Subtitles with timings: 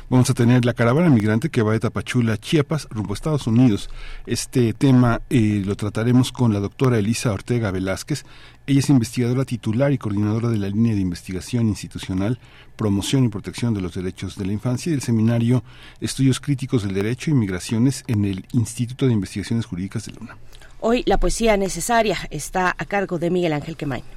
[0.10, 3.90] Vamos a tener la caravana migrante que va de Tapachula, Chiapas, rumbo a Estados Unidos.
[4.26, 8.26] Este tema eh, lo trataremos con la doctora Elisa Ortega Velázquez.
[8.66, 12.40] Ella es investigadora titular y coordinadora de la línea de investigación institucional,
[12.76, 15.64] promoción y protección de los derechos de la infancia y del seminario
[16.02, 20.38] Estudios Críticos del Derecho y Migraciones en el Instituto de Investigaciones Jurídicas de Luna.
[20.80, 24.17] Hoy la poesía necesaria está a cargo de Miguel Ángel Quemain.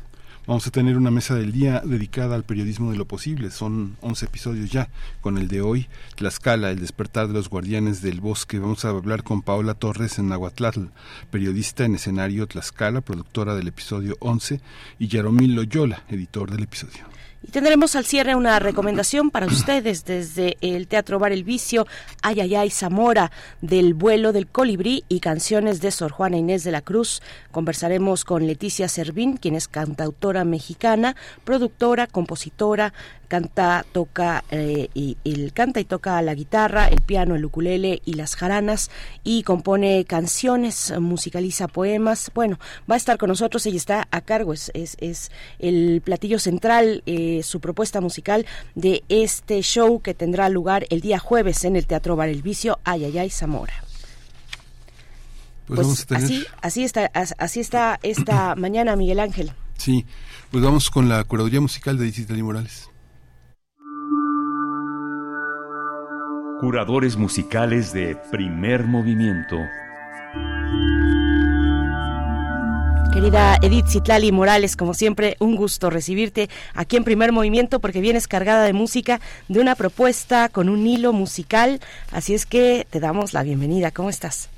[0.50, 3.52] Vamos a tener una mesa del día dedicada al periodismo de lo posible.
[3.52, 4.88] Son 11 episodios ya.
[5.20, 8.58] Con el de hoy, Tlaxcala, el despertar de los guardianes del bosque.
[8.58, 10.86] Vamos a hablar con Paola Torres en Nahuatlatl,
[11.30, 14.60] periodista en escenario Tlaxcala, productora del episodio 11,
[14.98, 17.19] y Yaromil Loyola, editor del episodio.
[17.42, 21.86] Y tendremos al cierre una recomendación para ustedes desde el Teatro Bar El Vicio,
[22.20, 23.30] Ay, ay, ay, Zamora,
[23.62, 27.22] del vuelo del colibrí y canciones de Sor Juana Inés de la Cruz.
[27.50, 32.92] Conversaremos con Leticia Servín, quien es cantautora mexicana, productora, compositora,
[33.30, 38.14] canta, toca eh, y, y, canta y toca la guitarra, el piano, el ukulele y
[38.14, 38.90] las jaranas
[39.22, 42.32] y compone canciones, musicaliza poemas.
[42.34, 42.58] Bueno,
[42.90, 45.30] va a estar con nosotros, ella está a cargo, es, es, es
[45.60, 51.20] el platillo central, eh, su propuesta musical de este show que tendrá lugar el día
[51.20, 53.84] jueves en el Teatro Bar El Vicio, Ayayay, Zamora.
[55.68, 56.24] Pues, Pues, tener...
[56.24, 59.52] así, así está, así está esta mañana, Miguel Ángel.
[59.76, 60.04] Sí,
[60.50, 62.89] pues vamos con la curaduría musical de Isitali Morales.
[66.60, 69.56] Curadores musicales de primer movimiento.
[73.14, 78.28] Querida Edith Citlali Morales, como siempre, un gusto recibirte aquí en Primer Movimiento porque vienes
[78.28, 81.80] cargada de música, de una propuesta con un hilo musical.
[82.12, 83.90] Así es que te damos la bienvenida.
[83.90, 84.50] ¿Cómo estás?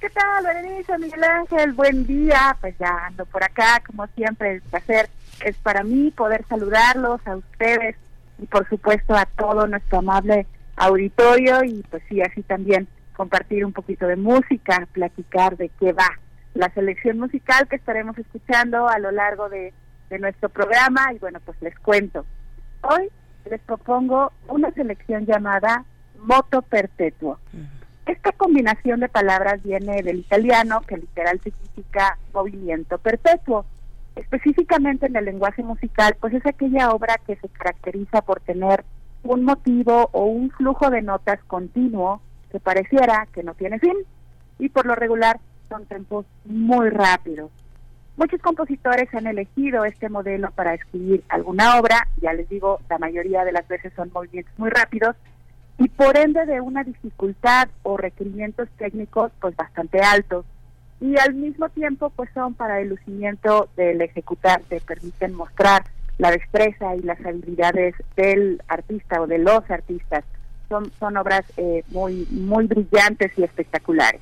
[0.00, 1.72] ¿Qué tal, Berenice, Miguel Ángel?
[1.72, 2.56] Buen día.
[2.60, 5.10] Pues ya ando por acá, como siempre, el placer
[5.44, 7.96] es para mí poder saludarlos a ustedes
[8.40, 10.46] y por supuesto a todo nuestro amable
[10.80, 16.08] auditorio y pues sí, así también compartir un poquito de música, platicar de qué va
[16.54, 19.72] la selección musical que estaremos escuchando a lo largo de,
[20.08, 22.24] de nuestro programa y bueno, pues les cuento.
[22.82, 23.10] Hoy
[23.48, 25.84] les propongo una selección llamada
[26.18, 27.38] Moto Perpetuo.
[28.06, 33.66] Esta combinación de palabras viene del italiano, que literal significa movimiento perpetuo.
[34.16, 38.84] Específicamente en el lenguaje musical, pues es aquella obra que se caracteriza por tener
[39.22, 42.20] un motivo o un flujo de notas continuo
[42.50, 43.96] que pareciera que no tiene fin
[44.58, 47.50] y por lo regular son tempos muy rápidos.
[48.16, 53.44] Muchos compositores han elegido este modelo para escribir alguna obra, ya les digo, la mayoría
[53.44, 55.16] de las veces son movimientos muy rápidos
[55.78, 60.44] y por ende de una dificultad o requerimientos técnicos pues bastante altos
[61.00, 65.84] y al mismo tiempo pues son para el lucimiento del ejecutante, permiten mostrar
[66.20, 70.22] la destreza y las habilidades del artista o de los artistas.
[70.68, 74.20] Son, son obras eh, muy, muy brillantes y espectaculares.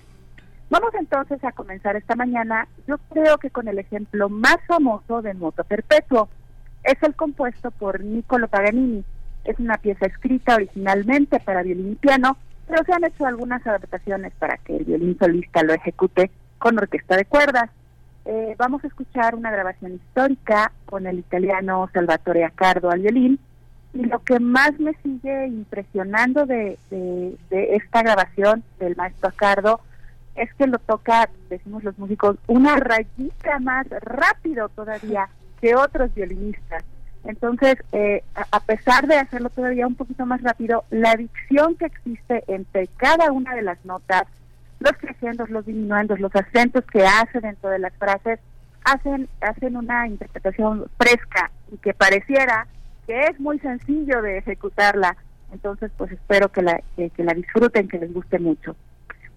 [0.71, 5.35] Vamos entonces a comenzar esta mañana, yo creo que con el ejemplo más famoso de
[5.35, 6.29] Moto Perpetuo.
[6.85, 9.05] Es el compuesto por Niccolo Paganini,
[9.45, 12.37] es una pieza escrita originalmente para violín y piano,
[12.69, 17.17] pero se han hecho algunas adaptaciones para que el violín solista lo ejecute con orquesta
[17.17, 17.71] de cuerdas.
[18.31, 23.39] Eh, vamos a escuchar una grabación histórica con el italiano Salvatore Accardo al violín.
[23.95, 27.39] Y lo que más me sigue impresionando de, de
[27.75, 29.81] esta grabación del maestro Accardo
[30.37, 35.31] es que lo toca, decimos los músicos, una rayita más rápido todavía
[35.63, 36.85] que otros violinistas.
[37.25, 42.45] Entonces, eh, a pesar de hacerlo todavía un poquito más rápido, la dicción que existe
[42.47, 44.25] entre cada una de las notas,
[44.81, 48.39] los creciendos, los diminuendos, los acentos que hace dentro de las frases,
[48.85, 52.67] hacen, hacen una interpretación fresca y que pareciera
[53.07, 55.17] que es muy sencillo de ejecutarla.
[55.53, 58.77] Entonces, pues espero que la, que la disfruten, que les guste mucho.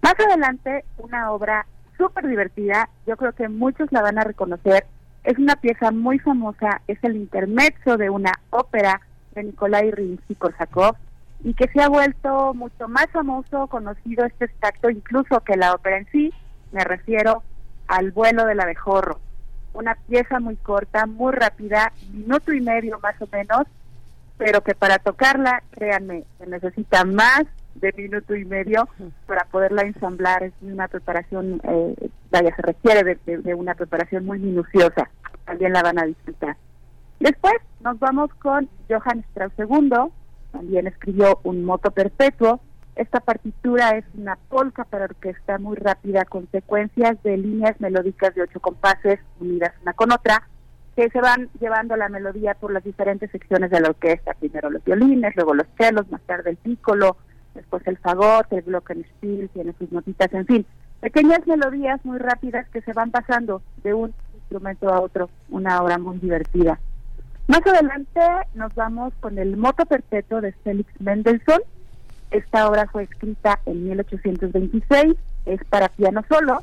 [0.02, 1.66] Más adelante, una obra
[1.96, 4.86] súper divertida, yo creo que muchos la van a reconocer,
[5.24, 9.00] es una pieza muy famosa, es el intermezzo de una ópera
[9.34, 10.96] de Nikolai Rimsky-Korsakov
[11.44, 15.98] y que se ha vuelto mucho más famoso, conocido este espectáculo incluso que la ópera
[15.98, 16.32] en sí,
[16.70, 17.42] me refiero
[17.88, 19.18] al vuelo del abejorro.
[19.74, 23.66] Una pieza muy corta, muy rápida, minuto y medio más o menos,
[24.38, 27.44] pero que para tocarla, créanme, se necesita más
[27.74, 28.88] de minuto y medio
[29.26, 30.42] para poderla ensamblar.
[30.42, 35.10] Es una preparación, eh, vaya, se requiere de, una preparación muy minuciosa.
[35.44, 36.56] También la van a disfrutar.
[37.18, 40.12] Después nos vamos con Johann Strauss II,
[40.52, 42.60] también escribió un moto perpetuo.
[42.94, 48.42] Esta partitura es una polka para orquesta muy rápida con secuencias de líneas melódicas de
[48.42, 50.46] ocho compases unidas una con otra
[50.94, 54.84] que se van llevando la melodía por las diferentes secciones de la orquesta, primero los
[54.84, 57.16] violines, luego los celos, más tarde el pícolo,
[57.54, 60.66] después el fagot, el glockenspiel, tiene sus notitas, en fin,
[61.00, 65.96] pequeñas melodías muy rápidas que se van pasando de un instrumento a otro, una obra
[65.98, 66.78] muy divertida.
[67.52, 68.18] Más adelante
[68.54, 71.60] nos vamos con el Moto Perpetuo de Félix Mendelssohn.
[72.30, 76.62] Esta obra fue escrita en 1826, es para piano solo.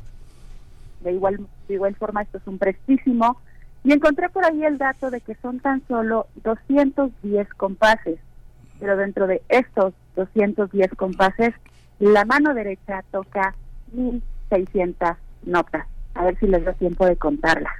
[1.02, 3.40] De igual, de igual forma, esto es un prestísimo.
[3.84, 8.18] Y encontré por ahí el dato de que son tan solo 210 compases
[8.80, 11.54] pero dentro de estos 210 compases,
[12.00, 13.54] la mano derecha toca
[13.92, 15.10] 1600
[15.44, 15.86] notas.
[16.14, 17.74] A ver si les da tiempo de contarlas.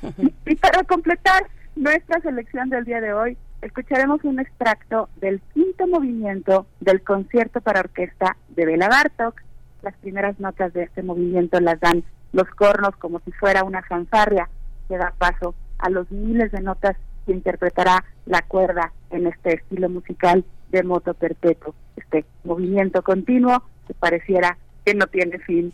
[0.46, 1.44] y para completar
[1.78, 7.80] nuestra selección del día de hoy, escucharemos un extracto del quinto movimiento del concierto para
[7.80, 9.40] orquesta de Bela Bartok.
[9.82, 14.48] Las primeras notas de este movimiento las dan los cornos como si fuera una fanfarria
[14.88, 19.88] que da paso a los miles de notas que interpretará la cuerda en este estilo
[19.88, 25.72] musical de moto perpetuo, este movimiento continuo que pareciera que no tiene fin.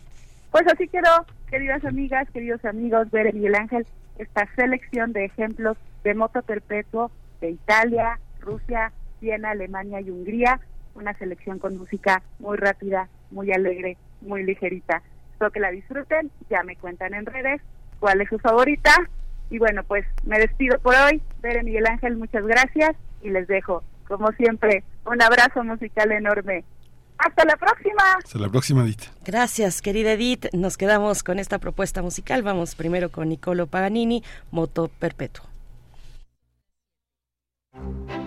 [0.51, 3.87] Pues así quedó, queridas amigas, queridos amigos, ver Miguel Ángel
[4.19, 10.61] esta selección de ejemplos de moto perpetuo de Italia, Rusia, Viena, Alemania y Hungría,
[10.95, 15.03] una selección con música muy rápida, muy alegre, muy ligerita.
[15.33, 17.61] Espero que la disfruten, ya me cuentan en redes
[17.99, 18.93] cuál es su favorita
[19.51, 21.21] y bueno, pues me despido por hoy.
[21.41, 26.65] Bere Miguel Ángel, muchas gracias y les dejo, como siempre, un abrazo musical enorme.
[27.19, 28.03] Hasta la próxima.
[28.23, 29.05] Hasta la próxima, Edith.
[29.25, 30.47] Gracias, querida Edith.
[30.53, 32.43] Nos quedamos con esta propuesta musical.
[32.43, 35.54] Vamos primero con Nicolo Paganini, Moto Perpetuo.
[37.75, 38.24] Thank you.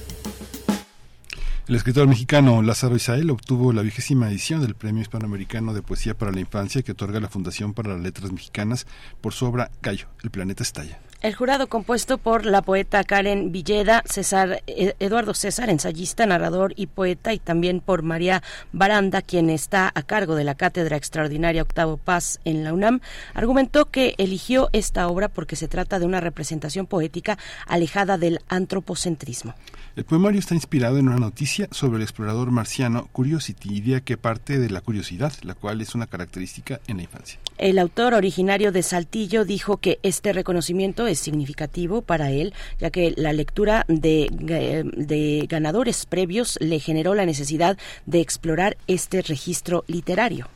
[1.68, 6.32] El escritor mexicano Lázaro Isael obtuvo la vigésima edición del Premio Hispanoamericano de Poesía para
[6.32, 8.88] la Infancia que otorga la Fundación para las Letras Mexicanas
[9.22, 11.00] por su obra Gallo, El planeta estalla.
[11.24, 16.88] El jurado compuesto por la poeta Karen Villeda, César eh, Eduardo César, ensayista, narrador y
[16.88, 21.96] poeta, y también por María Baranda, quien está a cargo de la Cátedra Extraordinaria Octavo
[21.96, 23.00] Paz en la UNAM,
[23.34, 27.38] argumentó que eligió esta obra porque se trata de una representación poética
[27.68, 29.56] alejada del antropocentrismo.
[29.96, 34.60] El poemario está inspirado en una noticia sobre el explorador marciano Curiosity, idea que parte
[34.60, 37.40] de la curiosidad, la cual es una característica en la infancia.
[37.58, 43.14] El autor originario de Saltillo dijo que este reconocimiento es significativo para él, ya que
[43.16, 50.48] la lectura de, de ganadores previos le generó la necesidad de explorar este registro literario.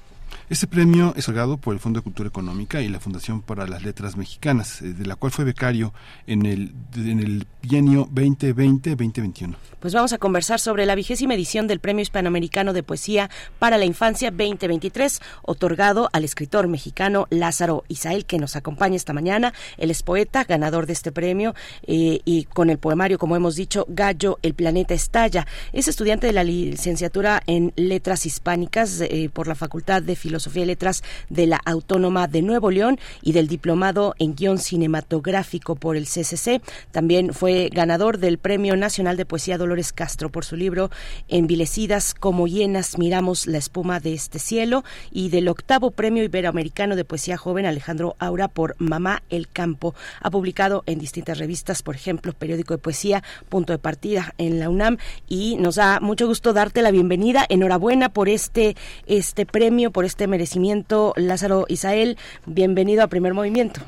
[0.50, 3.84] Este premio es otorgado por el Fondo de Cultura Económica y la Fundación para las
[3.84, 5.94] Letras Mexicanas, eh, de la cual fue becario
[6.26, 9.56] en el, en el bienio 2020-2021.
[9.82, 13.84] Pues vamos a conversar sobre la vigésima edición del Premio Hispanoamericano de Poesía para la
[13.84, 19.54] Infancia 2023, otorgado al escritor mexicano Lázaro Isael, que nos acompaña esta mañana.
[19.76, 23.86] Él es poeta, ganador de este premio, eh, y con el poemario, como hemos dicho,
[23.90, 25.46] Gallo, el planeta estalla.
[25.74, 30.64] Es estudiante de la licenciatura en Letras Hispánicas eh, por la Facultad de Filosofía Filosofía
[30.64, 35.98] y Letras de la Autónoma de Nuevo León y del Diplomado en Guión Cinematográfico por
[35.98, 36.62] el CCC.
[36.92, 40.92] También fue ganador del Premio Nacional de Poesía Dolores Castro por su libro
[41.28, 47.04] Envilecidas como hienas miramos la espuma de este cielo y del octavo Premio Iberoamericano de
[47.04, 49.96] Poesía Joven Alejandro Aura por Mamá el Campo.
[50.22, 54.70] Ha publicado en distintas revistas, por ejemplo, Periódico de Poesía, Punto de Partida en la
[54.70, 57.44] UNAM y nos da mucho gusto darte la bienvenida.
[57.50, 58.76] Enhorabuena por este,
[59.08, 61.14] este premio, por este merecimiento.
[61.16, 63.82] Lázaro Isael, bienvenido a Primer Movimiento.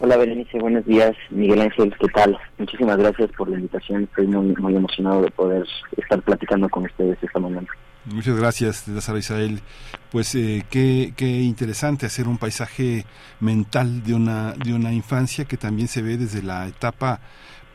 [0.00, 1.16] Hola Berenice, buenos días.
[1.30, 2.38] Miguel Ángel, ¿qué tal?
[2.56, 4.04] Muchísimas gracias por la invitación.
[4.04, 7.66] Estoy muy, muy emocionado de poder estar platicando con ustedes esta mañana.
[8.04, 9.60] Muchas gracias, Lázaro Isael.
[10.10, 13.04] Pues eh, qué, qué interesante hacer un paisaje
[13.40, 17.20] mental de una, de una infancia que también se ve desde la etapa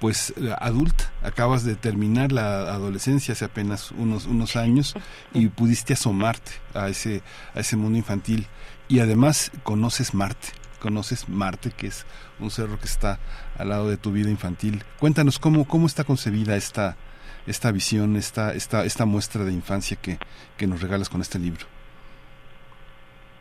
[0.03, 4.95] pues adulta, acabas de terminar la adolescencia hace apenas unos unos años
[5.33, 7.21] y pudiste asomarte a ese
[7.55, 8.47] a ese mundo infantil
[8.89, 10.49] y además conoces Marte,
[10.81, 12.05] conoces Marte que es
[12.41, 13.17] un cerro que está
[13.57, 14.83] al lado de tu vida infantil.
[14.99, 16.97] Cuéntanos cómo cómo está concebida esta
[17.47, 20.17] esta visión, esta esta esta muestra de infancia que
[20.57, 21.65] que nos regalas con este libro.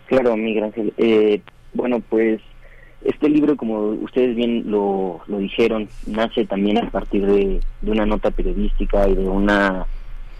[0.06, 0.94] Claro, Miguel Ángel.
[0.96, 1.42] Eh,
[1.74, 2.40] bueno, pues
[3.04, 8.30] este libro, como ustedes bien lo, lo dijeron, nace también a partir de, una nota
[8.30, 9.86] periodística y de una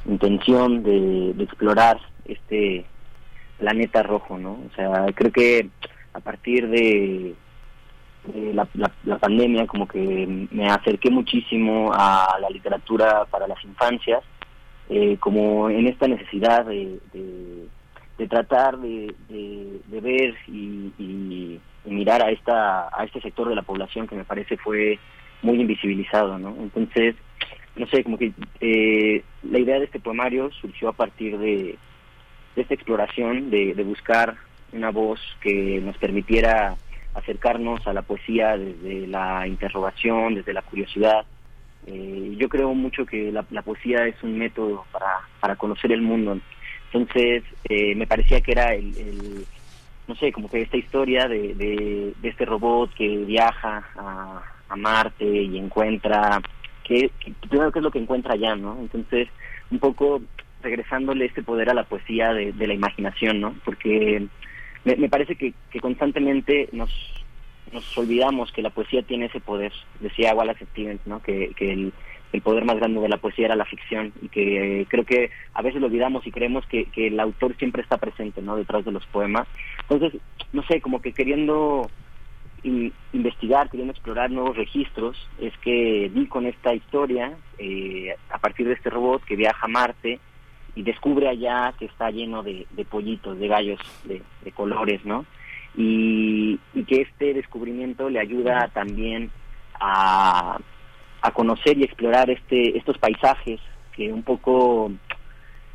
[0.06, 2.84] intención de, explorar este
[3.58, 4.52] planeta rojo, ¿no?
[4.52, 5.68] O sea, creo que
[6.12, 7.34] a partir de,
[8.52, 8.68] la,
[9.04, 14.22] la, pandemia como que me acerqué muchísimo a la literatura para las infancias,
[14.88, 22.88] eh, como en esta necesidad de, de, tratar de, de, ver y mirar a esta
[22.96, 24.98] a este sector de la población que me parece fue
[25.42, 27.16] muy invisibilizado no entonces
[27.76, 31.78] no sé como que eh, la idea de este poemario surgió a partir de,
[32.56, 34.36] esta exploración de, buscar
[34.72, 36.76] una voz que nos permitiera
[37.14, 41.24] acercarnos a la poesía desde la interrogación desde la curiosidad.
[41.86, 46.38] Eh, yo creo mucho que la, poesía es un método para, para conocer el mundo.
[46.92, 49.46] Entonces eh, me parecía que era el
[50.08, 55.24] no sé, como que esta historia de, de, este robot que viaja a, a Marte
[55.24, 56.40] y encuentra,
[56.84, 57.10] que,
[57.48, 58.78] primero qué es lo que encuentra allá, ¿no?
[58.80, 59.28] Entonces,
[59.70, 60.22] un poco
[60.62, 63.54] regresándole este poder a la poesía de, la imaginación, ¿no?
[63.64, 64.26] Porque
[64.84, 66.90] me, parece que, constantemente nos,
[67.72, 69.72] nos olvidamos que la poesía tiene ese poder.
[70.00, 71.22] Decía Wallace Stevens, ¿no?
[71.22, 71.92] que, que el,
[72.32, 75.62] el poder más grande de la poesía era la ficción y que creo que a
[75.62, 78.92] veces lo olvidamos y creemos que, que el autor siempre está presente no detrás de
[78.92, 79.46] los poemas.
[79.82, 80.20] Entonces
[80.52, 81.90] no sé como que queriendo
[82.64, 88.74] investigar queriendo explorar nuevos registros es que vi con esta historia eh, a partir de
[88.74, 90.20] este robot que viaja a Marte
[90.76, 95.26] y descubre allá que está lleno de, pollitos de gallos de, de colores no
[95.76, 99.32] y, y que este descubrimiento le ayuda también
[99.80, 100.58] a
[101.22, 103.60] a conocer y explorar este estos paisajes
[103.94, 104.90] que un poco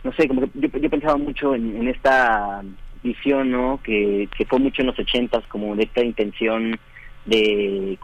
[0.03, 2.63] no sé como que yo, pensaba mucho en, esta
[3.01, 6.77] visión no que, que fue mucho en los ochentas como de esta intención
[7.25, 7.97] de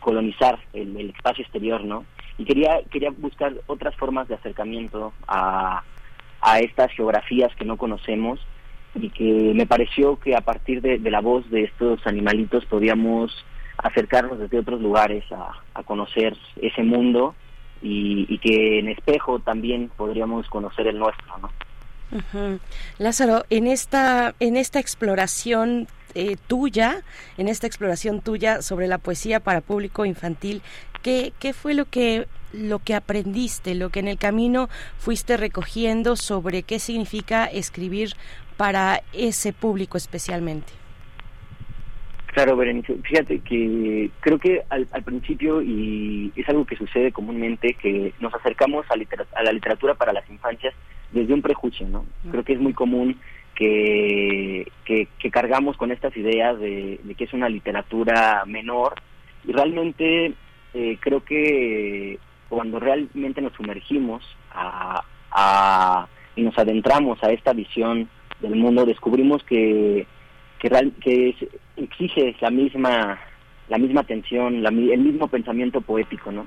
[0.00, 2.04] colonizar el, espacio exterior no
[2.38, 5.82] y quería quería buscar otras formas de acercamiento a
[6.42, 8.40] a estas geografías que no conocemos
[8.94, 13.44] y que me pareció que a partir de, de la voz de estos animalitos podíamos
[13.82, 17.34] acercarnos desde otros lugares a, conocer ese mundo
[17.82, 21.50] y, que en espejo también podríamos conocer el nuestro, ¿no?
[22.98, 27.02] Lázaro, en esta en esta exploración eh, tuya,
[27.38, 30.60] en esta exploración tuya sobre la poesía para público infantil,
[31.02, 36.16] ¿qué, qué fue lo que lo que aprendiste, lo que en el camino fuiste recogiendo
[36.16, 38.14] sobre qué significa escribir
[38.56, 40.72] para ese público especialmente?
[42.32, 48.14] Claro, Berenice, fíjate que creo que al, principio, y es algo que sucede comúnmente, que
[48.20, 48.94] nos acercamos a,
[49.36, 50.72] a, la literatura para las infancias
[51.10, 52.06] desde un prejuicio, ¿no?
[52.30, 53.18] Creo que es muy común
[53.56, 58.94] que, que, cargamos con estas ideas de, que es una literatura menor,
[59.44, 60.32] y realmente
[60.74, 62.16] eh, creo que
[62.48, 69.42] cuando realmente nos sumergimos a, a, y nos adentramos a esta visión del mundo, descubrimos
[69.42, 70.06] que
[70.60, 71.48] que, que
[71.84, 73.18] exige la misma
[73.70, 76.46] la misma atención, el mismo pensamiento poético, ¿no?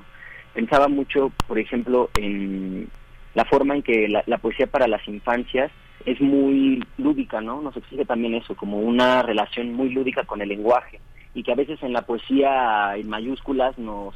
[0.52, 2.88] Pensaba mucho, por ejemplo, en
[3.34, 5.72] la forma en que la, poesía para las infancias
[6.04, 7.62] es muy lúdica, ¿no?
[7.62, 11.00] Nos exige también eso, como una relación muy lúdica con el lenguaje
[11.34, 14.14] y que a veces en la poesía en mayúsculas nos,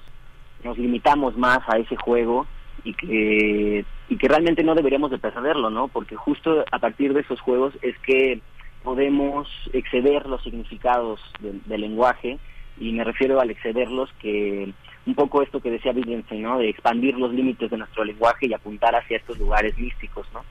[0.62, 2.46] nos limitamos más a ese juego
[2.85, 5.88] y que, y que realmente no deberíamos de perderlo, ¿no?
[5.88, 8.40] Porque justo a partir de esos juegos es que
[8.82, 12.38] podemos exceder los significados del, lenguaje
[12.78, 14.72] y me refiero al excederlos que
[15.06, 16.58] un poco esto que decía Wittgenstein, ¿no?
[16.58, 20.44] De expandir los límites de nuestro lenguaje y apuntar hacia estos lugares místicos, ¿no?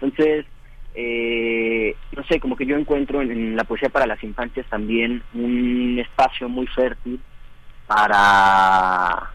[0.00, 0.46] Entonces,
[0.94, 5.98] eh, no sé, como que yo encuentro en, la poesía para las infancias también un
[5.98, 7.20] espacio muy fértil
[7.86, 9.30] para,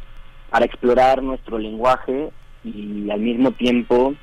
[0.50, 2.30] para explorar nuestro lenguaje
[2.64, 4.14] y al mismo tiempo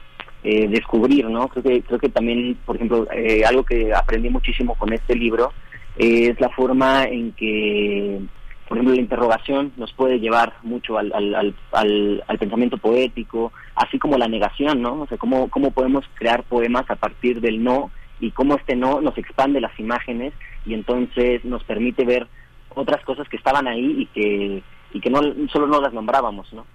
[0.46, 1.48] eh, descubrir, ¿no?
[1.48, 5.54] Creo que, creo que también, por ejemplo, eh, algo que aprendí muchísimo con este libro
[5.96, 8.20] es la forma en que,
[8.68, 14.18] por ejemplo, la interrogación nos puede llevar mucho al, al, al, pensamiento poético, así como
[14.18, 15.00] la negación, ¿no?
[15.00, 19.00] O sea, cómo, cómo podemos crear poemas a partir del no y cómo este no
[19.00, 20.34] nos expande las imágenes
[20.66, 22.26] y entonces nos permite ver
[22.74, 26.66] otras cosas que estaban ahí y que, y que no solo no las nombrábamos, ¿no?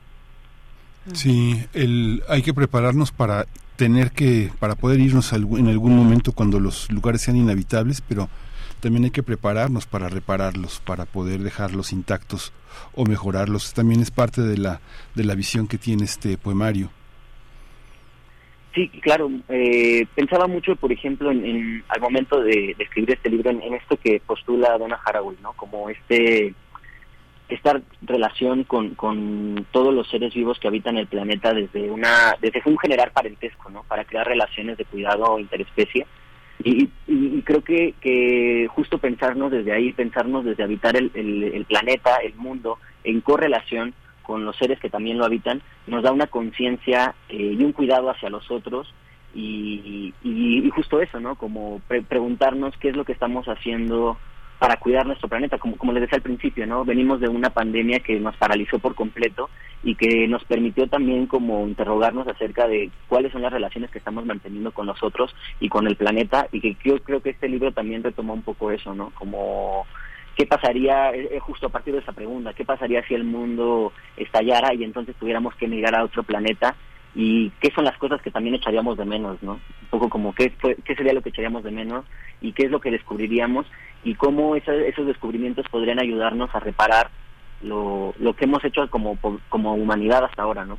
[1.14, 6.60] Sí, el, hay que prepararnos para tener que, para poder irnos en algún momento cuando
[6.60, 8.30] los lugares sean inhabitables, pero
[8.80, 12.54] también hay que prepararnos para repararlos, para poder dejarlos intactos
[12.94, 13.74] o mejorarlos.
[13.74, 14.82] También es parte de la,
[15.16, 16.90] de la visión que tiene este poemario.
[18.74, 19.30] Sí, claro.
[19.50, 24.22] Eh, pensaba mucho, por ejemplo, en, al momento de, escribir este libro, en, esto que
[24.26, 25.54] postula Donna Haraway, ¿no?
[25.54, 26.54] Como este
[27.50, 32.62] esta relación con, con todos los seres vivos que habitan el planeta desde una desde
[32.66, 36.06] un generar parentesco no para crear relaciones de cuidado interespecie.
[36.62, 42.18] Y, y, creo que, que justo pensarnos desde ahí pensarnos desde habitar el, el, planeta
[42.18, 47.16] el mundo en correlación con los seres que también lo habitan nos da una conciencia
[47.30, 48.94] eh, y un cuidado hacia los otros.
[49.34, 54.18] Y, y, justo eso no como preguntarnos qué es lo que estamos haciendo
[54.60, 56.84] para cuidar nuestro planeta, como, como les decía al principio, ¿no?
[56.84, 59.50] Venimos de una pandemia que nos paralizó por completo
[59.84, 64.26] y que nos permitió también como interrogarnos acerca de cuáles son las relaciones que estamos
[64.26, 68.04] manteniendo con nosotros y con el planeta y que yo creo que este libro también
[68.04, 69.12] retomó un poco eso, ¿no?
[69.12, 69.88] Como
[70.36, 73.94] qué pasaría, eh, eh, justo a partir de esa pregunta, qué pasaría si el mundo
[74.18, 76.76] estallara y entonces tuviéramos que emigrar a otro planeta
[77.16, 79.54] y qué son las cosas que también echaríamos de menos, ¿no?
[79.54, 82.06] Un poco como qué, qué sería lo que echaríamos de menos
[82.42, 83.66] y qué es lo que descubriríamos
[84.04, 87.10] y cómo esos descubrimientos podrían ayudarnos a reparar
[87.62, 89.18] lo, lo que hemos hecho como,
[89.50, 90.78] como humanidad hasta ahora, ¿no?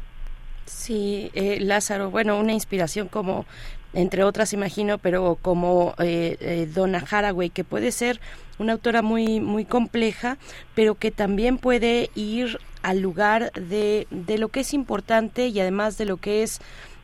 [0.64, 3.44] Sí, eh, Lázaro, bueno, una inspiración como
[3.92, 8.20] entre otras imagino, pero como eh, eh, Donna Haraway, que puede ser
[8.58, 10.38] una autora muy, muy compleja,
[10.74, 15.98] pero que también puede ir al lugar de, de lo que es importante y además
[15.98, 16.60] de lo que es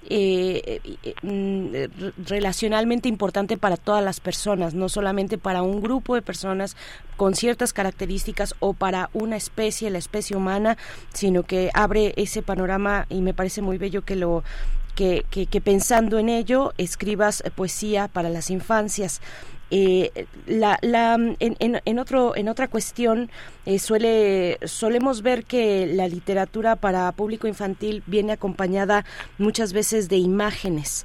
[0.08, 0.80] eh,
[1.22, 6.76] mm, relacionalmente importante para todas las personas, no solamente para un grupo de personas
[7.16, 10.76] con ciertas características o para una especie, la especie humana,
[11.12, 14.44] sino que abre ese panorama y me parece muy bello que lo
[14.96, 19.20] que, pensando en ello escribas poesía para las infancias.
[19.70, 23.30] Eh, la, la, en, en, otro, en otra cuestión,
[23.66, 29.04] eh, suele, solemos ver que la literatura para público infantil viene acompañada
[29.38, 31.04] muchas veces de imágenes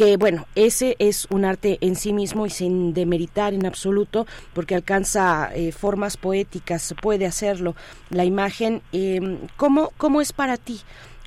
[0.00, 4.74] que bueno, ese es un arte en sí mismo y sin demeritar en absoluto, porque
[4.74, 7.76] alcanza eh, formas poéticas, puede hacerlo.
[8.08, 9.20] La imagen, eh,
[9.58, 10.80] ¿cómo, ¿cómo es para ti?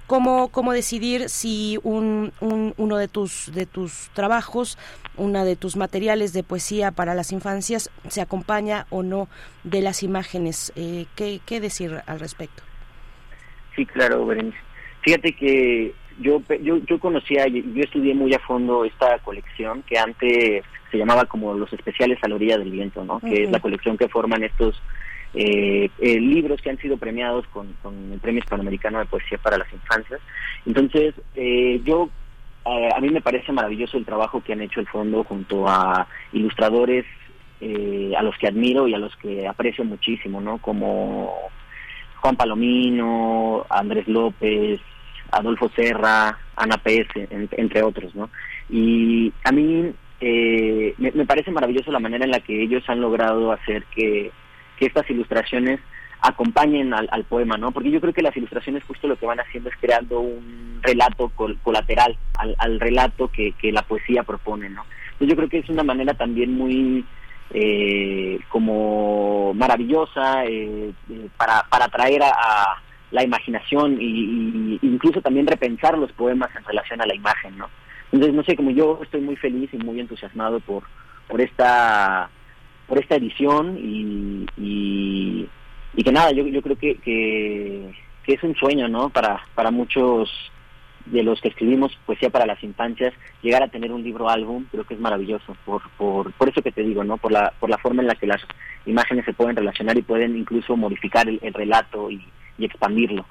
[0.07, 4.77] Cómo, cómo decidir si un, uno de tus, de tus trabajos,
[5.17, 9.27] una de tus materiales de poesía para las infancias se acompaña o no
[9.63, 10.71] de las imágenes.
[10.75, 12.63] Eh, ¿qué, ¿Qué decir al respecto?
[13.75, 14.57] Sí, claro, Berenice.
[15.01, 20.63] Fíjate que yo, yo, yo conocía, yo estudié muy a fondo esta colección que antes
[20.91, 23.19] se llamaba como los especiales a la orilla del viento, ¿no?
[23.19, 24.79] Que es la colección que forman estos
[25.33, 27.75] eh, eh, libros que han sido premiados con,
[28.11, 30.21] el Premio Hispanoamericano de Poesía para las Infancias.
[30.65, 32.09] Entonces, eh, yo,
[32.65, 36.07] eh, a mí me parece maravilloso el trabajo que han hecho el fondo junto a
[36.31, 37.05] ilustradores
[38.17, 40.57] a los que admiro y a los que aprecio muchísimo, ¿no?
[40.57, 41.33] Como
[42.17, 44.81] Juan Palomino, Andrés López,
[45.31, 48.29] Adolfo Serra, Ana Pérez, entre otros, ¿no?
[48.69, 53.85] Y a mí me, parece maravilloso la manera en la que ellos han logrado hacer
[53.95, 54.33] que
[54.77, 55.79] que estas ilustraciones
[56.23, 57.71] acompañen al, poema, ¿no?
[57.71, 61.29] Porque yo creo que las ilustraciones justo lo que van haciendo es creando un relato
[61.61, 62.17] colateral
[62.57, 64.85] al, relato que, la poesía propone, ¿no?
[65.11, 67.03] Entonces yo creo que es una manera también muy
[67.49, 72.81] eh, como maravillosa eh, eh, para, para atraer a,
[73.11, 77.69] la imaginación y, incluso también repensar los poemas en relación a la imagen, ¿no?
[78.11, 80.83] Entonces, no sé, como yo estoy muy feliz y muy entusiasmado por,
[81.27, 82.29] por esta
[82.87, 87.93] por esta edición y, y, que nada, yo, yo creo que, que,
[88.27, 89.09] es un sueño, ¿no?
[89.09, 90.29] Para, para muchos
[91.05, 94.85] de los que escribimos poesía para las infancias, llegar a tener un libro álbum, creo
[94.85, 97.17] que es maravilloso, por, por, por eso que te digo, ¿no?
[97.17, 98.41] Por la, por la forma en la que las
[98.85, 102.25] imágenes se pueden relacionar y pueden incluso modificar el, relato y,
[102.57, 103.25] y expandirlo.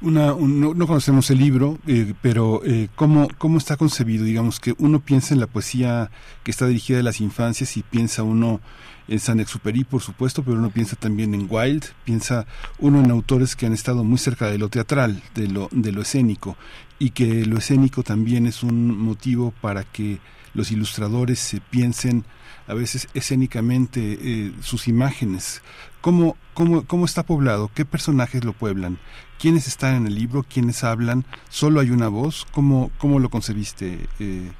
[0.00, 4.24] Una, no, conocemos el libro, eh, pero eh, ¿cómo, ¿cómo está concebido?
[4.24, 6.10] Digamos que uno piensa en la poesía
[6.44, 8.60] que está dirigida a las infancias y piensa uno
[9.08, 12.46] en Saint-Exupéry, por supuesto, pero uno piensa también en Wilde, piensa
[12.78, 16.02] uno en autores que han estado muy cerca de lo teatral, de lo, de lo
[16.02, 16.56] escénico,
[16.98, 20.20] y que lo escénico también es un motivo para que
[20.54, 22.24] los ilustradores se piensen
[22.66, 25.62] a veces escénicamente eh, sus imágenes.
[26.00, 27.70] ¿Cómo, cómo, ¿Cómo está poblado?
[27.74, 28.98] ¿Qué personajes lo pueblan?
[29.38, 30.44] ¿Quiénes están en el libro?
[30.44, 31.24] ¿Quiénes hablan?
[31.48, 32.46] ¿Solo hay una voz?
[32.52, 33.98] ¿Cómo, cómo lo concebiste?
[34.20, 34.50] Eh,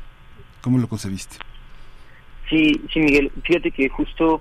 [0.61, 1.37] ¿Cómo lo concebiste?
[2.51, 3.31] Sí, sí, Miguel.
[3.45, 4.41] Fíjate que justo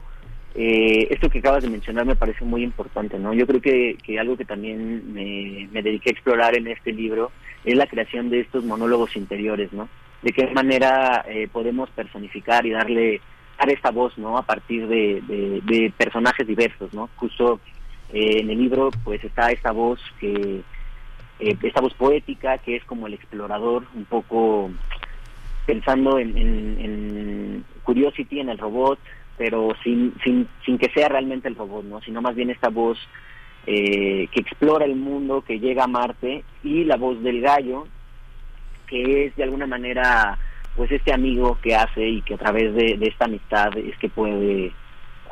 [0.56, 3.32] eh, esto que acabas de mencionar me parece muy importante, ¿no?
[3.32, 7.32] Yo creo que, que algo que también me, me, dediqué a explorar en este libro
[7.64, 9.88] es la creación de estos monólogos interiores, ¿no?
[10.24, 13.22] De qué manera eh, podemos personificar y darle
[13.66, 14.38] esta voz, ¿no?
[14.38, 15.22] A partir de,
[15.64, 17.10] de, personajes diversos, ¿no?
[17.16, 17.60] Justo
[18.14, 20.62] eh, en el libro, pues está esta voz que,
[21.40, 24.72] eh, esta voz poética que es como el explorador, un poco
[25.66, 29.00] pensando en, en, Curiosity, en el robot,
[29.38, 32.02] pero sin, sin, sin que sea realmente el robot, ¿no?
[32.02, 32.98] Sino más bien esta voz
[33.66, 37.88] eh, que explora el mundo, que llega a Marte, y la voz del gallo,
[38.88, 40.38] que es de alguna manera
[40.78, 44.72] pues este amigo que hace y que a través de, esta amistad es que puede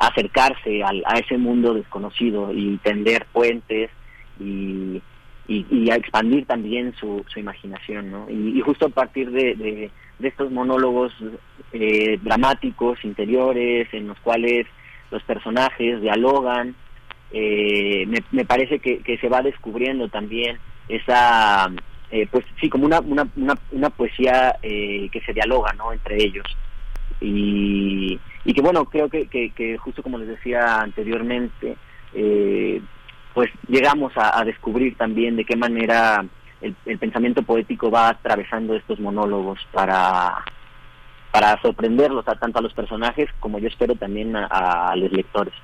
[0.00, 3.88] acercarse al, a ese mundo desconocido y tender puentes
[4.40, 5.00] y,
[5.46, 8.28] y, a expandir también su, su imaginación, ¿no?
[8.28, 11.12] Y, justo a partir de, de, estos monólogos
[11.72, 14.66] eh, dramáticos, interiores, en los cuales
[15.12, 16.74] los personajes dialogan,
[17.30, 21.70] eh, me, me parece que, que se va descubriendo también esa
[22.10, 23.28] eh, pues sí, como una, una,
[23.72, 25.92] una, poesía eh, que se dialoga ¿no?
[25.92, 26.46] entre ellos.
[27.20, 31.76] Y, y que bueno, creo que, que, justo como les decía anteriormente,
[32.14, 32.80] eh,
[33.34, 36.24] pues llegamos a, descubrir también de qué manera
[36.60, 40.44] el, pensamiento poético va atravesando estos monólogos para,
[41.32, 45.54] para sorprenderlos a tanto a los personajes como yo espero también a los lectores.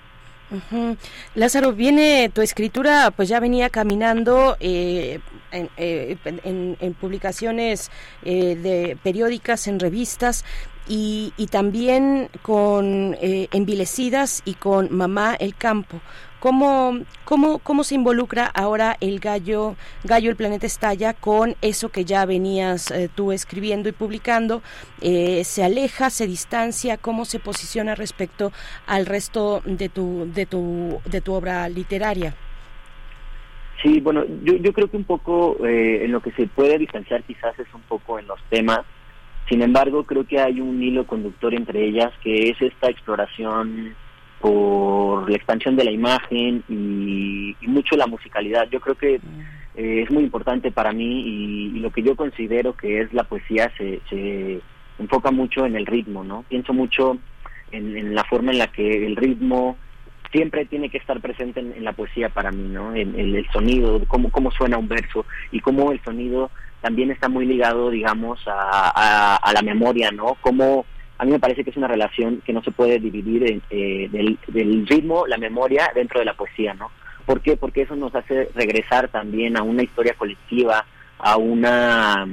[1.35, 7.91] Lázaro, viene tu escritura, pues ya venía caminando eh, en, publicaciones
[8.23, 10.45] de periódicas, en revistas,
[10.89, 16.01] y, también con Envilecidas y con Mamá el Campo.
[16.43, 22.05] ¿Cómo, cómo, ¿Cómo se involucra ahora el gallo, gallo el planeta estalla con eso que
[22.05, 24.61] ya venías eh, tú escribiendo y publicando?
[25.01, 26.97] Eh, ¿Se aleja, se distancia?
[26.97, 28.51] ¿Cómo se posiciona respecto
[28.89, 32.35] al resto de tu, de tu, de tu obra literaria?
[33.81, 37.23] Sí, bueno, yo, yo creo que un poco eh, en lo que se puede distanciar
[37.23, 38.81] quizás es un poco en los temas.
[39.49, 43.95] Sin embargo, creo que hay un hilo conductor entre ellas que es esta exploración
[44.43, 48.69] por la expansión de la imagen y, mucho la musicalidad.
[48.71, 49.15] Yo creo que
[49.77, 53.73] eh, es muy importante para mí y, lo que yo considero que es la poesía
[53.79, 54.61] se, se
[54.99, 56.45] enfoca mucho en el ritmo, ¿no?
[56.49, 57.19] Pienso mucho
[57.71, 59.79] en, la forma en la que el ritmo
[60.33, 62.95] siempre tiene que estar presente en, la poesía para mí, ¿no?
[62.95, 66.51] En, el sonido, cómo, cómo suena un verso y cómo el sonido
[66.81, 70.37] también está muy ligado, digamos, a, a la memoria, ¿no?
[70.41, 70.85] Cómo
[71.19, 74.87] a mí me parece que es una relación que no se puede dividir eh, del,
[74.87, 76.91] ritmo, la memoria dentro de la poesía, ¿no?
[77.27, 77.57] ¿Por qué?
[77.57, 80.85] Porque eso nos hace regresar también a una historia colectiva,
[81.19, 82.27] a una,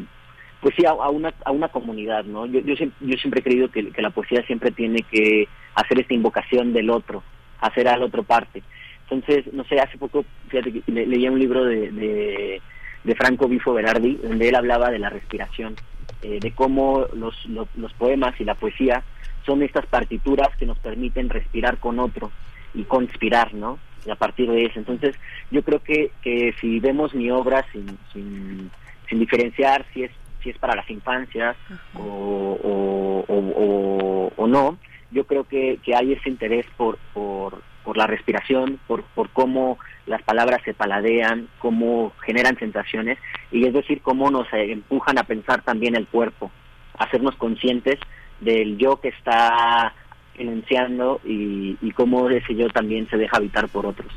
[0.62, 2.48] pues sí, a, una, a una comunidad, ¿no?
[2.48, 6.74] Yo, yo, yo siempre he creído que, la poesía siempre tiene que hacer esta invocación
[6.74, 7.22] del otro,
[7.62, 8.64] hacer al otro parte.
[9.08, 12.62] Entonces, no sé, hace poco, fíjate, leía un libro de, de,
[13.04, 15.76] de Franco Bifo Berardi, donde él hablaba de la respiración
[16.22, 19.04] eh, de cómo los, los, poemas y la poesía
[19.46, 22.32] son estas partituras que nos permiten respirar con otro
[22.74, 23.80] y conspirar, ¿no?
[24.06, 24.80] Y a partir de eso.
[24.80, 25.16] Entonces,
[25.50, 28.70] yo creo que, que si vemos mi obra sin, sin,
[29.08, 31.58] sin diferenciar si es si es para las infancias
[31.94, 34.78] o, o, o, no,
[35.12, 39.80] yo creo que, que hay ese interés por, por, por la respiración, por, por cómo
[40.06, 43.18] las palabras se paladean, cómo generan sensaciones
[43.52, 46.52] y es decir, cómo nos eh, empujan a pensar también el cuerpo,
[47.00, 47.98] hacernos conscientes
[48.42, 49.96] del yo que está
[50.38, 54.14] enunciando y, y cómo ese yo también se deja habitar por otros.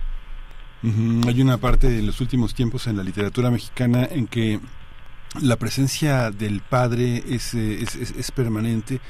[1.27, 4.61] Hay una parte en los últimos tiempos en la literatura mexicana en que
[5.41, 9.01] la presencia del padre es, eh, es, es, permanente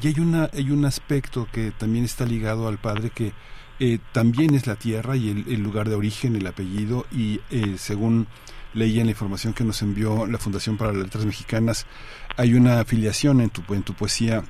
[0.00, 3.32] y hay, una, hay un aspecto que también está ligado al padre que
[3.80, 8.26] eh, también es la tierra y el, lugar de origen, el apellido y eh, según
[8.72, 11.86] leí en la información que nos envió la Fundación para las Letras Mexicanas,
[12.36, 14.44] hay una afiliación en tu, en tu poesía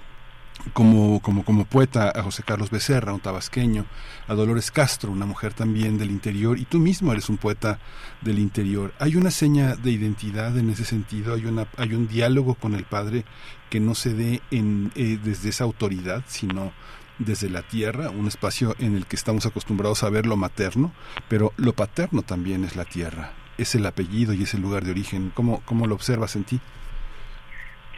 [0.73, 3.87] como, como, como poeta a José Carlos Becerra, un tabasqueño,
[4.29, 7.79] a Dolores Castro, una mujer también del interior, y tú mismo eres un poeta
[8.23, 8.95] del interior.
[8.99, 12.85] Hay una seña de identidad en ese sentido, hay, una, hay un diálogo con el
[12.85, 13.25] padre
[13.69, 16.73] que no se dé en, eh, desde esa autoridad, sino
[17.19, 20.93] desde la tierra, un espacio en el que estamos acostumbrados a ver lo materno,
[21.29, 24.91] pero lo paterno también es la tierra, es el apellido y es el lugar de
[24.91, 25.31] origen.
[25.35, 26.61] ¿Cómo, cómo lo observas en ti?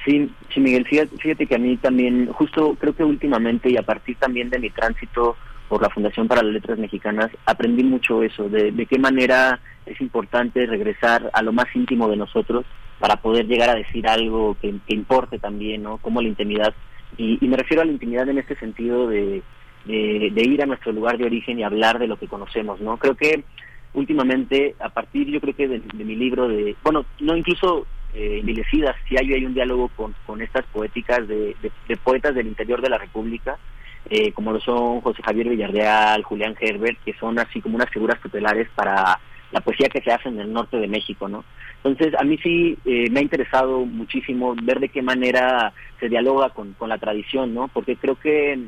[0.05, 4.17] Sí, sí, Miguel, fíjate, que a mí también, justo creo que últimamente y a partir
[4.17, 5.37] también de mi tránsito
[5.69, 10.01] por la Fundación para las Letras Mexicanas, aprendí mucho eso, de, de qué manera es
[10.01, 12.65] importante regresar a lo más íntimo de nosotros
[13.01, 15.99] para poder llegar a decir algo que, que importe también, ¿no?
[15.99, 16.73] Cómo la intimidad
[17.19, 19.43] y, me refiero a la intimidad en este sentido de,
[19.87, 22.97] de, ir a nuestro lugar de origen y hablar de lo que conocemos, ¿no?
[22.99, 23.45] Creo que
[23.95, 28.43] últimamente, a partir yo creo que de, mi libro de, bueno, no incluso eh,
[29.09, 31.57] si hay, un diálogo con, con estas poéticas de,
[31.89, 33.59] de, poetas del interior de la República,
[34.09, 38.21] eh, como lo son José Javier Villarreal, Julián Herbert, que son así como unas figuras
[38.21, 39.19] tutelares para
[39.53, 41.45] la poesía que se hace en el norte de México, ¿no?
[41.85, 46.51] Entonces, a mí sí eh, me ha interesado muchísimo ver de qué manera se dialoga
[46.51, 47.69] con, con la tradición, ¿no?
[47.69, 48.59] Porque creo que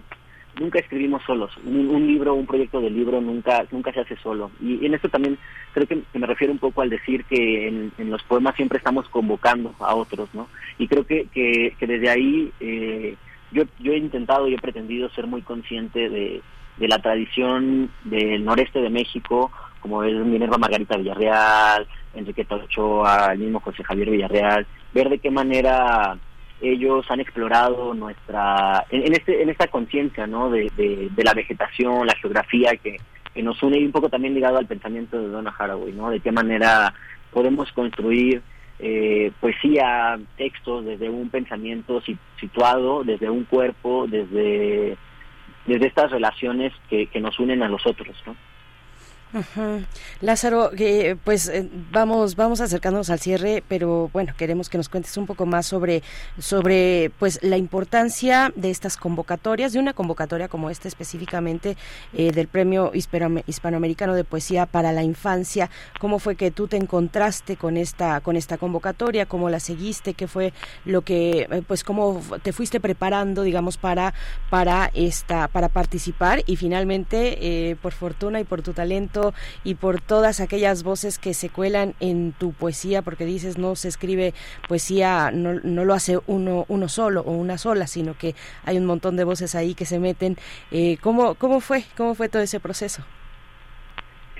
[0.60, 1.56] nunca escribimos solos.
[1.64, 4.50] Un, libro, un proyecto de libro nunca nunca se hace solo.
[4.60, 5.38] Y, en esto también
[5.72, 9.74] creo que, me refiero un poco al decir que en, los poemas siempre estamos convocando
[9.80, 10.48] a otros, ¿no?
[10.78, 13.16] Y creo que, que, desde ahí eh,
[13.52, 16.40] yo, yo he intentado y he pretendido ser muy consciente de,
[16.76, 23.38] de la tradición del noreste de México, como es Minerva Margarita Villarreal, Enriqueta Ochoa, el
[23.38, 26.18] mismo José Javier Villarreal, ver de qué manera
[26.60, 30.50] ellos han explorado nuestra, en, este, en esta conciencia, ¿no?
[30.50, 32.96] De, la vegetación, la geografía que,
[33.42, 36.10] nos une y un poco también ligado al pensamiento de Donna Haraway, ¿no?
[36.10, 36.92] De qué manera
[37.30, 38.42] podemos construir
[38.80, 42.02] eh, poesía, textos desde un pensamiento
[42.40, 44.96] situado, desde un cuerpo, desde,
[45.66, 48.34] desde estas relaciones que nos unen a los otros, ¿no?
[50.20, 50.70] Lázaro,
[51.24, 55.44] pues eh, vamos vamos acercándonos al cierre, pero bueno, queremos que nos cuentes un poco
[55.44, 56.02] más sobre
[56.38, 61.76] sobre pues la importancia de estas convocatorias, de una convocatoria como esta específicamente
[62.14, 65.68] eh, del Premio Hispanoamericano de Poesía para la Infancia.
[66.00, 69.26] ¿Cómo fue que tú te encontraste con esta con esta convocatoria?
[69.26, 70.14] ¿Cómo la seguiste?
[70.14, 70.52] ¿Qué fue
[70.86, 74.14] lo que eh, pues cómo te fuiste preparando, digamos, para
[74.48, 79.17] para esta para participar y finalmente por fortuna y por tu talento
[79.64, 83.88] y por todas aquellas voces que se cuelan en tu poesía, porque dices no se
[83.88, 84.34] escribe
[84.68, 88.86] poesía, no, no lo hace uno, uno solo o una sola, sino que hay un
[88.86, 90.36] montón de voces ahí que se meten.
[90.70, 91.84] Eh, ¿cómo, ¿Cómo fue?
[91.96, 93.02] ¿Cómo fue todo ese proceso?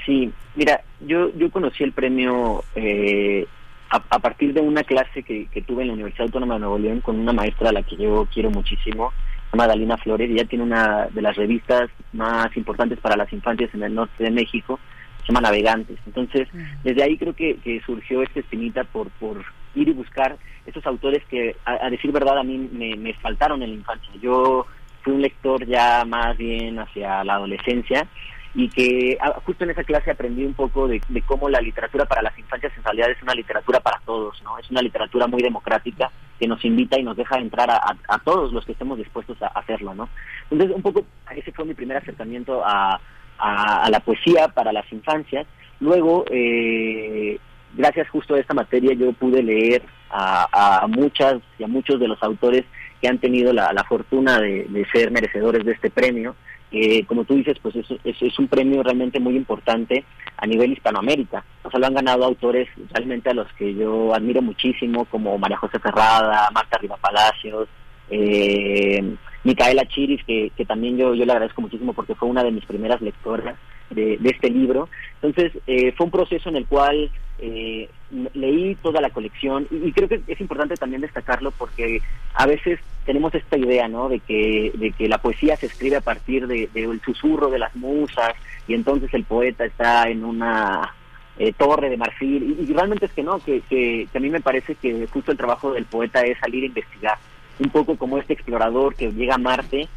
[0.05, 3.47] Sí, mira, yo, yo conocí el premio eh,
[3.91, 7.01] a, partir de una clase que, que tuve en la Universidad Autónoma de Nuevo León
[7.01, 9.13] con una maestra a la que yo quiero muchísimo,
[9.57, 13.95] Madalina Flores, ella tiene una de las revistas más importantes para las infancias en el
[13.95, 14.79] norte de México,
[15.21, 15.99] se llama Navegantes.
[16.07, 16.49] Entonces,
[16.85, 21.57] desde ahí creo que, surgió esta espinita por, por ir y buscar esos autores que,
[21.65, 24.13] a, decir verdad, a mí me, me faltaron en la infancia.
[24.21, 24.67] Yo
[25.03, 28.07] fui un lector ya más bien hacia la adolescencia
[28.55, 32.23] y que ah, justo en esa clase aprendí un poco de, cómo la literatura para
[32.23, 34.59] las infancias en realidad es una literatura para todos, ¿no?
[34.59, 38.65] Es una literatura muy democrática que nos invita y nos deja entrar a, todos los
[38.65, 40.09] que estemos dispuestos a hacerlo, ¿no?
[40.51, 43.01] Entonces, un poco ese fue mi primer acercamiento a,
[43.41, 45.47] la poesía para las infancias.
[45.79, 47.39] Luego, eh,
[47.75, 52.21] gracias justo a esta materia, yo pude leer a, muchas y a muchos de los
[52.23, 52.65] autores
[53.01, 56.35] que han tenido la, fortuna de ser merecedores de este premio
[56.71, 60.05] eh, como tú dices, pues es, es, un premio realmente muy importante
[60.37, 61.45] a nivel Hispanoamérica.
[61.63, 65.57] O sea, lo han ganado autores realmente a los que yo admiro muchísimo, como María
[65.57, 67.69] José Ferrada, Marta Riva Palacios,
[68.11, 72.53] eh, Micaela Chiris, que, que también yo, yo le agradezco muchísimo porque fue una de
[72.53, 73.57] mis primeras lectoras
[73.91, 74.89] de, este libro.
[75.21, 77.89] Entonces, eh, fue un proceso en el cual eh,
[78.35, 82.01] leí toda la colección y, creo que es importante también destacarlo porque
[82.35, 84.09] a veces tenemos esta idea, ¿no?
[84.09, 87.75] De que, de que la poesía se escribe a partir del de, susurro de las
[87.77, 88.35] musas
[88.67, 90.95] y entonces el poeta está en una
[91.39, 94.75] eh, torre de marfil y, realmente es que no, que, que, a mí me parece
[94.75, 97.19] que justo el trabajo del poeta es salir a investigar,
[97.59, 99.89] un poco como este explorador que llega a Marte.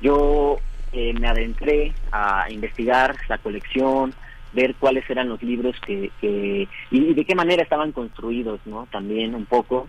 [0.00, 0.58] yo
[0.94, 4.14] eh, me adentré a investigar la colección,
[4.52, 6.10] ver cuáles eran los libros que,
[6.90, 8.86] y, de qué manera estaban construidos, ¿no?
[8.92, 9.88] También un poco.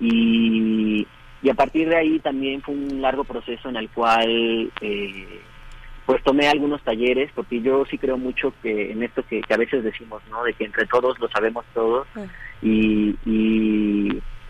[0.00, 1.06] Y,
[1.42, 5.40] y a partir de ahí también fue un largo proceso en el cual eh,
[6.06, 9.82] pues tomé algunos talleres, porque yo sí creo mucho que en esto que, a veces
[9.82, 10.44] decimos, ¿no?
[10.44, 12.06] De que entre todos lo sabemos todos.
[12.62, 13.16] Y,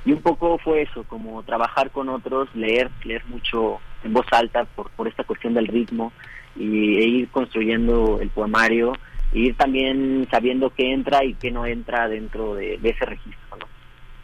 [0.04, 4.64] y un poco fue eso, como trabajar con otros, leer, leer mucho en voz alta
[4.64, 6.12] por, por esta cuestión del ritmo
[6.56, 8.92] y, e ir construyendo el poemario
[9.32, 13.58] e ir también sabiendo qué entra y qué no entra dentro de, ese registro.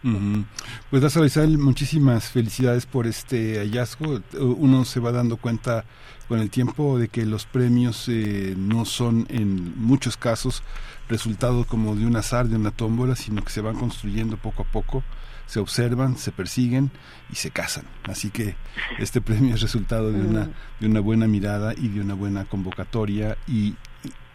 [0.02, 0.44] ¿no?
[0.88, 4.20] Pues Lázaro Isabel, muchísimas felicidades por este hallazgo.
[4.38, 5.84] Uno se va dando cuenta
[6.28, 10.62] con el tiempo de que los premios eh, no son en muchos casos
[11.08, 14.66] resultado como de un azar, de una tómbola, sino que se van construyendo poco a
[14.66, 15.02] poco
[15.50, 16.92] se observan, se persiguen
[17.28, 17.84] y se casan.
[18.04, 18.54] Así que
[19.00, 20.48] este premio es resultado de una,
[20.78, 23.74] de una buena mirada y de una buena convocatoria y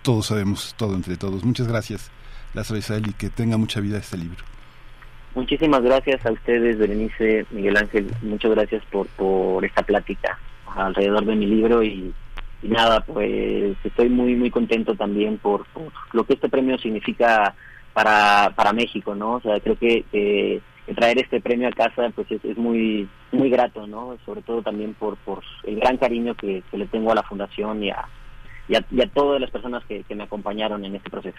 [0.01, 1.45] todos sabemos todo entre todos.
[1.45, 2.11] Muchas gracias,
[2.53, 4.43] Lázaro Isabel, y que tenga mucha vida este libro.
[5.35, 8.11] Muchísimas gracias a ustedes, Berenice, Miguel Ángel.
[8.21, 10.37] Muchas gracias por, por esta plática
[10.75, 12.13] alrededor de mi libro y,
[12.61, 15.65] nada, pues estoy muy muy contento también por,
[16.11, 17.55] lo que este premio significa
[17.93, 19.35] para, para México, ¿no?
[19.35, 20.03] O sea, creo que
[20.93, 25.17] traer este premio a casa pues es, muy muy grato no sobre todo también por
[25.17, 28.07] por el gran cariño que, le tengo a la fundación y a,
[28.67, 31.37] y a, todas las personas que, me acompañaron en este proceso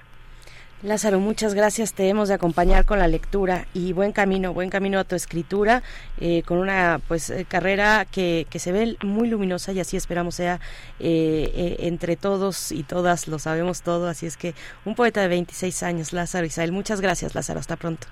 [0.83, 1.95] Lázaro, muchas gracias.
[1.95, 5.83] Te hemos de acompañar con la lectura y buen camino, buen camino a tu escritura,
[6.21, 10.35] eh, con una pues eh, carrera que, que se ve muy luminosa y así esperamos
[10.35, 10.61] sea
[11.01, 14.07] eh, entre todos y todas, lo sabemos todo.
[14.07, 16.73] Así es que un poeta de 26 años, Lázaro Isabel.
[16.73, 17.59] Muchas gracias, Lázaro.
[17.59, 18.07] Hasta pronto.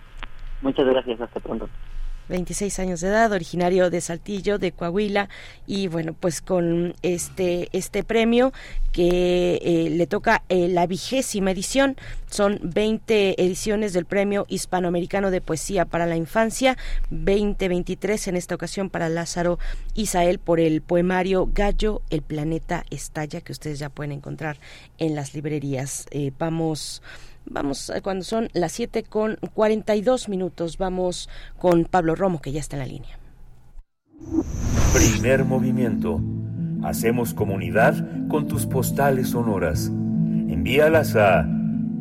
[0.62, 1.68] Muchas gracias, hasta pronto.
[2.28, 5.28] 26 años de edad, originario de Saltillo, de Coahuila,
[5.66, 8.52] y bueno, pues con este, este premio
[8.92, 11.96] que eh, le toca eh, la vigésima edición,
[12.26, 16.76] son 20 ediciones del Premio Hispanoamericano de Poesía para la Infancia,
[17.10, 19.58] 2023 en esta ocasión para Lázaro
[19.94, 24.58] Isael por el poemario Gallo, el planeta estalla, que ustedes ya pueden encontrar
[24.98, 26.06] en las librerías.
[26.10, 27.02] Eh, vamos
[27.46, 31.28] Vamos, eh, cuando son las 7 con 42 minutos, vamos
[31.58, 33.18] con Pablo Romo, que ya está en la línea.
[34.92, 36.20] Primer movimiento.
[36.82, 37.94] Hacemos comunidad
[38.28, 39.86] con tus postales sonoras.
[39.86, 41.48] Envíalas a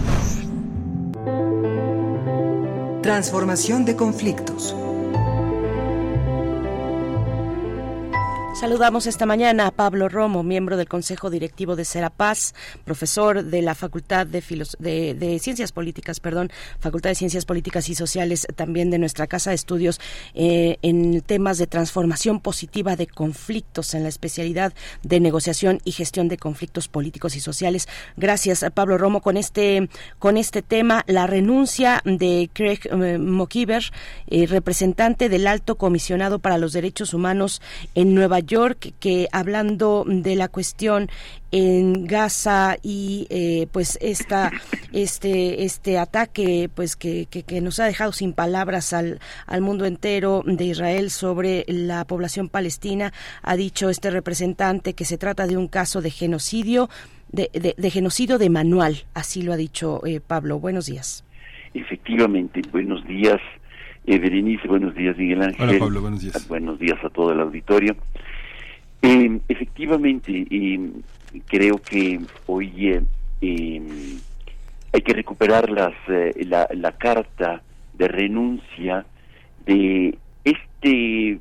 [3.02, 4.74] Transformación de conflictos.
[8.54, 12.54] Saludamos esta mañana a Pablo Romo, miembro del Consejo Directivo de Serapaz,
[12.86, 14.44] profesor de la Facultad de,
[15.16, 19.56] de, Ciencias Políticas, perdón, Facultad de Ciencias Políticas y Sociales, también de nuestra Casa de
[19.56, 20.00] Estudios
[20.36, 26.28] eh, en temas de transformación positiva de conflictos en la especialidad de negociación y gestión
[26.28, 27.88] de conflictos políticos y sociales.
[28.18, 29.90] Gracias, Pablo Romo, con este
[30.20, 33.84] con este tema, la renuncia de Craig eh, Mokiber,
[34.28, 37.60] eh, representante del Alto Comisionado para los Derechos Humanos
[37.96, 41.10] en Nueva York que hablando de la cuestión
[41.52, 44.52] en Gaza y eh, pues esta
[44.92, 50.44] este este ataque pues que, que, nos ha dejado sin palabras al, al mundo entero
[50.46, 55.68] de Israel sobre la población palestina ha dicho este representante que se trata de un
[55.68, 56.90] caso de genocidio
[57.32, 60.60] de, de, genocidio de manual así lo ha dicho eh, Pablo.
[60.60, 61.24] Buenos días.
[61.74, 63.42] Efectivamente buenos días
[64.06, 65.70] eh, Berenice, buenos días Miguel Ángel.
[65.70, 66.48] Hola Pablo, buenos días.
[66.48, 67.96] Buenos días a todo el auditorio.
[69.02, 70.92] Eh, efectivamente, eh,
[71.48, 73.02] creo que hoy
[73.42, 73.86] em,
[74.94, 77.62] hay que recuperar las, eh, la, la, carta
[77.94, 79.06] de renuncia
[79.66, 81.40] de este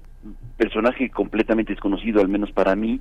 [0.56, 3.00] personaje completamente desconocido, al menos para mí,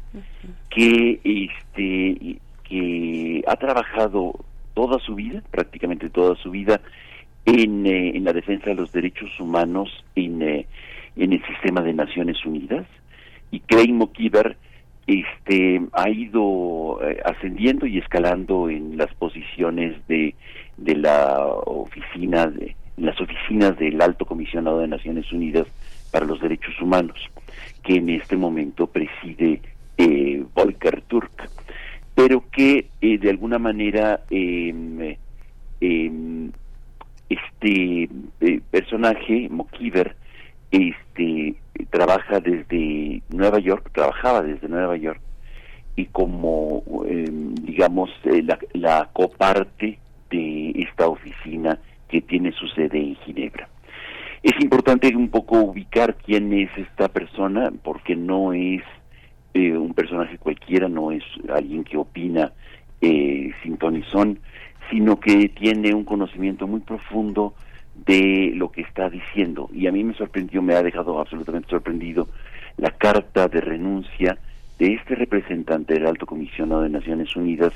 [0.69, 6.81] que este que ha trabajado toda su vida, prácticamente toda su vida,
[7.45, 12.85] en, en la defensa de los derechos humanos en, en el sistema de Naciones Unidas.
[13.51, 14.57] Y Craig McKeever
[15.07, 20.35] este ha ido eh, ascendiendo y escalando en las posiciones de,
[20.77, 25.65] de la oficina de las oficinas del Alto Comisionado de Naciones Unidas
[26.11, 27.17] para los Derechos Humanos,
[27.83, 29.61] que en este momento preside
[29.97, 31.49] eh, Volker Turk,
[32.13, 35.15] pero que eh, de alguna manera em,
[35.79, 36.51] em,
[37.33, 38.09] este
[38.41, 40.15] eh, personaje, Mokiver,
[40.71, 41.55] este
[41.89, 45.21] trabaja desde Nueva York, trabajaba desde Nueva York
[45.95, 52.99] y como em, digamos eh, la, la, coparte de esta oficina que tiene su sede
[52.99, 53.67] en Ginebra.
[54.43, 58.81] Es importante un poco ubicar quién es esta persona porque no es
[59.53, 61.23] eh, un personaje cualquiera, no es
[61.53, 62.53] alguien que opina
[63.01, 64.39] eh, sin tonizón,
[64.91, 67.55] sino que tiene un conocimiento muy profundo
[68.05, 69.69] de lo que está diciendo.
[69.73, 72.27] Y a mí me sorprendió, me ha dejado absolutamente sorprendido
[72.77, 74.37] la carta de renuncia
[74.77, 77.73] de este representante del Alto Comisionado de Naciones Unidas,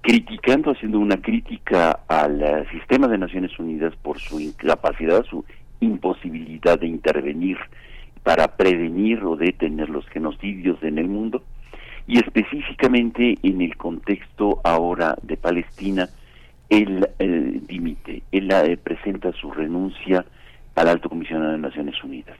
[0.00, 5.44] criticando, haciendo una crítica al eh, sistema de Naciones Unidas por su incapacidad, su
[5.80, 7.58] imposibilidad de intervenir
[8.22, 11.42] para prevenir o detener los genocidios en el mundo,
[12.06, 16.08] y específicamente en el contexto ahora de Palestina,
[16.72, 20.24] él eh, dimite, él eh, presenta su renuncia
[20.74, 22.34] al alto comisionado de Naciones Unidas.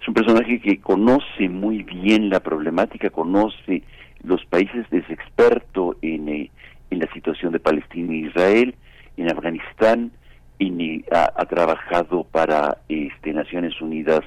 [0.00, 3.84] Es un personaje que conoce muy bien la problemática, conoce
[4.24, 6.50] los países, es experto en, eh,
[6.90, 8.74] la situación de Palestina e Israel,
[9.16, 10.10] en Afganistán,
[10.58, 14.22] y ha, trabajado para este, Naciones Unidas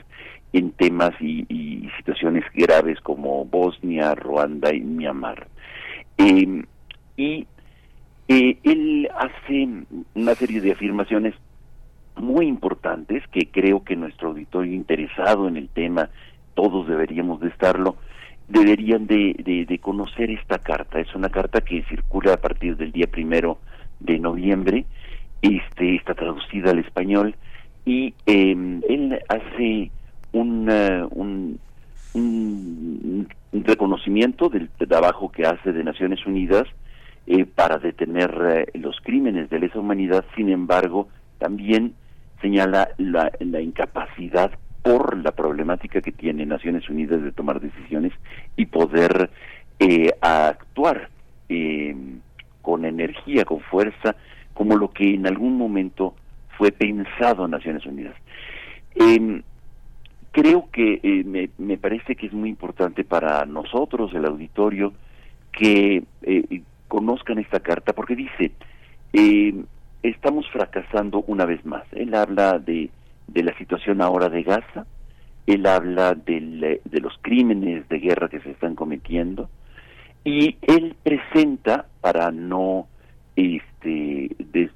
[0.53, 5.47] en temas y, y, situaciones graves como Bosnia, Ruanda y Myanmar.
[6.17, 6.63] Eh,
[7.17, 7.47] y
[8.31, 9.67] él hace
[10.15, 11.35] una serie de afirmaciones
[12.15, 16.09] muy importantes que creo que nuestro auditorio interesado en el tema,
[16.53, 17.95] todos deberíamos de estarlo,
[18.47, 20.99] deberían de, conocer esta carta.
[20.99, 23.57] Es una carta que circula a partir del día primero
[23.99, 24.85] de noviembre,
[25.41, 27.35] este, está traducida al español
[27.85, 29.89] y eh, él hace
[30.33, 30.69] un,
[32.13, 36.67] un, reconocimiento del trabajo que hace de Naciones Unidas
[37.27, 41.07] eh, para detener eh, los crímenes de lesa humanidad, sin embargo,
[41.37, 41.93] también
[42.41, 44.51] señala la, incapacidad
[44.81, 48.11] por la problemática que tiene Naciones Unidas de tomar decisiones
[48.55, 49.29] y poder
[49.79, 51.09] eh, actuar
[52.61, 54.15] con energía, con fuerza,
[54.53, 56.15] como lo que en algún momento
[56.57, 58.15] fue pensado en Naciones Unidas.
[58.95, 59.43] Em,
[60.31, 64.93] creo que me, me, parece que es muy importante para nosotros, el auditorio,
[65.51, 66.03] que
[66.91, 68.51] conozcan esta carta porque dice,
[69.13, 69.55] eh,
[70.03, 71.83] estamos fracasando una vez más.
[71.93, 72.89] Él habla de,
[73.27, 74.85] de la situación ahora de Gaza,
[75.47, 79.49] él habla de los crímenes de guerra que se están cometiendo
[80.25, 82.87] y él presenta, para no
[83.37, 84.69] este, eh,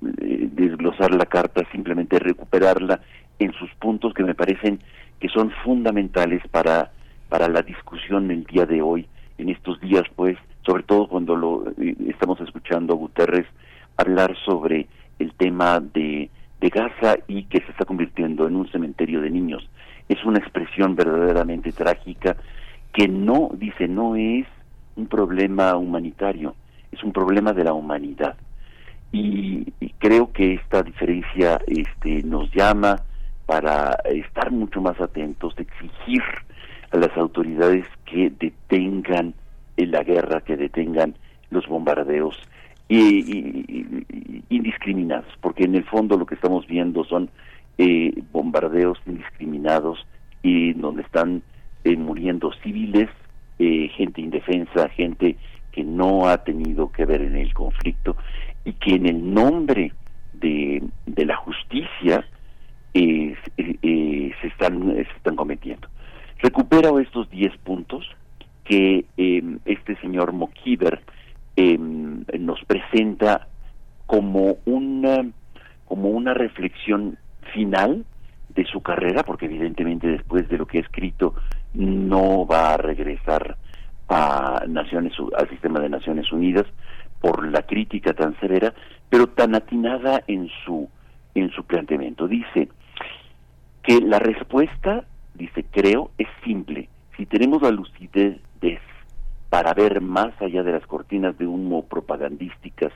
[0.00, 3.02] desglosar la carta, simplemente recuperarla
[3.38, 4.80] en sus puntos que me parecen
[5.20, 6.90] que son fundamentales para
[7.28, 9.06] para la discusión el día de hoy,
[9.38, 13.46] en estos días, pues, sobre todo cuando lo eh, estamos escuchando a Guterres
[13.96, 14.86] hablar sobre
[15.18, 16.30] el tema de,
[16.60, 19.68] de Gaza y que se está convirtiendo en un cementerio de niños.
[20.08, 22.36] Es una expresión verdaderamente trágica
[22.92, 24.46] que no, dice, no es
[24.96, 26.54] un problema humanitario,
[26.90, 28.36] es un problema de la humanidad.
[29.12, 32.96] Y, y creo que esta diferencia este, nos llama
[33.46, 36.22] para estar mucho más atentos, exigir
[36.92, 39.34] a las autoridades que detengan
[39.86, 41.14] la guerra, que detengan
[41.50, 42.36] los bombardeos
[42.88, 44.04] y,
[44.48, 47.30] indiscriminados, porque en el fondo lo que estamos viendo son
[47.78, 50.04] eh, bombardeos indiscriminados
[50.42, 51.42] y donde están
[51.84, 53.08] eh, muriendo civiles,
[53.58, 55.36] eh, gente indefensa, gente
[55.70, 58.16] que no ha tenido que ver en el conflicto
[58.64, 59.92] y que en el nombre
[60.32, 60.82] de,
[61.16, 62.26] la justicia
[62.92, 63.36] se,
[64.42, 65.88] están, se están cometiendo.
[66.42, 68.08] Recupero estos 10 puntos
[68.70, 69.04] que
[69.64, 71.02] este señor Mokiber
[71.56, 73.48] Em, nos presenta
[74.06, 75.26] como una
[75.84, 77.18] como una reflexión
[77.52, 78.06] final
[78.48, 81.34] de su carrera, porque evidentemente después de lo que ha escrito
[81.74, 83.58] no va a regresar
[84.08, 86.66] a Naciones al sistema de Naciones Unidas
[87.20, 88.72] por la crítica tan severa,
[89.10, 90.88] pero tan atinada en su
[91.34, 92.26] en su planteamiento.
[92.26, 92.68] Dice
[93.82, 95.04] que la respuesta,
[95.34, 96.88] dice, creo, es simple.
[97.16, 98.40] Si tenemos la lucidez
[99.50, 102.92] para ver más allá de las cortinas de humo propagandísticas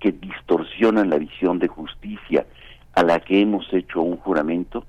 [0.00, 2.44] que distorsionan la visión de justicia
[2.94, 4.84] a la que hemos hecho un juramento,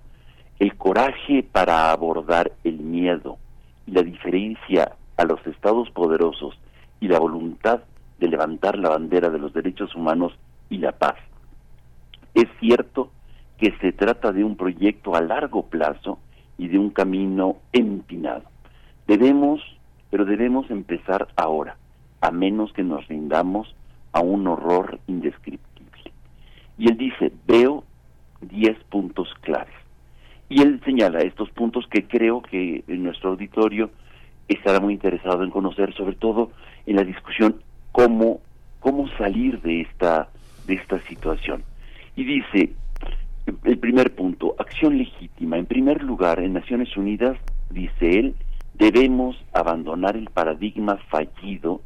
[0.60, 3.38] el coraje para abordar el miedo
[3.86, 6.60] y la diferencia a los estados poderosos
[7.00, 7.82] y la voluntad
[8.20, 10.34] de levantar la bandera de los derechos humanos
[10.70, 11.16] y la paz.
[12.34, 13.12] Es cierto
[13.60, 16.18] que se trata de un proyecto a largo plazo
[16.58, 18.44] y de un camino empinado.
[19.06, 19.62] Debemos
[20.14, 21.76] pero debemos empezar ahora,
[22.22, 23.74] a menos que nos rindamos
[24.12, 26.12] a un horror indescriptible.
[26.78, 27.84] Y él dice, veo
[28.42, 29.74] 10 puntos claves.
[30.50, 33.90] Y él señala estos puntos que creo que en nuestro auditorio
[34.48, 36.52] estará muy interesado en conocer, sobre todo
[36.86, 38.40] en la discusión cómo,
[38.82, 40.30] cómo salir de esta,
[40.68, 41.64] de esta situación.
[42.16, 42.72] Y dice,
[43.64, 45.58] el primer punto, acción legítima.
[45.58, 47.36] En primer lugar, en Naciones Unidas,
[47.72, 48.36] dice él,
[48.74, 51.82] debemos abandonar el paradigma fallido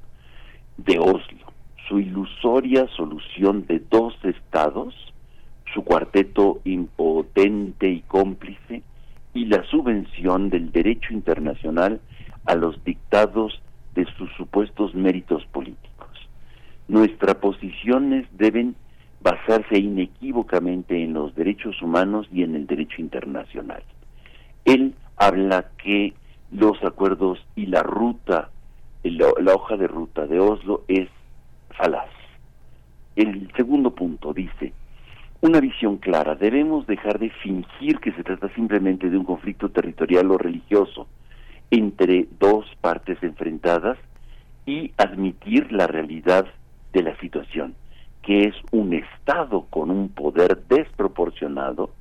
[0.78, 1.54] de Oslo,
[1.88, 4.94] su ilusoria solución de dos estados,
[5.74, 8.84] su cuarteto impotente y cómplice,
[9.34, 12.00] y la subvención del derecho internacional
[12.46, 13.62] a los dictados
[13.94, 16.10] de sus supuestos méritos políticos.
[16.88, 18.76] Nuestras posiciones deben
[19.22, 23.84] basarse inequívocamente en los derechos humanos y en el derecho internacional.
[24.66, 26.14] Él habla que
[26.52, 28.50] los acuerdos y la ruta,
[29.04, 31.10] la, hoja de ruta de Oslo es
[31.70, 32.10] falaz.
[33.16, 34.74] El segundo punto dice,
[35.42, 40.32] una visión clara, debemos dejar de fingir que se trata simplemente de un conflicto territorial
[40.32, 41.08] o religioso
[41.70, 43.98] entre dos partes enfrentadas
[44.66, 46.46] y admitir la realidad
[46.94, 47.76] de la situación,
[48.22, 51.92] que es un Estado con un poder desproporcionado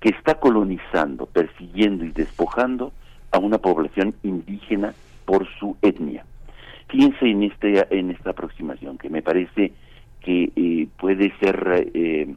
[0.00, 2.92] que está colonizando, persiguiendo y despojando
[3.32, 6.24] a una población indígena por su etnia.
[6.88, 9.72] Fíjense en, este, en esta aproximación que me parece
[10.20, 12.34] que eh, puede ser eh,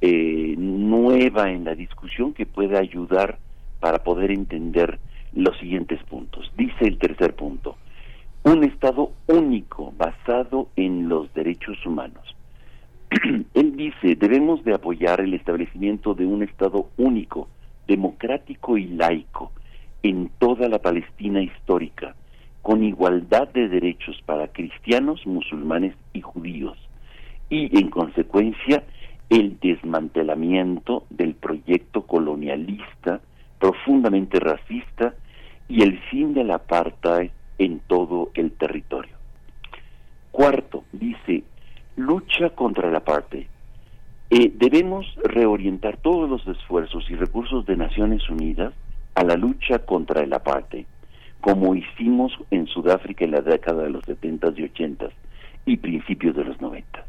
[0.00, 3.38] eh, nueva en la discusión, que puede ayudar
[3.80, 4.98] para poder entender
[5.34, 6.50] los siguientes puntos.
[6.56, 7.76] Dice el tercer punto,
[8.42, 12.34] un Estado único basado en los derechos humanos.
[13.54, 17.48] Él dice, debemos de apoyar el establecimiento de un Estado único,
[17.86, 19.52] democrático y laico,
[20.02, 22.14] en toda la Palestina histórica,
[22.62, 26.78] con igualdad de derechos para cristianos, musulmanes y judíos,
[27.48, 28.84] y en consecuencia
[29.28, 33.20] el desmantelamiento del proyecto colonialista
[33.58, 35.14] profundamente racista
[35.68, 39.14] y el fin del apartheid en todo el territorio.
[40.32, 41.44] Cuarto, dice,
[41.96, 43.46] lucha contra el apartheid.
[44.30, 48.72] Eh, debemos reorientar todos los esfuerzos y recursos de Naciones Unidas
[49.20, 50.86] a la lucha contra el apartheid,
[51.42, 55.10] como hicimos en Sudáfrica en la década de los 70 y 80
[55.66, 57.04] y principios de los 90.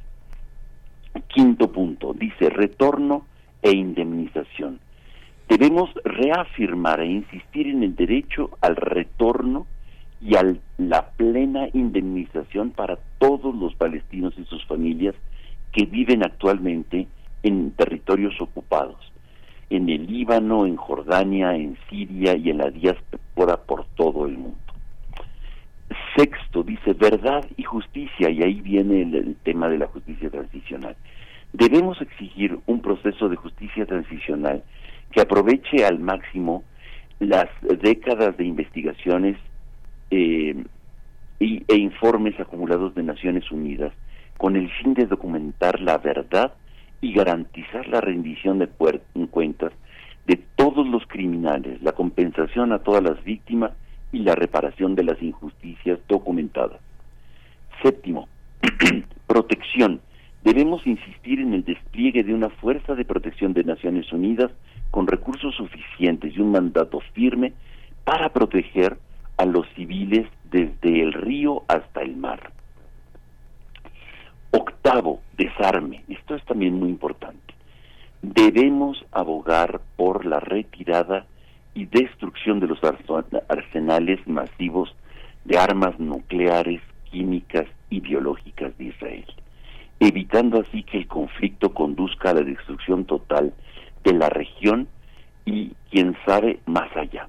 [1.28, 3.26] Quinto punto, dice retorno
[3.62, 4.82] e indemnización.
[5.48, 9.66] Debemos reafirmar e insistir en el derecho al retorno
[10.20, 10.44] y a
[10.80, 15.16] la plena indemnización para todos los palestinos y sus familias
[15.72, 17.08] que viven actualmente
[17.44, 19.11] en territorios ocupados
[19.72, 24.58] en el Líbano, en Jordania, en Siria y en la diáspora por todo el mundo.
[26.16, 30.98] Sexto, dice verdad y justicia, y ahí viene el, tema de la justicia transicional.
[31.54, 34.62] Debemos exigir un proceso de justicia transicional
[35.12, 36.64] que aproveche al máximo
[37.20, 37.48] las
[37.82, 39.38] décadas de investigaciones
[40.10, 40.66] eh,
[41.40, 43.94] y, e informes acumulados de Naciones Unidas
[44.38, 46.54] con el fin de documentar la verdad
[47.02, 49.74] y garantizar la rendición de cuentas
[50.28, 53.72] de todos los criminales, la compensación a todas las víctimas
[54.12, 56.80] y la reparación de las injusticias documentadas.
[57.82, 58.28] Séptimo,
[59.28, 60.02] protección.
[60.44, 64.52] Debemos insistir en el despliegue de una fuerza de protección de Naciones Unidas
[64.92, 67.54] con recursos suficientes y un mandato firme
[68.04, 68.98] para proteger
[69.38, 72.52] a los civiles desde el río hasta el mar.
[74.52, 76.04] Octavo, desarme.
[76.10, 77.54] Esto es también muy importante.
[78.22, 81.26] Debemos abogar por la retirada
[81.74, 82.80] y destrucción de los
[83.48, 84.94] arsenales masivos
[85.46, 89.26] de armas nucleares, químicas y biológicas de Israel,
[90.00, 93.54] evitando así que el conflicto conduzca a la destrucción total
[94.04, 94.88] de la región
[95.46, 97.28] y, quién sabe, más allá.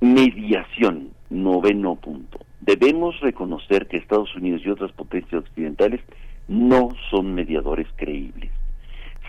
[0.00, 2.40] Mediación, noveno punto.
[2.60, 6.00] Debemos reconocer que Estados Unidos y otras potencias occidentales
[6.48, 8.50] no son mediadores creíbles,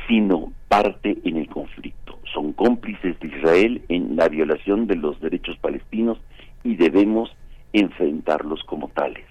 [0.08, 2.20] sino parte en el conflicto.
[2.34, 6.20] Son cómplices de Israel en la violación de los derechos palestinos
[6.64, 7.30] y debemos
[7.74, 9.26] enfrentarlos como tales.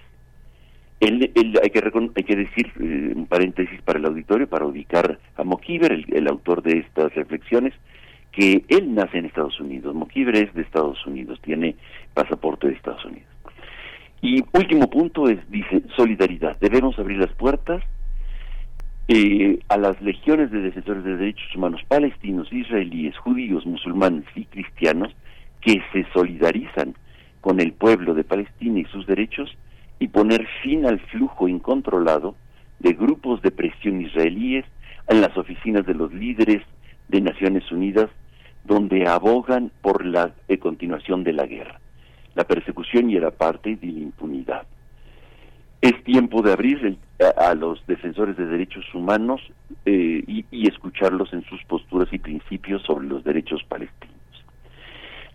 [1.01, 1.19] hay,
[1.69, 6.27] que hay que decir, eh, un paréntesis para el auditorio, para ubicar a Mokiber, el,
[6.27, 7.73] autor de estas reflexiones,
[8.31, 9.95] que él nace en Estados Unidos.
[9.95, 11.75] Mokiber es de Estados Unidos, tiene
[12.13, 13.28] pasaporte de Estados Unidos.
[14.21, 16.57] Y último punto es, dice, solidaridad.
[16.59, 17.83] Debemos abrir las puertas
[19.07, 25.15] eh, a las legiones de defensores de derechos humanos palestinos, israelíes, judíos, musulmanes y cristianos
[25.61, 26.95] que se solidarizan
[27.41, 29.49] con el pueblo de Palestina y sus derechos
[29.99, 32.35] y poner fin al flujo incontrolado
[32.79, 34.65] de grupos de presión israelíes
[35.07, 36.61] en las oficinas de los líderes
[37.07, 38.09] de Naciones Unidas
[38.63, 41.79] donde abogan por la continuación de la guerra,
[42.35, 44.63] la persecución y el apartheid y la impunidad.
[45.81, 46.97] Es tiempo de abrir
[47.37, 49.41] a, los defensores de derechos humanos
[49.85, 54.15] eh, y, escucharlos en sus posturas y principios sobre los derechos palestinos.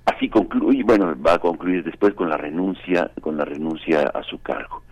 [0.04, 4.40] Así concluye, bueno, va a concluir después con la renuncia, con la renuncia a su
[4.42, 4.82] cargo.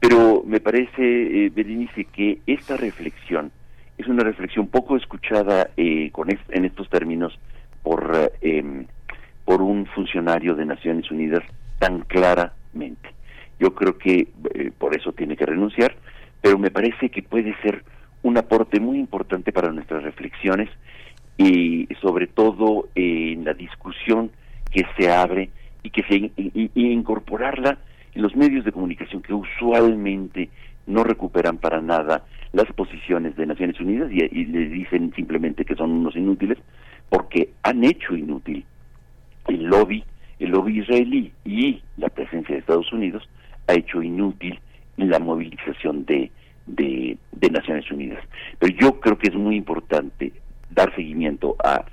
[0.00, 1.02] Pero me parece,
[1.46, 3.52] eh, Berenice, que esta reflexión
[3.98, 7.38] es una reflexión poco escuchada eh, con en estos términos
[7.82, 8.86] por, em,
[9.44, 11.42] por un funcionario de Naciones Unidas
[11.78, 13.10] tan claramente.
[13.58, 15.96] Yo creo que eh, por eso tiene que renunciar,
[16.40, 17.84] pero me parece que puede ser
[18.22, 20.68] un aporte muy importante para nuestras reflexiones
[21.36, 24.30] y sobre todo en la discusión
[24.70, 25.50] que se abre
[25.82, 27.78] y que se y, incorporarla
[28.14, 30.48] en los medios de comunicación que usualmente
[30.86, 35.74] no recuperan para nada las posiciones de Naciones Unidas y, y le dicen simplemente que
[35.74, 36.58] son unos inútiles
[37.08, 38.64] porque han hecho inútil
[39.48, 40.04] el lobby
[40.38, 43.28] el lobby israelí y la presencia de Estados Unidos
[43.66, 44.58] ha hecho inútil
[44.96, 46.30] la movilización de,
[46.66, 47.18] de,
[47.50, 48.22] Naciones Unidas.
[48.58, 50.32] Pero yo creo que es muy importante
[50.70, 51.84] dar seguimiento a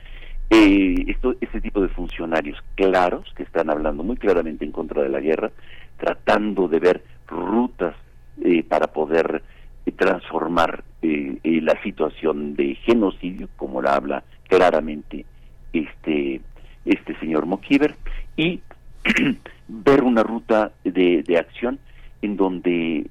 [0.50, 5.20] eh, este tipo de funcionarios claros que están hablando muy claramente en contra de la
[5.20, 5.52] guerra,
[5.98, 7.96] tratando de ver rutas
[8.44, 9.44] eh, para poder
[9.86, 15.26] eh, transformar eh, la situación de genocidio, como la habla claramente
[15.74, 16.42] este
[16.86, 17.96] este señor Mokiber,
[18.38, 18.62] y
[19.68, 21.80] ver una ruta de, de acción
[22.22, 23.08] en donde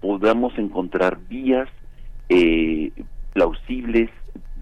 [0.00, 1.68] podamos encontrar vías
[2.28, 2.92] eh,
[3.32, 4.10] plausibles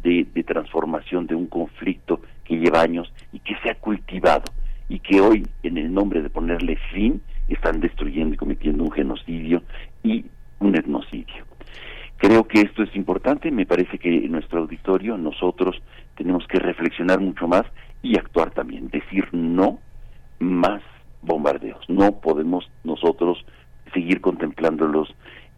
[0.02, 4.44] de, de, transformación de un conflicto que lleva años y que se ha cultivado
[4.88, 9.62] y que hoy en el nombre de ponerle fin están destruyendo y cometiendo un genocidio
[10.02, 10.24] y
[10.61, 11.44] un etnocidio.
[12.16, 15.80] Creo que esto es importante, me parece que en nuestro auditorio nosotros
[16.16, 17.64] tenemos que reflexionar mucho más
[18.03, 19.78] y actuar también, decir no
[20.38, 20.82] más
[21.22, 21.84] bombardeos.
[21.88, 23.44] No podemos nosotros
[23.92, 25.14] seguir contemplándolos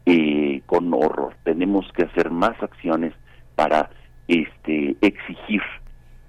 [0.07, 1.34] eh, con horror.
[1.45, 3.12] Tenemos que hacer más acciones
[3.57, 3.91] para
[4.28, 5.62] este exigir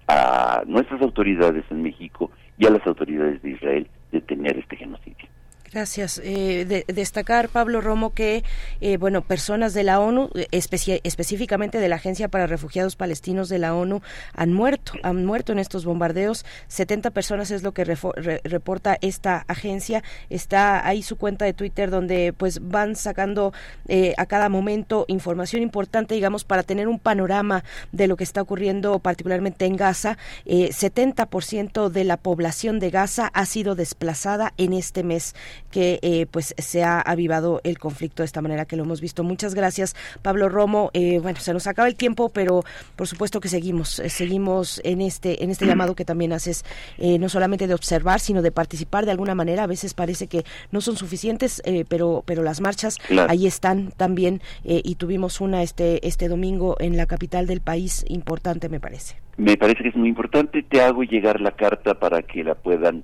[0.08, 5.30] a nuestras autoridades en México y a las autoridades de Israel detener este genocidio.
[5.74, 6.20] Gracias.
[6.22, 8.44] Eh, destacar, Pablo Romo, que
[8.82, 13.74] eh, bueno, personas de la ONU, específicamente de la Agencia para Refugiados Palestinos de la
[13.74, 14.02] ONU,
[14.36, 16.46] han muerto, han muerto en estos bombardeos.
[16.68, 20.04] 70 personas es lo que reporta esta agencia.
[20.30, 23.54] Está ahí su cuenta de Twitter donde pues van sacando
[23.88, 27.64] eh, a cada momento información importante, digamos, para tener un panorama
[27.94, 30.18] de lo que está ocurriendo particularmente en Gaza.
[30.46, 35.34] 70% de la población de Gaza ha sido desplazada en este mes
[35.72, 39.24] que eh, pues se ha avivado el conflicto de esta manera que lo hemos visto.
[39.24, 40.92] Muchas gracias, Pablo Romo.
[40.94, 42.64] Eh, bueno, se nos acaba el tiempo, pero
[42.96, 46.64] por supuesto que seguimos, eh, seguimos en este, en este llamado que también haces,
[47.00, 49.64] no solamente de observar, sino de participar de alguna manera.
[49.64, 52.98] A veces parece que no son suficientes, pero, pero las marchas
[53.28, 58.70] ahí están también y tuvimos una este, este domingo en la capital del país importante,
[58.70, 59.16] me parece.
[59.38, 60.62] Me parece que es muy importante.
[60.64, 63.04] Te hago llegar la carta para que la puedan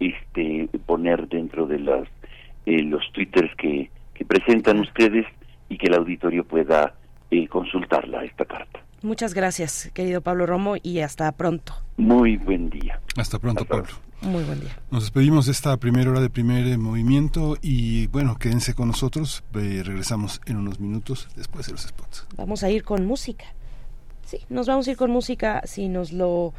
[0.00, 2.08] este poner dentro de las
[2.66, 5.24] eh, los twitters que, que presentan ustedes
[5.68, 6.94] y que el auditorio pueda
[7.30, 8.80] eh, consultarla esta carta.
[9.02, 11.74] Muchas gracias, querido Pablo Romo, y hasta pronto.
[11.96, 13.00] Muy buen día.
[13.16, 13.90] Hasta pronto, Pablo.
[14.22, 14.76] Muy buen día.
[14.90, 19.44] Nos despedimos de esta primera hora de primer eh, movimiento y bueno, quédense con nosotros.
[19.52, 22.26] regresamos en unos minutos después de los spots.
[22.36, 23.44] Vamos a ir con música.
[24.24, 26.52] Sí, nos vamos a ir con música si nos lo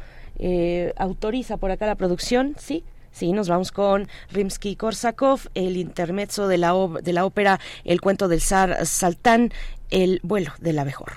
[0.96, 2.82] autoriza por acá la producción, sí.
[3.18, 8.40] Sí, nos vamos con Rimsky-Korsakov, el intermezzo de la, de la ópera El cuento del
[8.40, 9.52] zar Saltán,
[9.90, 11.16] El vuelo del abejorro.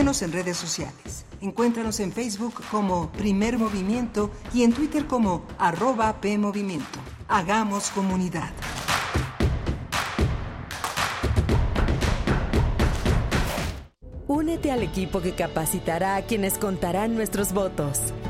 [0.00, 1.26] Síguenos en redes sociales.
[1.42, 6.98] Encuéntranos en Facebook como Primer Movimiento y en Twitter como arroba PMovimiento.
[7.28, 8.48] Hagamos comunidad.
[14.26, 18.00] Únete al equipo que capacitará a quienes contarán nuestros votos.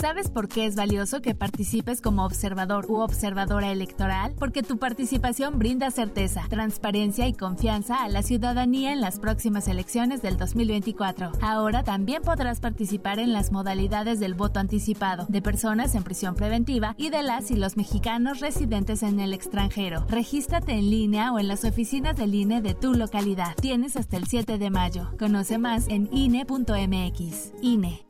[0.00, 4.34] ¿Sabes por qué es valioso que participes como observador u observadora electoral?
[4.38, 10.22] Porque tu participación brinda certeza, transparencia y confianza a la ciudadanía en las próximas elecciones
[10.22, 11.32] del 2024.
[11.42, 16.94] Ahora también podrás participar en las modalidades del voto anticipado de personas en prisión preventiva
[16.96, 20.06] y de las y los mexicanos residentes en el extranjero.
[20.08, 23.54] Regístrate en línea o en las oficinas del INE de tu localidad.
[23.60, 25.10] Tienes hasta el 7 de mayo.
[25.18, 27.52] Conoce más en INE.mx.
[27.60, 28.09] INE.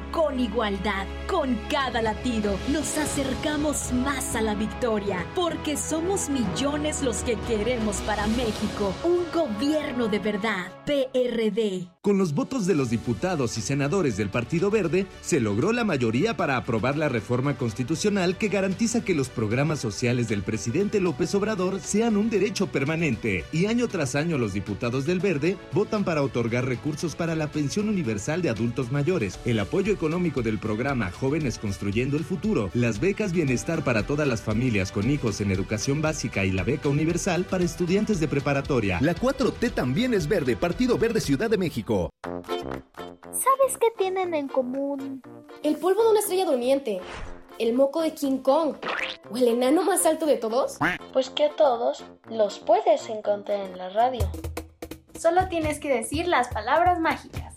[0.11, 1.07] con igualdad.
[1.27, 7.97] Con cada latido nos acercamos más a la victoria, porque somos millones los que queremos
[8.01, 10.67] para México un gobierno de verdad.
[10.85, 11.87] PRD.
[12.01, 16.35] Con los votos de los diputados y senadores del Partido Verde, se logró la mayoría
[16.35, 21.79] para aprobar la reforma constitucional que garantiza que los programas sociales del presidente López Obrador
[21.79, 23.45] sean un derecho permanente.
[23.53, 27.87] Y año tras año los diputados del Verde votan para otorgar recursos para la pensión
[27.87, 33.33] universal de adultos mayores, el apoyo económico del programa Jóvenes Construyendo el Futuro, las becas
[33.33, 37.63] Bienestar para todas las familias con hijos en educación básica y la beca universal para
[37.63, 38.97] estudiantes de preparatoria.
[38.99, 42.09] La 4T también es verde, Partido Verde Ciudad de México.
[42.23, 45.21] ¿Sabes qué tienen en común?
[45.61, 46.99] El polvo de una estrella durmiente,
[47.59, 48.77] el moco de King Kong
[49.29, 50.79] o el enano más alto de todos.
[51.13, 54.27] Pues que a todos los puedes encontrar en la radio.
[55.19, 57.50] Solo tienes que decir las palabras mágicas.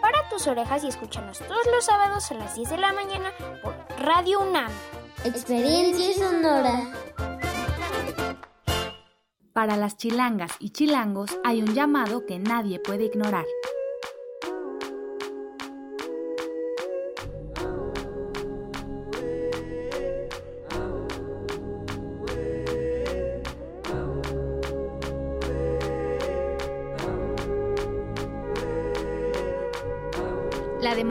[0.00, 3.32] Para tus orejas y escúchanos todos los sábados a las 10 de la mañana
[3.62, 4.70] por Radio UNAM.
[5.24, 6.92] Experiencia sonora.
[9.52, 13.44] Para las chilangas y chilangos hay un llamado que nadie puede ignorar.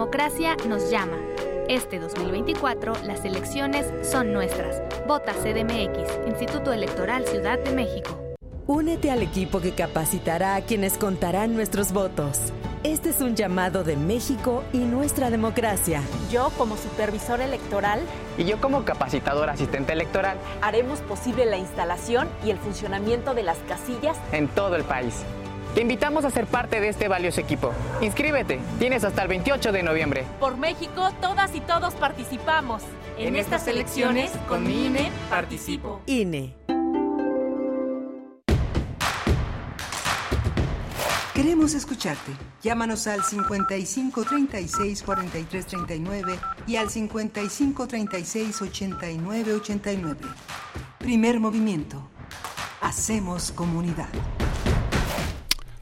[0.08, 1.18] Democracia nos llama.
[1.68, 4.82] Este 2024 las elecciones son nuestras.
[5.06, 8.18] Vota CDMX, Instituto Electoral Ciudad de México.
[8.68, 12.40] Únete al equipo que capacitará a quienes contarán nuestros votos.
[12.84, 16.02] Este es un llamado de México y nuestra democracia.
[16.32, 18.00] Yo como supervisor electoral
[18.38, 23.58] y yo como capacitador asistente electoral haremos posible la instalación y el funcionamiento de las
[23.68, 25.26] casillas en todo el país.
[25.78, 27.72] Te invitamos a ser parte de este valioso equipo.
[28.02, 30.24] Inscríbete, tienes hasta el 28 de noviembre.
[30.40, 32.82] Por México, todas y todos participamos.
[33.20, 36.02] En, estas elecciones, con mi INE, participo.
[36.08, 36.56] INE.
[41.36, 42.32] Queremos escucharte.
[42.64, 50.22] Llámanos al 55 36 43 39 y al 55 36 89 89.
[50.98, 52.02] Primer movimiento.
[52.82, 54.10] Hacemos comunidad.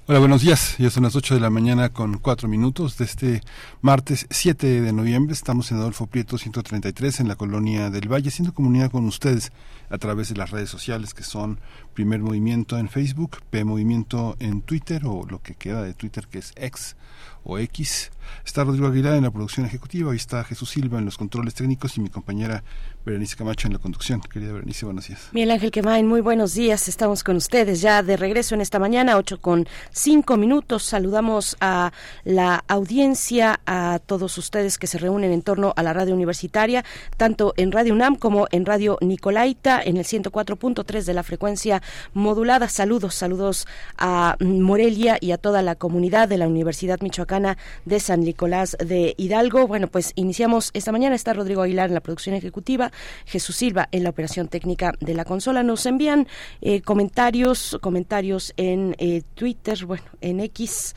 [0.07, 0.75] Hola, buenos días.
[0.77, 3.41] Ya son las 8 de la mañana con 4 minutos de este
[3.81, 5.33] martes 7 de noviembre.
[5.33, 9.51] Estamos en Adolfo Prieto 133 en la colonia del Valle, haciendo comunidad con ustedes
[9.89, 11.59] a través de las redes sociales que son
[11.95, 16.37] Primer Movimiento en Facebook, P Movimiento en Twitter o lo que queda de Twitter que
[16.37, 16.95] es X
[17.43, 18.11] o X.
[18.45, 21.97] Está Rodrigo Aguilar en la producción ejecutiva, hoy está Jesús Silva en los controles técnicos
[21.97, 22.63] y mi compañera
[23.05, 24.19] Berenice Camacho en la conducción.
[24.21, 25.29] Querida Berenice, buenos días.
[25.31, 26.87] Miguel Ángel Quemain, muy buenos días.
[26.87, 30.83] Estamos con ustedes ya de regreso en esta mañana, 8 con 5 minutos.
[30.83, 31.91] Saludamos a
[32.23, 36.83] la audiencia, a todos ustedes que se reúnen en torno a la radio universitaria,
[37.15, 41.83] tanto en Radio UNAM como en Radio Nicolaita, en el 104.3 de la frecuencia
[42.13, 42.69] modulada.
[42.69, 48.21] Saludos, saludos a Morelia y a toda la comunidad de la Universidad Michoacana de San
[48.21, 49.67] Nicolás de Hidalgo.
[49.67, 51.15] Bueno, pues iniciamos esta mañana.
[51.15, 52.91] Está Rodrigo Aguilar en la producción ejecutiva,
[53.25, 55.63] Jesús Silva en la operación técnica de la consola.
[55.63, 56.27] Nos envían
[56.61, 60.95] eh, comentarios, comentarios en eh, Twitter, bueno, en X.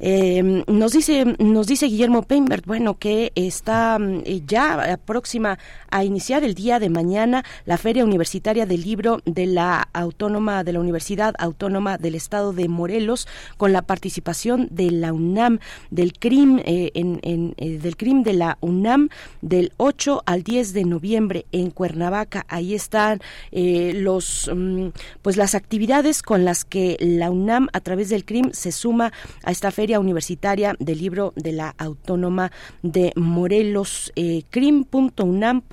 [0.00, 5.58] Eh, nos dice nos dice Guillermo Peinbert, bueno, que está eh, ya próxima
[5.90, 10.72] a iniciar el día de mañana la Feria Universitaria del Libro de la Autónoma de
[10.72, 15.58] la Universidad Autónoma del Estado de Morelos con la participación de la UNAM
[15.90, 19.08] del CRIM eh, en, en, eh, del CRIM de la UNAM
[19.42, 22.46] del 8 al 10 de noviembre en Cuernavaca.
[22.48, 23.20] Ahí están
[23.52, 24.88] eh, los mm,
[25.22, 29.12] pues las actividades con las que la UNAM a través del CRIM se suma
[29.44, 34.12] a esta Feria Universitaria del Libro de la Autónoma de Morelos.
[34.14, 35.66] Eh, crim.unam.mx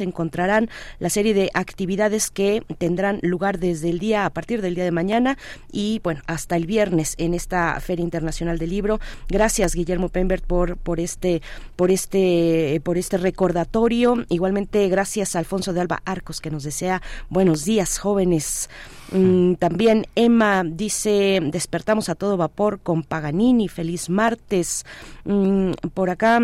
[0.00, 4.84] encontrarán la serie de actividades que tendrán lugar desde el día, a partir del día
[4.84, 5.36] de mañana
[5.70, 9.00] y bueno, hasta el viernes en esta Feria Internacional del Libro.
[9.28, 11.42] Gracias Guillermo Pembert por, por este,
[11.76, 14.24] por este, por este recordatorio.
[14.28, 18.68] Igualmente gracias a Alfonso de Alba Arcos que nos desea buenos días jóvenes.
[19.14, 24.84] Mm, también Emma dice, despertamos a todo vapor con Paganini, feliz martes.
[25.24, 26.40] Mm, por acá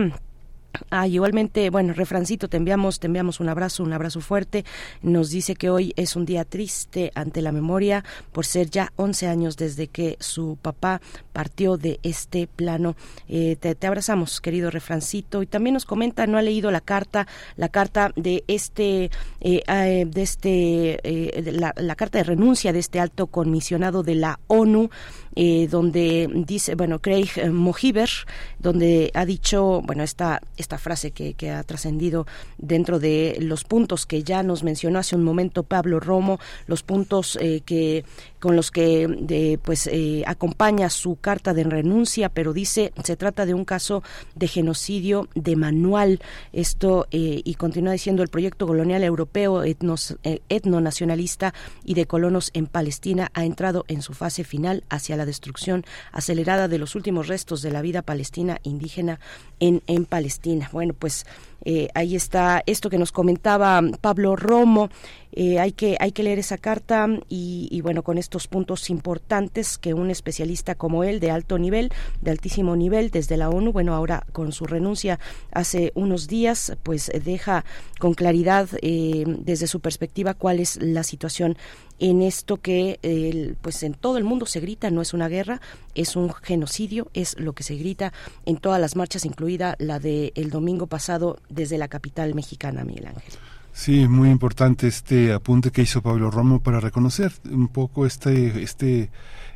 [0.91, 4.65] Ah, igualmente, bueno, refrancito, te enviamos, te enviamos un abrazo, un abrazo fuerte.
[5.03, 9.27] Nos dice que hoy es un día triste ante la memoria por ser ya 11
[9.27, 11.01] años desde que su papá
[11.33, 12.97] partió de este plano.
[13.29, 15.43] Eh, te, abrazamos, querido refrancito.
[15.43, 19.11] Y también nos comenta, no ha leído la carta, la carta de este,
[19.41, 24.39] eh, eh, de este, la, la carta de renuncia de este alto comisionado de la
[24.47, 24.91] ONU
[25.37, 28.11] eh, donde dice, bueno, Craig Mohiber,
[28.59, 32.27] donde ha dicho, bueno, esta, esta frase que, ha trascendido
[32.59, 37.37] dentro de los puntos que ya nos mencionó hace un momento Pablo Romo, los puntos
[37.41, 38.05] eh, que
[38.41, 43.47] con los que de, pues eh, acompaña su carta de renuncia, pero dice se trata
[43.47, 44.03] de un caso
[44.35, 46.21] de genocidio de manual.
[46.53, 52.51] Esto eh, y continúa diciendo el proyecto colonial europeo etnos, eh, etnonacionalista y de colonos
[52.55, 57.29] en Palestina ha entrado en su fase final hacia la destrucción acelerada de los últimos
[57.29, 59.21] restos de la vida palestina indígena
[59.61, 60.71] en, en Palestina.
[60.73, 61.27] Bueno, pues
[61.65, 64.91] eh, ahí está esto que nos comentaba Pablo Romo.
[65.33, 69.95] Eh, hay que hay que leer esa carta y, bueno con estos puntos importantes que
[69.95, 74.27] un especialista como él de alto nivel de altísimo nivel desde la ONU bueno ahora
[74.33, 75.21] con su renuncia
[75.53, 77.65] hace unos días pues deja
[78.01, 81.57] con claridad eh, desde su perspectiva cuál es la situación
[82.01, 85.61] en esto que pues en todo el mundo se grita no es una guerra
[85.95, 88.13] es un genocidio es lo que se grita
[88.47, 93.07] en todas las marchas incluida la del el domingo pasado desde la capital mexicana Miguel
[93.07, 93.35] Ángel
[93.73, 99.11] Sí, muy importante este apunte que hizo Pablo Romo para reconocer un poco este este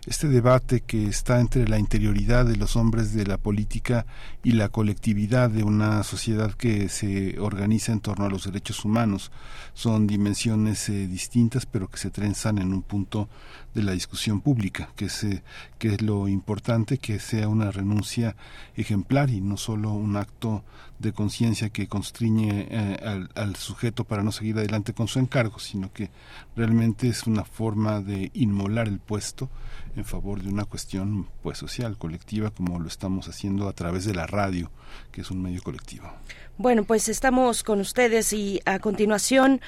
[0.07, 4.05] este debate que está entre la interioridad de los hombres de la política
[4.43, 9.33] y la colectividad de una sociedad que se organiza en torno a los derechos humanos.
[9.73, 13.31] Son dimensiones eh, distintas, pero que se trenzan en un punto
[13.75, 15.43] de la discusión pública, que es, eh,
[15.79, 18.37] que es lo importante, que sea una renuncia
[18.77, 20.65] ejemplar y no solo un acto
[21.09, 25.59] de conciencia que constriñe eh, al, al, sujeto para no seguir adelante con su encargo,
[25.59, 26.11] sino que
[26.57, 29.49] realmente es una forma de inmolar el puesto
[29.97, 34.15] en favor de una cuestión pues social, colectiva, como lo estamos haciendo a través de
[34.15, 34.71] la radio,
[35.13, 36.11] que es un medio colectivo.
[36.57, 39.61] Bueno, pues estamos con ustedes y a continuación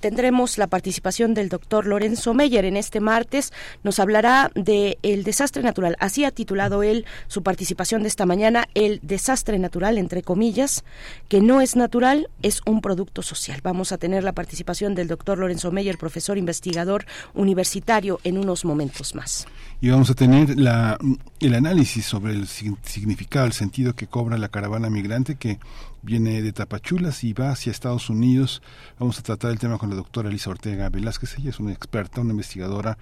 [0.00, 3.52] tendremos la participación del doctor Lorenzo Meyer en este martes.
[3.82, 5.96] Nos hablará de el desastre natural.
[5.98, 10.84] Así ha titulado él su participación de esta mañana, el desastre natural, entre comillas,
[11.28, 13.60] que no es natural, es un producto social.
[13.62, 17.04] Vamos a tener la participación del doctor Lorenzo Meyer, profesor investigador
[17.34, 19.46] universitario, en unos momentos más.
[19.80, 20.98] Y vamos a tener la,
[21.40, 25.58] el análisis sobre el significado, el sentido que cobra la caravana migrante que
[26.04, 28.62] viene de Tapachulas y va hacia Estados Unidos.
[28.98, 31.38] Vamos a tratar el tema con la doctora Elisa Ortega Velázquez.
[31.38, 32.98] Ella es una experta, una investigadora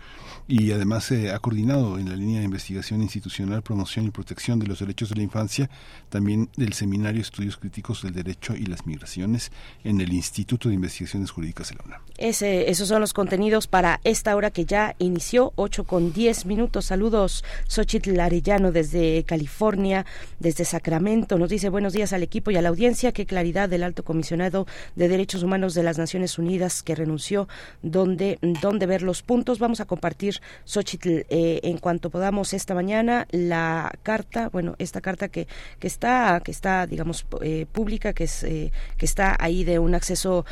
[0.47, 4.69] y además eh, ha coordinado en la línea de investigación institucional, promoción y protección de
[4.69, 5.69] los derechos de la infancia,
[6.09, 9.51] también del Seminario Estudios Críticos del Derecho y las Migraciones
[9.83, 12.01] en el Instituto de Investigaciones Jurídicas de la UNAM.
[12.19, 16.87] Ese, esos son los contenidos para esta hora que ya inició, 8 con 10 minutos.
[16.87, 20.07] Saludos, Xochitl Arellano desde California,
[20.39, 21.37] desde Sacramento.
[21.39, 24.67] Nos dice buenos días al equipo y a la audiencia qué claridad del alto comisionado
[24.97, 27.49] de Derechos Humanos de las Naciones Unidas que renunció,
[27.83, 29.59] dónde, dónde ver los puntos.
[29.59, 35.29] Vamos a compartir, Xochitl, eh, en cuanto podamos esta mañana, la carta, bueno, esta carta
[35.29, 39.79] que, que está, que está, digamos, eh, pública, que es, eh, que está ahí de
[39.79, 40.45] un acceso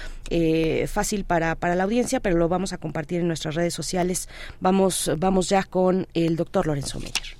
[0.87, 4.29] fácil para, para la audiencia, pero lo vamos a compartir en nuestras redes sociales.
[4.61, 7.40] Vamos, vamos ya con el doctor Lorenzo Meyer.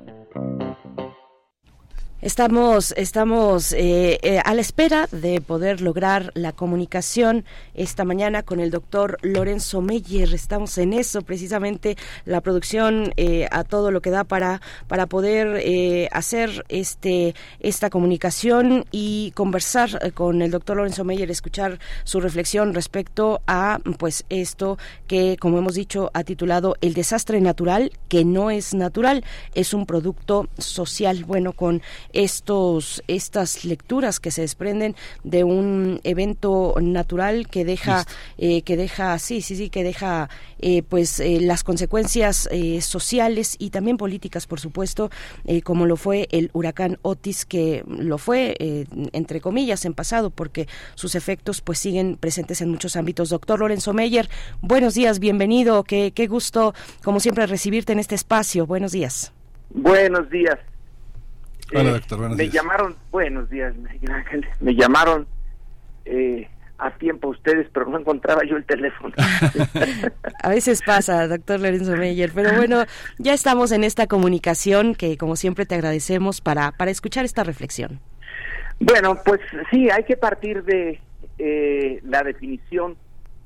[2.21, 8.59] Estamos, estamos eh, eh, a la espera de poder lograr la comunicación esta mañana con
[8.59, 10.31] el doctor Lorenzo Meyer.
[10.31, 16.11] Estamos en eso, precisamente la producción eh, a todo lo que da para, para poder
[16.11, 23.41] hacer este, esta comunicación y conversar con el doctor Lorenzo Meyer, escuchar su reflexión respecto
[23.47, 28.75] a pues esto que, como hemos dicho, ha titulado El desastre natural, que no es
[28.75, 29.23] natural,
[29.55, 31.25] es un producto social.
[31.25, 31.81] Bueno, con
[32.13, 38.05] estos estas lecturas que se desprenden de un evento natural que deja
[38.37, 42.49] eh, que deja sí sí sí que deja eh, pues eh, las consecuencias
[42.81, 45.09] sociales y también políticas por supuesto
[45.63, 48.55] como lo fue el huracán Otis que lo fue
[49.13, 53.29] entre comillas en pasado porque sus efectos pues siguen presentes en muchos ámbitos.
[53.29, 54.29] Doctor Lorenzo Meyer
[54.61, 55.83] buenos días bienvenido.
[55.83, 58.65] Qué, qué gusto como siempre recibirte en este espacio.
[58.65, 59.33] Buenos días.
[59.73, 60.59] Buenos días
[61.73, 63.73] Hola, doctor, buenos me llamaron, buenos días,
[64.59, 65.25] me llamaron
[66.05, 69.13] eh, a tiempo ustedes, pero no encontraba yo el teléfono.
[70.43, 72.83] a veces pasa, doctor Lorenzo Meyer, pero bueno,
[73.19, 77.99] ya estamos en esta comunicación que como siempre te agradecemos para, para escuchar esta reflexión.
[78.79, 80.99] Bueno, pues sí, hay que partir de
[81.37, 82.97] eh, la definición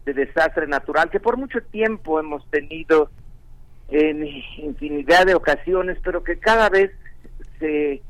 [0.05, 3.09] de desastre natural que por mucho tiempo hemos tenido
[3.89, 4.25] en
[4.57, 6.91] infinidad de ocasiones, pero que cada vez
[7.59, 8.01] se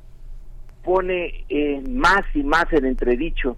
[0.86, 3.58] pone eh, más y más en entredicho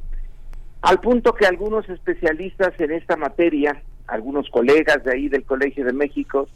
[0.81, 5.93] al punto que algunos especialistas en esta materia, algunos colegas de ahí del Colegio de
[5.93, 6.47] México,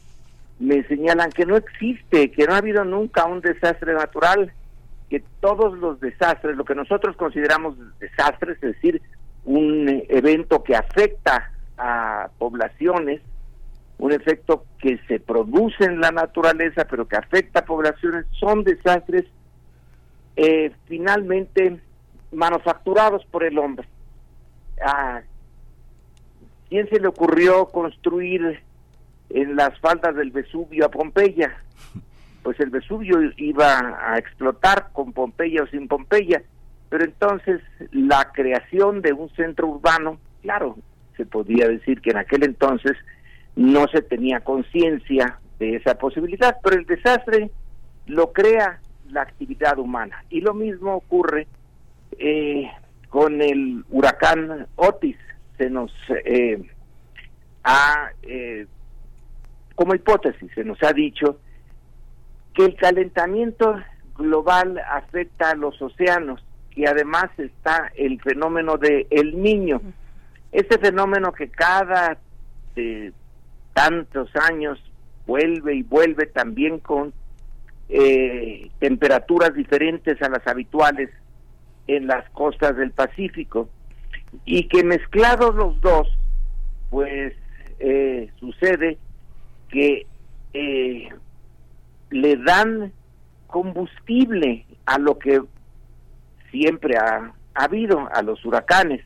[0.60, 4.54] me señalan que no existe, que no ha habido nunca un desastre natural,
[5.10, 9.02] que todos los desastres, lo que nosotros consideramos desastres, es decir,
[9.44, 13.22] un evento que afecta a poblaciones,
[13.98, 19.26] un efecto que se produce en la naturaleza, pero que afecta a poblaciones, son desastres
[20.36, 21.80] eh, finalmente
[22.32, 23.88] manufacturados por el hombre
[24.84, 25.22] a
[26.70, 28.62] quién se le ocurrió construir
[29.30, 31.56] en las faldas del Vesubio a Pompeya.
[32.44, 36.42] Pues el Vesubio iba a explotar con Pompeya o sin Pompeya,
[36.90, 37.62] pero entonces
[37.92, 40.78] la creación de un centro urbano, claro,
[41.18, 42.98] se podía decir que en aquel entonces
[43.56, 47.52] no se tenía conciencia de esa posibilidad, pero el desastre
[48.08, 48.80] lo crea
[49.12, 50.24] la actividad humana.
[50.30, 51.48] Y lo mismo ocurre
[52.18, 52.70] eh,
[53.10, 55.18] con el huracán Otis
[55.58, 55.92] se nos
[56.26, 56.60] eh,
[57.64, 58.66] ha, eh,
[59.76, 61.40] como hipótesis, se nos ha dicho
[62.54, 63.76] que el calentamiento
[64.18, 66.44] global afecta a los océanos
[66.76, 69.82] y además está el fenómeno de el niño.
[70.52, 72.18] Este fenómeno que cada
[72.76, 73.12] eh,
[73.74, 74.82] tantos años
[75.28, 77.14] vuelve y vuelve también con
[78.80, 81.10] temperaturas diferentes a las habituales
[81.88, 83.70] en las costas del Pacífico
[84.46, 86.08] y que mezclados los dos,
[86.90, 87.34] pues
[87.80, 88.98] eh, sucede
[89.70, 90.06] que
[90.54, 91.10] eh,
[92.10, 92.92] le dan
[93.48, 95.42] combustible a lo que
[96.52, 99.04] siempre ha, habido, a los huracanes.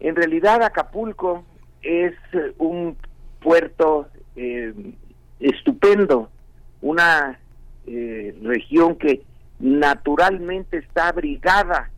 [0.00, 1.44] En realidad Acapulco
[1.82, 2.14] es
[2.58, 2.96] un
[3.40, 4.72] puerto eh,
[5.40, 6.30] estupendo,
[6.84, 7.38] una
[8.42, 9.22] región que
[9.58, 11.90] naturalmente está abrigada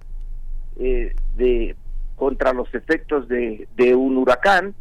[0.78, 1.74] eh, de
[2.14, 4.74] contra los efectos de, un huracán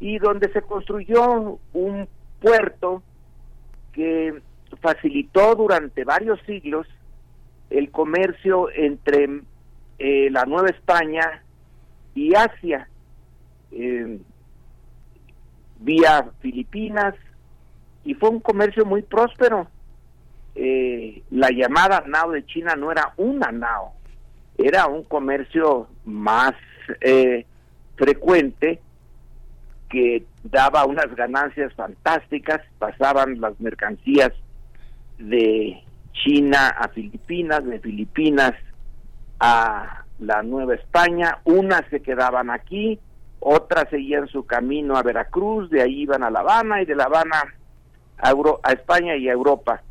[0.00, 2.08] y donde se construyó un
[2.40, 3.02] puerto
[3.92, 4.40] que
[4.80, 6.88] facilitó durante varios siglos
[7.70, 9.42] el comercio entre
[9.98, 11.42] eh, la Nueva España
[12.14, 12.88] y Asia,
[13.70, 14.18] eh,
[15.78, 17.14] vía Filipinas,
[18.04, 19.68] y fue un comercio muy próspero.
[20.54, 23.94] Eh, la llamada nao de China no era una nao,
[24.58, 26.52] era un comercio más
[27.00, 27.46] eh,
[27.96, 28.80] frecuente
[29.88, 34.32] que daba unas ganancias fantásticas, pasaban las mercancías
[35.18, 38.52] de China a Filipinas, de Filipinas
[39.40, 42.98] a la Nueva España, unas se quedaban aquí,
[43.40, 47.04] otras seguían su camino a Veracruz, de ahí iban a La Habana y de La
[47.04, 47.42] Habana
[48.22, 48.32] a,
[48.62, 49.82] a España y a Europa.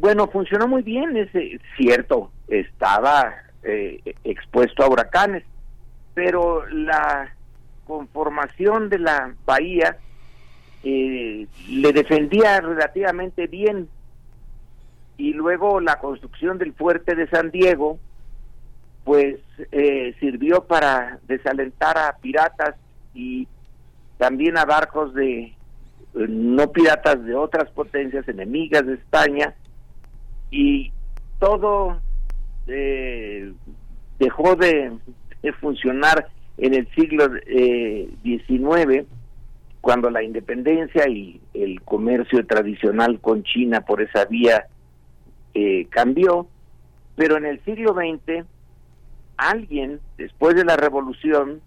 [0.00, 1.30] Bueno, funcionó muy bien, es
[1.76, 5.44] cierto, estaba eh, expuesto a huracanes,
[6.14, 7.34] pero la
[7.86, 9.98] conformación de la bahía
[10.82, 13.88] eh, le defendía relativamente bien
[15.18, 17.98] y luego la construcción del fuerte de San Diego
[19.04, 19.36] pues
[19.72, 22.76] eh, sirvió para desalentar a piratas
[23.14, 23.46] y
[24.16, 25.54] también a barcos de
[26.14, 29.54] no piratas de otras potencias enemigas de España
[30.50, 30.92] y
[31.38, 32.00] todo
[32.66, 33.52] eh,
[34.18, 34.92] dejó de,
[35.60, 36.28] funcionar
[36.58, 37.28] en el siglo
[38.22, 39.06] XIX eh,
[39.80, 44.66] cuando la independencia y el comercio tradicional con China por esa vía
[45.54, 46.46] eh, cambió,
[47.16, 48.46] pero en el siglo XX
[49.36, 51.60] alguien, después de la revolución,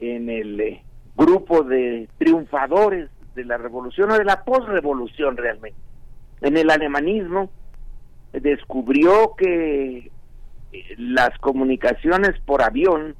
[0.00, 0.80] en el
[1.16, 5.78] grupo de triunfadores de la revolución o de la posrevolución realmente,
[6.40, 7.50] en el alemanismo,
[8.32, 10.10] descubrió que
[10.98, 13.14] las comunicaciones por avión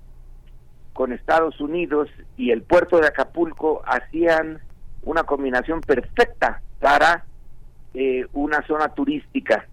[0.92, 4.60] con Estados Unidos y el puerto de Acapulco hacían
[5.02, 7.24] una combinación perfecta para
[7.92, 9.66] eh, una zona turística.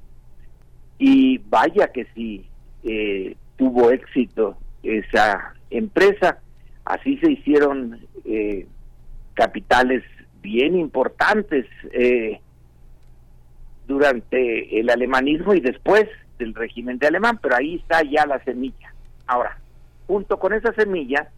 [0.97, 2.47] Y vaya que sí
[2.84, 6.39] eh, tuvo éxito esa empresa.
[6.85, 8.68] Así se hicieron eh,
[9.34, 10.03] capitales
[10.41, 11.65] bien importantes
[13.88, 16.07] durante el alemanismo y después
[16.39, 18.93] del régimen de alemán, pero ahí está ya la semilla.
[19.27, 19.59] Ahora,
[20.07, 21.30] junto con esa semilla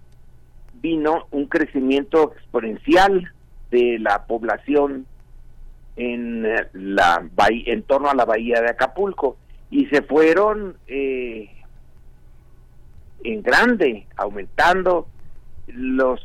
[0.82, 3.32] vino un crecimiento exponencial
[3.72, 5.06] de la población
[5.96, 9.38] en eh, la en torno a la bahía de Acapulco
[9.70, 11.50] y se fueron eh,
[13.24, 15.08] en grande aumentando
[15.68, 16.20] los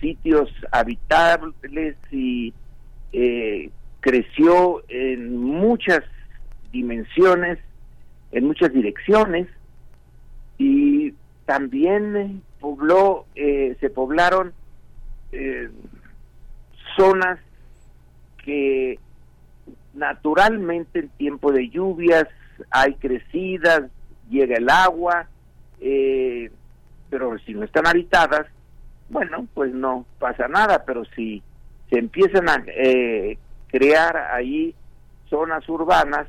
[0.00, 2.52] sitios habitables y
[3.12, 3.70] eh,
[4.00, 6.02] creció en muchas
[6.72, 7.58] dimensiones
[8.32, 9.46] en muchas direcciones
[10.58, 14.52] y también pobló, eh, se poblaron
[15.32, 15.68] eh,
[16.96, 17.38] zonas
[18.44, 18.98] que
[19.94, 22.26] naturalmente en tiempo de lluvias
[22.70, 23.82] hay crecidas,
[24.30, 25.28] llega el agua,
[25.80, 26.50] eh,
[27.10, 28.46] pero si no están habitadas,
[29.12, 31.42] bueno, pues no pasa nada, pero si
[31.90, 32.64] se empiezan a
[33.68, 34.74] crear ahí
[35.28, 36.26] zonas urbanas,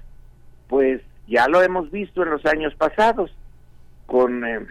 [0.67, 3.31] pues ya lo hemos visto en los años pasados
[4.05, 4.65] con eh,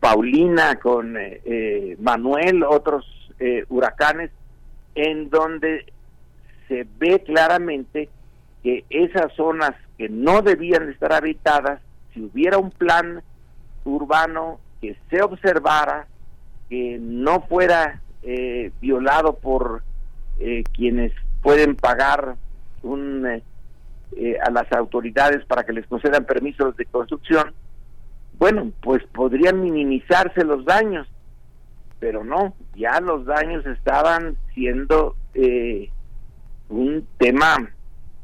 [0.00, 3.06] Paulina, con eh, eh, Manuel, otros
[3.68, 4.32] huracanes,
[4.96, 5.92] en donde
[6.66, 8.08] se ve claramente
[8.64, 11.80] que esas zonas que no debían estar habitadas,
[12.12, 13.22] si hubiera un plan
[13.84, 16.08] urbano que se observara,
[16.68, 18.00] que no fuera
[18.80, 19.82] violado por
[20.72, 21.12] quienes
[21.42, 22.36] pueden pagar
[22.82, 23.24] un
[24.16, 27.52] eh, a las autoridades para que les concedan permisos de construcción,
[28.38, 31.06] bueno, pues podrían minimizarse los daños,
[32.00, 35.90] pero no, ya los daños estaban siendo eh,
[36.70, 37.70] un tema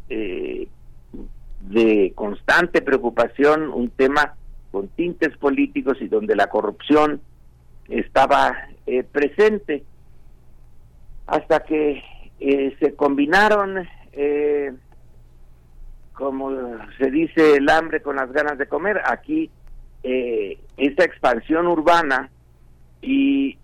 [0.08, 0.68] eh,
[1.60, 4.36] de constante preocupación, un tema
[4.72, 7.20] con tintes políticos y donde la corrupción
[7.88, 8.68] estaba
[9.12, 9.82] presente,
[11.26, 12.02] hasta que
[12.80, 13.86] se combinaron
[16.14, 16.50] como
[16.96, 19.02] se dice, el hambre con las ganas de comer.
[19.04, 19.50] Aquí
[20.02, 22.30] eh, esta expansión urbana
[23.02, 23.58] y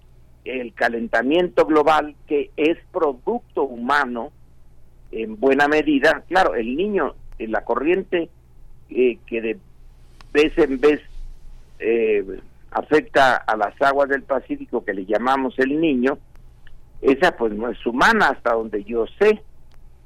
[0.44, 4.32] el calentamiento global que es producto humano
[5.12, 8.28] en buena medida, claro, el niño, en la corriente
[8.90, 9.58] eh, que de
[10.32, 11.00] vez en vez
[11.78, 12.40] eh,
[12.70, 16.18] afecta a las aguas del Pacífico que le llamamos el niño,
[17.02, 19.42] esa pues no es humana hasta donde yo sé,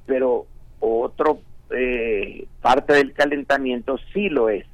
[0.07, 0.47] pero
[0.81, 4.65] otro eh, parte del calentamiento sí lo es.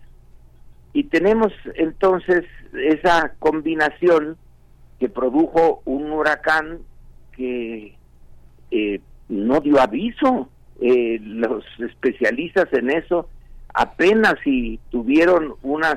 [0.93, 2.45] Y tenemos entonces
[2.75, 4.37] esa combinación
[4.99, 6.81] que produjo un huracán
[7.37, 7.95] que
[8.71, 10.49] eh, no dio aviso.
[10.83, 13.29] Eh, los especialistas en eso
[13.75, 15.97] apenas si tuvieron unas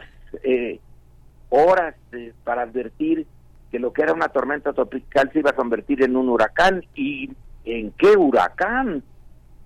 [1.53, 1.95] horas
[2.43, 3.27] para advertir
[3.71, 6.83] que lo que era una tormenta tropical se iba a convertir en un huracán.
[6.95, 7.29] ¿Y
[7.65, 9.03] en qué huracán?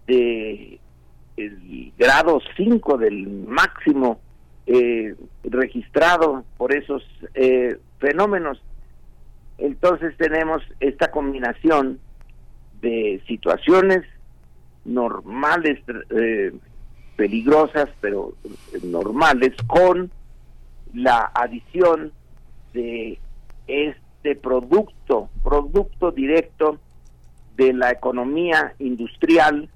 [0.06, 0.80] De
[1.38, 4.20] el grado 5 del máximo
[4.66, 7.04] eh, registrado por esos
[7.36, 8.62] eh, fenómenos.
[9.58, 12.00] Entonces tenemos esta combinación
[12.82, 14.04] de situaciones
[14.84, 16.54] normales, eh,
[17.16, 18.34] peligrosas, pero
[18.84, 20.12] normales, con
[20.94, 22.12] la adición
[22.74, 23.20] de
[23.68, 26.80] este producto, producto directo
[27.56, 29.70] de la economía industrial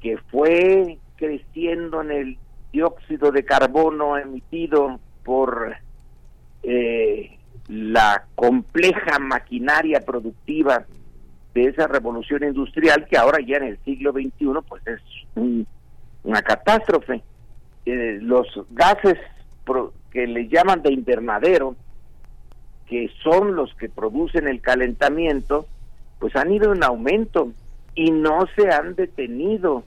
[0.00, 2.38] que fue creciendo en el
[2.72, 5.74] dióxido de carbono emitido por
[6.62, 7.38] eh,
[7.68, 10.86] la compleja maquinaria productiva
[11.54, 14.32] de esa revolución industrial que ahora ya en el siglo XXI
[14.68, 15.00] pues es
[16.22, 17.22] una catástrofe.
[17.86, 19.16] Eh, los gases
[20.16, 21.76] que le llaman de invernadero,
[22.88, 25.66] que son los que producen el calentamiento,
[26.18, 27.52] pues han ido en aumento
[27.94, 29.84] y no se han detenido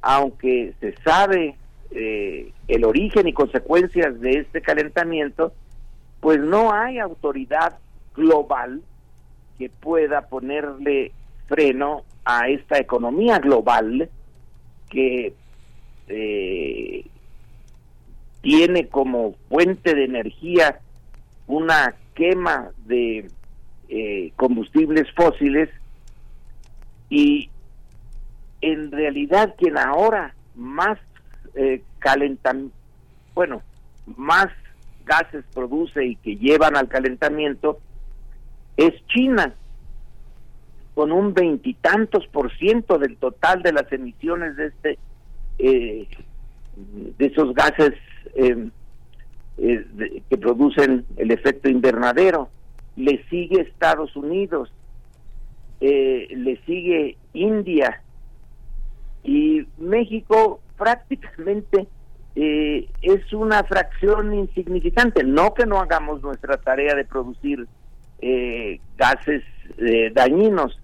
[0.00, 1.56] aunque se sabe
[1.90, 5.52] eh, el origen y consecuencias de este calentamiento,
[6.20, 7.76] pues no hay autoridad
[8.14, 8.80] global
[9.58, 11.10] que pueda ponerle
[11.46, 14.08] freno a esta economía global
[14.88, 15.34] que
[16.06, 17.06] eh,
[18.44, 20.78] tiene como fuente de energía
[21.46, 23.30] una quema de
[23.88, 25.70] eh, combustibles fósiles
[27.08, 27.48] y
[28.60, 30.98] en realidad quien ahora más
[31.54, 32.70] eh, calentan,
[33.34, 33.62] bueno,
[34.14, 34.48] más
[35.06, 37.78] gases produce y que llevan al calentamiento
[38.76, 39.54] es China,
[40.94, 44.98] con un veintitantos por ciento del total de las emisiones de este
[45.58, 46.08] eh,
[46.76, 47.92] de esos gases
[48.34, 48.68] eh,
[49.58, 52.48] eh, que producen el efecto invernadero.
[52.96, 54.72] Le sigue Estados Unidos,
[55.80, 58.00] le sigue India
[59.24, 61.86] y México prácticamente
[62.36, 65.24] es una fracción insignificante.
[65.24, 67.66] No que no hagamos nuestra tarea de producir
[68.96, 69.42] gases
[70.14, 70.80] dañinos,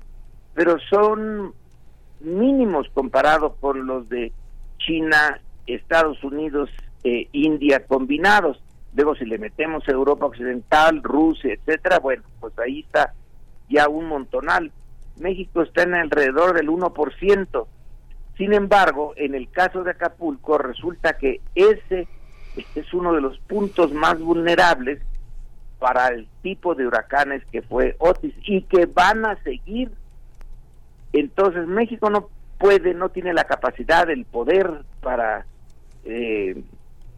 [0.55, 1.55] pero son
[2.21, 4.33] mínimos comparados con los de
[4.79, 6.70] China, Estados Unidos,
[7.03, 8.62] e India combinados.
[8.95, 13.15] Luego si le metemos Europa Occidental, Rusia, etcétera, bueno, pues ahí está
[13.69, 14.73] ya un montonal.
[15.19, 17.66] México está en alrededor del 1%.
[18.37, 22.09] Sin embargo, en el caso de Acapulco resulta que ese
[22.74, 25.01] es uno de los puntos más vulnerables
[25.78, 29.91] para el tipo de huracanes que fue Otis y que van a seguir
[31.12, 32.28] entonces México no
[32.61, 34.70] puede, no tiene la capacidad, el poder
[35.01, 35.47] para
[36.05, 36.62] eh,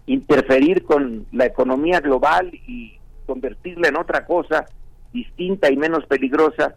[0.06, 2.96] interferir con la economía global y
[3.26, 4.64] convertirla en otra cosa
[5.12, 6.76] distinta y menos peligrosa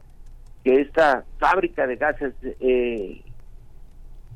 [0.63, 3.21] que esta fábrica de gases eh,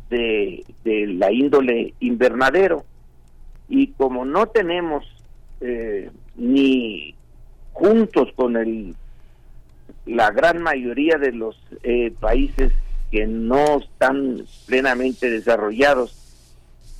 [0.09, 2.85] de, la índole invernadero.
[3.67, 5.05] Y como no tenemos
[5.59, 7.15] eh, ni
[7.73, 8.95] juntos con el
[10.05, 12.73] la gran mayoría de los eh, países
[13.11, 16.15] que no están plenamente desarrollados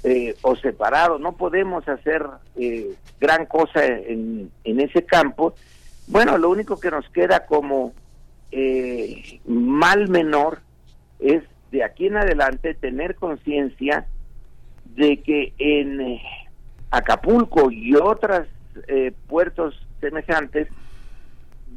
[0.04, 2.26] eh, o separados, no podemos hacer
[2.56, 5.54] eh, gran cosa en, ese campo.
[6.08, 7.94] Bueno, lo único que nos queda como
[9.46, 10.60] mal menor
[11.20, 14.08] es de aquí en adelante tener conciencia
[14.96, 16.20] de que en
[16.90, 18.48] Acapulco y otros
[19.28, 20.68] puertos semejantes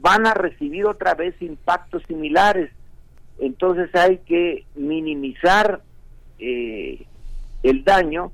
[0.03, 2.71] van a recibir otra vez impactos similares.
[3.43, 5.83] Entonces hay que minimizar
[6.39, 7.05] eh,
[7.65, 8.31] el daño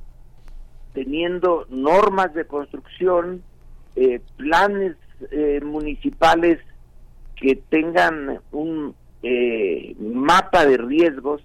[0.92, 3.42] teniendo normas de construcción,
[3.96, 4.96] eh, planes
[5.30, 6.58] eh, municipales
[7.36, 8.94] que tengan un
[9.98, 11.42] mapa de riesgos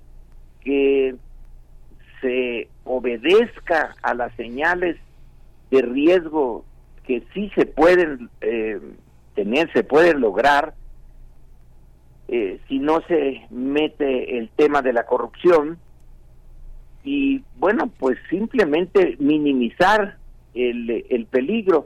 [0.61, 1.15] que
[2.19, 4.98] se obedezca a las señales
[5.72, 6.65] de riesgo
[7.07, 8.30] que sí se pueden
[9.35, 10.73] tener, se puede lograr
[12.35, 15.77] eh, si no se mete el tema de la corrupción
[17.03, 20.18] y bueno, pues simplemente minimizar
[20.55, 21.85] el, el peligro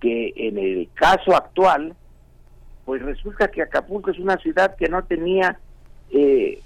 [0.00, 1.94] que en el caso actual,
[2.84, 5.58] pues resulta que Acapulco es una ciudad que no tenía,
[6.10, 6.60] eh,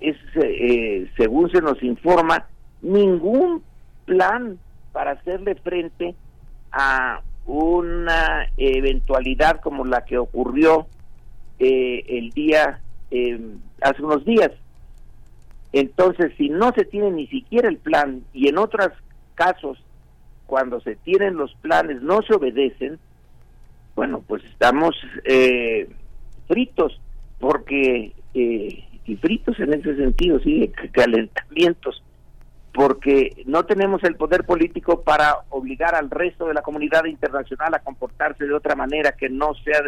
[0.00, 2.44] es, eh, según se nos informa,
[2.82, 3.62] ningún
[4.04, 4.58] plan
[4.92, 6.14] para hacerle frente
[6.72, 10.88] a una eventualidad como la que ocurrió
[11.58, 13.40] eh, el día eh,
[13.80, 14.50] hace unos días.
[15.72, 18.88] Entonces, si no se tiene ni siquiera el plan y en otros
[19.34, 19.82] casos,
[20.46, 22.98] cuando se tienen los planes, no se obedecen,
[23.96, 24.94] bueno, pues estamos
[25.24, 25.88] eh,
[26.46, 27.00] fritos,
[27.40, 32.02] porque, y fritos en ese sentido, sí, calentamientos,
[32.72, 37.78] porque no tenemos el poder político para obligar al resto de la comunidad internacional a
[37.78, 39.80] comportarse de otra manera que no sea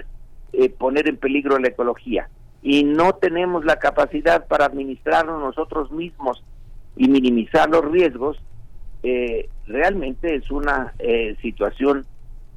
[0.53, 2.29] eh, poner en peligro la ecología.
[2.63, 6.43] Y no tenemos la capacidad para administrarnos nosotros mismos
[6.97, 8.39] y minimizar los riesgos,
[9.03, 12.07] eh, realmente es una eh, situación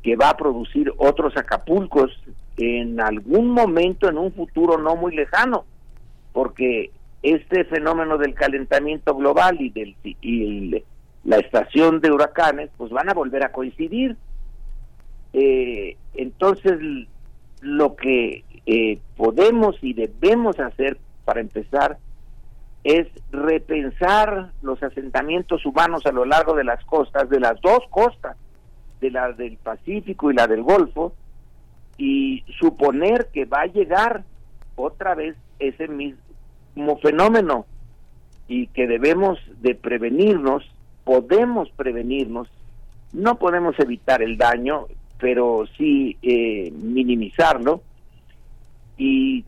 [0.01, 2.11] que va a producir otros Acapulcos
[2.57, 5.65] en algún momento, en un futuro no muy lejano,
[6.31, 6.91] porque
[7.21, 10.83] este fenómeno del calentamiento global y del y
[11.25, 14.15] la estación de huracanes pues van a volver a coincidir
[15.33, 16.79] eh, entonces
[17.61, 21.97] lo que eh, podemos y debemos hacer para empezar
[22.83, 28.37] es repensar los asentamientos humanos a lo largo de las costas de las dos costas
[29.01, 31.13] de la del Pacífico y la del Golfo
[31.97, 34.23] y suponer que va a llegar
[34.75, 37.65] otra vez ese mismo fenómeno
[38.47, 40.63] y que debemos de prevenirnos,
[41.03, 42.47] podemos prevenirnos,
[43.13, 44.87] no podemos evitar el daño,
[45.19, 47.81] pero sí eh, minimizarlo
[48.97, 49.45] y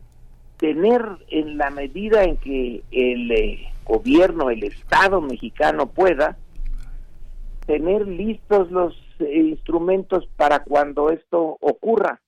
[0.58, 6.38] tener en la medida en que el eh, gobierno, el Estado mexicano pueda,
[7.66, 12.20] tener listos los eh, instrumentos para cuando esto ocurra.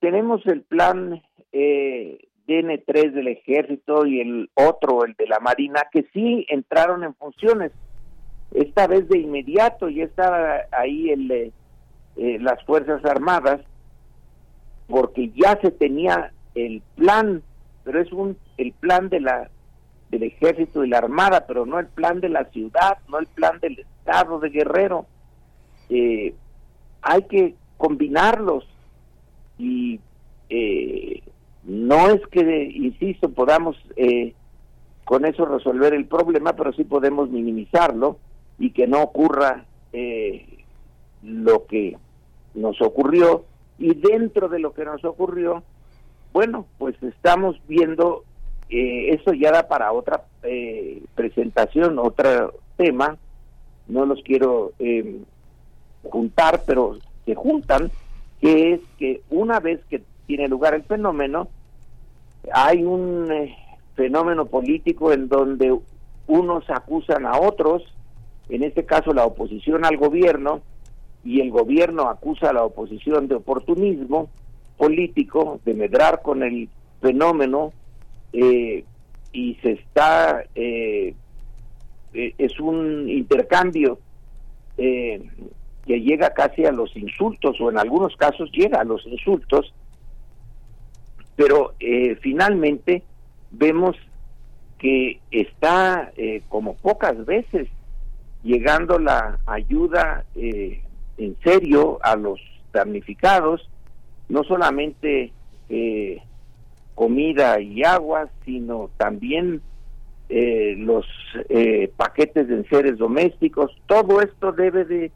[0.00, 1.22] Tenemos el plan
[1.52, 7.14] eh, DN3 del ejército y el otro, el de la marina, que sí entraron en
[7.14, 7.72] funciones,
[8.52, 11.52] esta vez de inmediato ya estaba ahí el,
[12.16, 13.60] eh, eh, las Fuerzas Armadas,
[14.88, 17.42] porque ya se tenía el plan,
[17.84, 19.50] pero es un el plan de la
[20.12, 23.58] del ejército y la armada, pero no el plan de la ciudad, no el plan
[23.60, 25.06] del estado de Guerrero.
[25.88, 26.34] Eh,
[27.00, 28.64] hay que combinarlos
[29.58, 30.00] y
[30.50, 31.22] eh,
[31.64, 34.34] no es que, insisto, podamos eh,
[35.04, 38.18] con eso resolver el problema, pero sí podemos minimizarlo
[38.58, 39.64] y que no ocurra
[41.22, 41.96] lo que
[42.54, 43.44] nos ocurrió
[43.78, 45.62] y dentro de lo que nos ocurrió,
[46.32, 48.24] bueno, pues estamos viendo,
[48.68, 53.16] eh, eso ya da para otra eh, presentación, otro tema,
[53.88, 55.20] no los quiero eh,
[56.04, 57.90] juntar, pero se juntan,
[58.40, 61.48] que es que una vez que tiene lugar el fenómeno,
[62.52, 63.56] hay un eh,
[63.94, 65.76] fenómeno político en donde
[66.26, 67.82] unos acusan a otros,
[68.48, 70.60] en este caso la oposición al gobierno,
[71.24, 74.28] y el gobierno acusa a la oposición de oportunismo
[74.76, 76.68] político, de medrar con el
[77.00, 77.72] fenómeno
[78.32, 78.84] eh,
[79.32, 81.14] y se está, eh,
[82.14, 83.98] eh, es un intercambio
[84.76, 89.72] que llega casi a los insultos o en algunos casos llega a los insultos,
[91.36, 91.74] pero
[92.20, 93.02] finalmente
[93.52, 93.96] vemos
[94.78, 96.10] que está
[96.48, 97.68] como pocas veces
[98.42, 100.82] llegando la ayuda eh,
[101.18, 102.40] en serio a los
[102.72, 103.68] damnificados,
[104.28, 105.32] no solamente
[105.68, 106.22] eh,
[106.94, 109.60] comida y agua, sino también
[110.28, 111.06] eh, los
[111.48, 113.70] eh, paquetes de enseres domésticos.
[113.86, 115.12] Todo esto debe de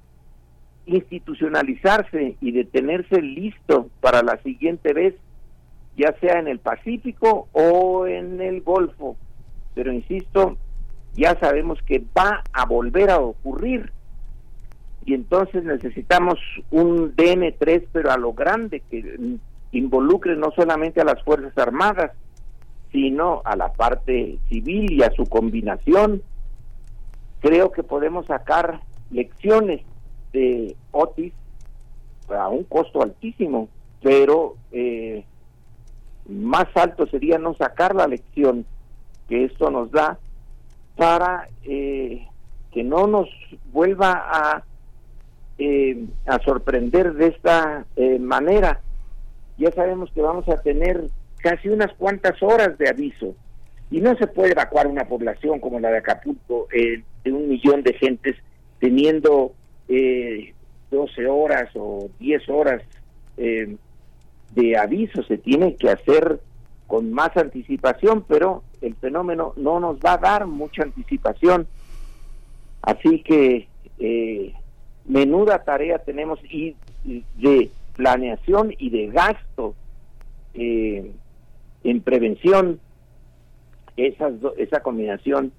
[0.86, 5.14] institucionalizarse y de tenerse listo para la siguiente vez,
[5.96, 9.16] ya sea en el Pacífico o en el Golfo.
[9.74, 10.56] Pero insisto,
[11.14, 13.92] ya sabemos que va a volver a ocurrir
[15.06, 16.38] y entonces necesitamos
[16.70, 19.38] un DN3 pero a lo grande que
[19.70, 22.10] involucre no solamente a las Fuerzas Armadas,
[22.90, 26.22] sino a la parte civil y a su combinación.
[27.40, 28.80] Creo que podemos sacar
[29.10, 29.82] lecciones
[30.32, 31.32] de Otis
[32.28, 33.68] a un costo altísimo,
[34.02, 35.24] pero eh,
[36.28, 38.66] más alto sería no sacar la lección
[39.28, 40.18] que esto nos da
[40.96, 42.26] para eh,
[42.72, 43.28] que no nos
[43.72, 44.64] vuelva a
[45.58, 48.80] eh, a sorprender de esta eh, manera.
[49.58, 51.04] Ya sabemos que vamos a tener
[51.38, 53.34] casi unas cuantas horas de aviso
[53.90, 57.82] y no se puede evacuar una población como la de Acapulco eh, de un millón
[57.82, 58.36] de gentes
[58.80, 59.52] teniendo
[60.90, 62.82] 12 horas o 10 horas
[63.36, 65.22] de aviso.
[65.22, 66.40] Se tiene que hacer
[66.86, 71.66] con más anticipación, pero el fenómeno no nos va a dar mucha anticipación.
[72.82, 73.68] Así que
[73.98, 74.54] eh,
[75.08, 76.74] menuda tarea tenemos y,
[77.04, 79.74] de planeación y de gasto
[80.54, 81.10] eh,
[81.84, 82.80] en prevención
[83.96, 85.52] esas esa combinación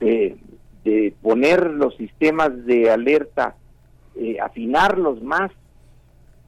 [0.00, 3.56] de poner los sistemas de alerta
[4.16, 5.50] eh, afinarlos más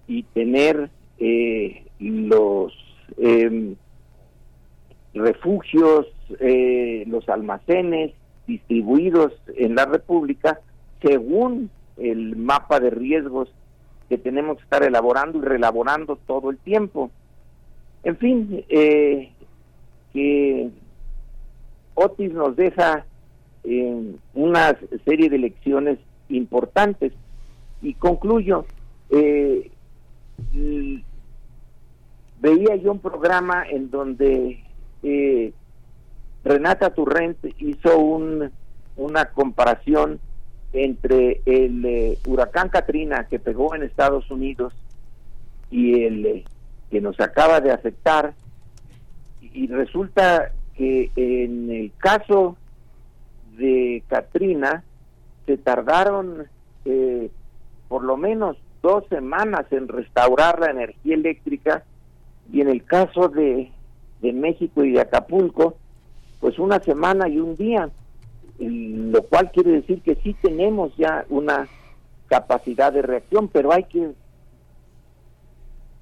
[0.07, 2.73] y tener eh, los
[3.19, 3.75] em,
[5.15, 6.07] refugios
[7.07, 8.13] los almacenes
[8.47, 10.61] distribuidos en la república
[11.01, 13.49] según el mapa de riesgos
[14.09, 17.11] que tenemos que estar elaborando y relaborando todo el tiempo.
[18.05, 19.33] En fin, eh,
[20.13, 20.71] que
[21.95, 23.05] Otis nos deja
[23.65, 25.99] eh, una serie de lecciones
[26.29, 27.13] importantes
[27.83, 28.65] y concluyo.
[29.11, 29.71] Eh,
[32.41, 34.63] veía yo un programa en donde
[36.45, 38.51] Renata Turrent hizo un,
[38.97, 40.21] una comparación
[40.73, 44.75] entre el eh, huracán Katrina que pegó en Estados Unidos
[45.71, 46.45] y el eh,
[46.91, 48.35] que nos acaba de afectar.
[49.41, 52.57] Y resulta que en el caso
[53.57, 54.85] de Katrina
[55.47, 56.47] se tardaron
[56.85, 57.31] eh,
[57.89, 61.85] por lo menos dos semanas en restaurar la energía eléctrica
[62.53, 63.71] y en el caso de,
[64.21, 65.77] de México y de Acapulco
[66.41, 67.89] pues una semana y un día
[68.59, 71.69] lo cual quiere decir que sí tenemos ya una
[72.29, 74.13] capacidad de reacción, pero hay que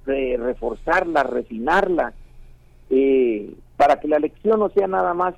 [0.05, 2.13] reforzarla, refinarla,
[2.89, 5.35] eh, para que la lección no sea nada más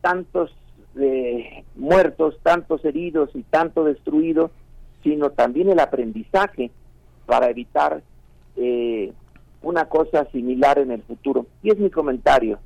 [0.00, 0.54] tantos
[0.96, 4.50] eh, muertos, tantos heridos y tanto destruido,
[5.02, 6.70] sino también el aprendizaje
[7.26, 8.02] para evitar
[8.56, 9.12] eh,
[9.62, 11.46] una cosa similar en el futuro.
[11.62, 12.58] Y es mi comentario.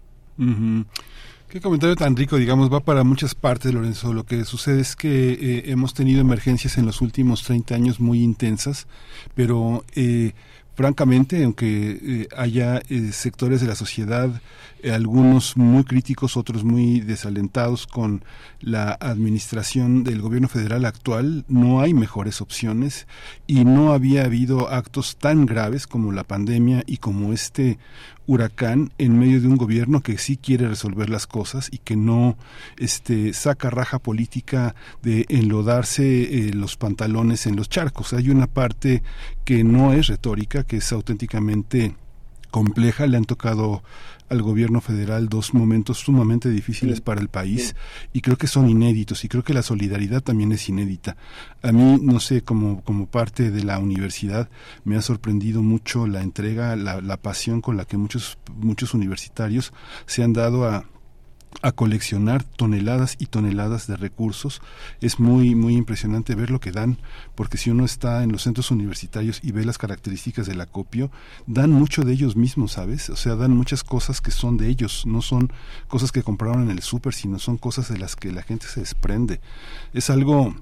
[1.57, 4.13] Qué comentario tan rico, digamos, va para muchas partes, Lorenzo.
[4.13, 8.23] Lo que sucede es que eh, hemos tenido emergencias en los últimos 30 años muy
[8.23, 8.87] intensas,
[9.35, 10.35] pero eh,
[10.75, 14.43] francamente, aunque eh, haya eh, sectores de la sociedad,
[14.93, 18.23] algunos muy críticos, otros muy desalentados con
[18.61, 23.09] la administración del gobierno federal actual, no hay mejores opciones
[23.47, 27.79] y no había habido actos tan graves como la pandemia y como este
[28.27, 32.37] huracán en medio de un gobierno que sí quiere resolver las cosas y que no
[32.77, 38.13] este saca raja política de enlodarse eh, los pantalones en los charcos.
[38.13, 39.03] Hay una parte
[39.45, 41.95] que no es retórica, que es auténticamente
[42.51, 43.83] compleja, le han tocado
[44.29, 47.77] al gobierno federal dos momentos sumamente difíciles para el país
[48.13, 51.17] y creo que son inéditos y creo que la solidaridad también es inédita.
[51.63, 54.49] A mí, no sé, como, como parte de la universidad
[54.85, 59.73] me ha sorprendido mucho la entrega, la, la pasión con la que muchos, muchos universitarios
[60.07, 60.85] se han dado a
[61.63, 64.61] a coleccionar toneladas y toneladas de recursos.
[65.01, 66.99] Es muy, muy impresionante ver lo que dan,
[67.35, 71.11] porque si uno está en los centros universitarios y ve las características del acopio,
[71.47, 73.11] dan mucho de ellos mismos, ¿sabes?
[73.11, 75.53] O sea, dan muchas cosas que son de ellos, no son
[75.89, 78.81] cosas que compraron en el súper, sino son cosas de las que la gente se
[78.81, 79.41] desprende.
[79.93, 80.55] Es algo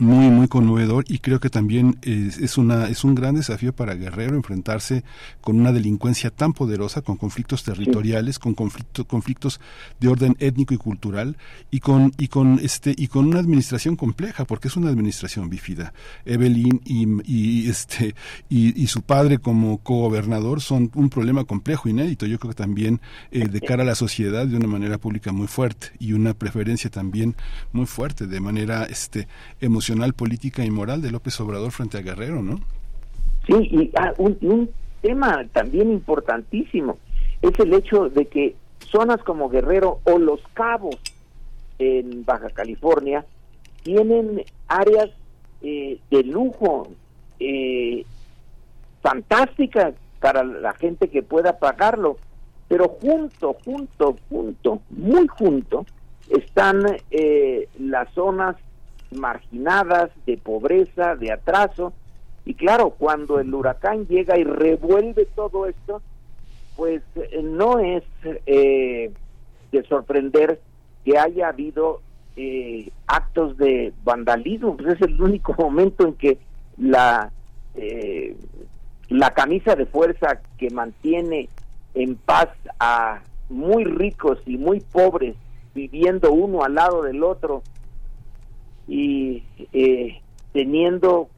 [0.00, 3.94] muy muy conmovedor y creo que también es, es, una es un gran desafío para
[3.94, 5.02] Guerrero enfrentarse
[5.40, 8.40] con una delincuencia tan poderosa con conflictos territoriales sí.
[8.40, 9.60] con conflictos conflictos
[9.98, 11.38] de orden étnico y cultural
[11.70, 15.94] y con y con este y con una administración compleja porque es una administración bífida
[16.26, 18.14] Evelyn y, y este
[18.50, 23.00] y, y, su padre como co-gobernador son un problema complejo inédito yo creo que también
[23.30, 26.90] eh, de cara a la sociedad de una manera pública muy fuerte y una preferencia
[26.90, 27.36] también
[27.72, 29.28] muy fuerte de manera este
[29.60, 32.58] emocional emocional, política y moral de López Obrador frente a Guerrero, ¿no?
[33.46, 34.68] Sí, y ah, un,
[35.02, 36.98] tema también importantísimo
[37.40, 40.96] es el hecho de que zonas como Guerrero o Los Cabos
[41.78, 43.24] en Baja California
[43.84, 45.10] tienen áreas
[45.62, 46.88] eh, de lujo
[47.38, 48.04] eh,
[49.00, 52.16] fantásticas para la gente que pueda pagarlo,
[52.66, 55.86] pero junto, junto, junto, muy junto,
[56.28, 58.56] están eh, las zonas
[59.10, 61.92] marginadas, de pobreza, de atraso.
[62.44, 66.02] Y claro, cuando el huracán llega y revuelve todo esto,
[66.76, 68.04] pues eh, no es
[68.46, 69.12] eh,
[69.72, 70.60] de sorprender
[71.04, 72.00] que haya habido
[72.36, 74.76] eh, actos de vandalismo.
[74.76, 76.38] Pues es el único momento en que
[76.76, 77.30] la,
[77.74, 78.36] eh,
[79.08, 81.48] la camisa de fuerza que mantiene
[81.94, 82.48] en paz
[82.78, 85.34] a muy ricos y muy pobres
[85.74, 87.62] viviendo uno al lado del otro
[88.88, 89.42] y
[89.72, 90.20] eh,
[90.52, 91.28] teniendo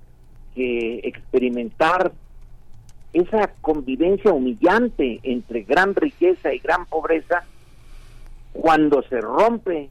[0.54, 2.12] que experimentar
[3.12, 7.44] esa convivencia humillante entre gran riqueza y gran pobreza,
[8.52, 9.90] cuando se rompe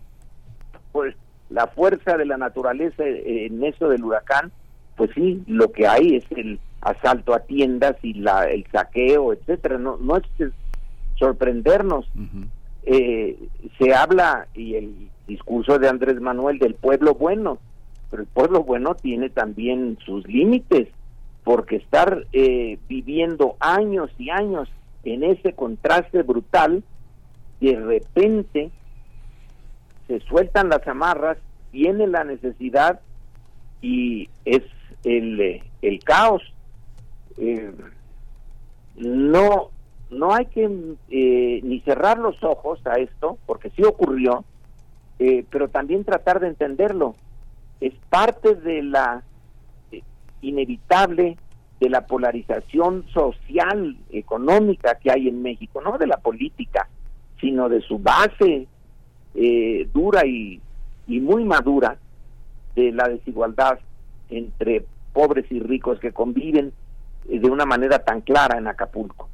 [0.91, 1.15] pues
[1.49, 4.51] la fuerza de la naturaleza en eso del huracán,
[4.95, 9.77] pues sí, lo que hay es el asalto a tiendas y la, el saqueo, etcétera.
[9.77, 10.23] No, no es
[11.17, 12.05] sorprendernos.
[12.15, 12.47] Uh -huh.
[12.83, 13.37] eh,
[13.77, 17.59] se habla y el discurso de Andrés Manuel del pueblo bueno,
[18.11, 20.89] pero el pueblo bueno tiene también sus límites,
[21.45, 24.67] porque estar eh, viviendo años y años
[25.05, 26.83] en ese contraste brutal,
[27.61, 28.71] de repente
[30.07, 31.37] se sueltan las amarras,
[31.71, 32.99] viene la necesidad
[33.81, 34.63] y es
[35.05, 36.41] el, eh, el caos.
[37.37, 37.71] Eh,
[38.97, 39.69] no
[40.09, 40.65] no hay que
[41.09, 44.43] eh, ni cerrar los ojos a esto, porque sí ocurrió,
[45.19, 47.15] eh, pero también tratar de entenderlo.
[47.79, 49.23] Es parte de la
[49.91, 50.01] eh,
[50.41, 51.37] inevitable
[51.79, 56.87] de la polarización social, económica que hay en México, no de la política,
[57.39, 58.67] sino de su base
[59.35, 60.61] eh, dura y,
[61.07, 61.97] muy madura
[62.75, 63.79] de la desigualdad
[64.29, 66.71] entre pobres y ricos que conviven
[67.27, 69.27] eh, de una manera tan clara en Acapulco.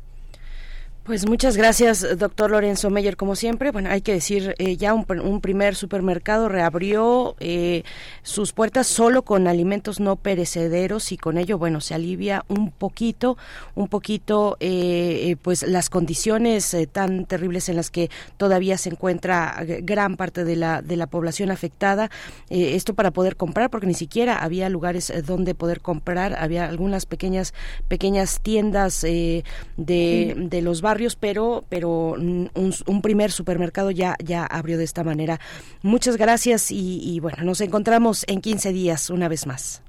[1.05, 3.15] Pues muchas gracias, doctor Lorenzo Meyer.
[3.15, 7.83] Como siempre, bueno, hay que decir, eh, ya un, un, primer supermercado reabrió eh,
[8.23, 13.37] sus puertas solo con alimentos no perecederos y con ello, bueno, se alivia un poquito,
[13.75, 19.63] un poquito, eh, pues las condiciones eh, tan terribles en las que todavía se encuentra
[19.83, 22.09] gran parte de la de la población afectada.
[22.49, 27.05] Eh, esto para poder comprar, porque ni siquiera había lugares donde poder comprar, había algunas
[27.05, 27.53] pequeñas
[27.87, 29.43] pequeñas tiendas de,
[29.77, 35.03] de los barrios barrios, pero, pero un, un, primer supermercado ya, ya abrió de esta
[35.03, 35.41] manera.
[35.83, 39.81] Muchas gracias y, y bueno, nos encontramos en 15 días una vez más.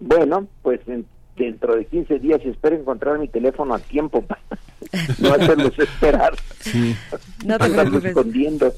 [0.00, 1.04] Bueno, pues en,
[1.36, 4.40] dentro de 15 días espero encontrar mi teléfono a tiempo para
[5.18, 6.34] no hacerlos esperar.
[6.60, 6.96] Sí.
[7.44, 8.04] No te preocupes.
[8.06, 8.72] escondiendo.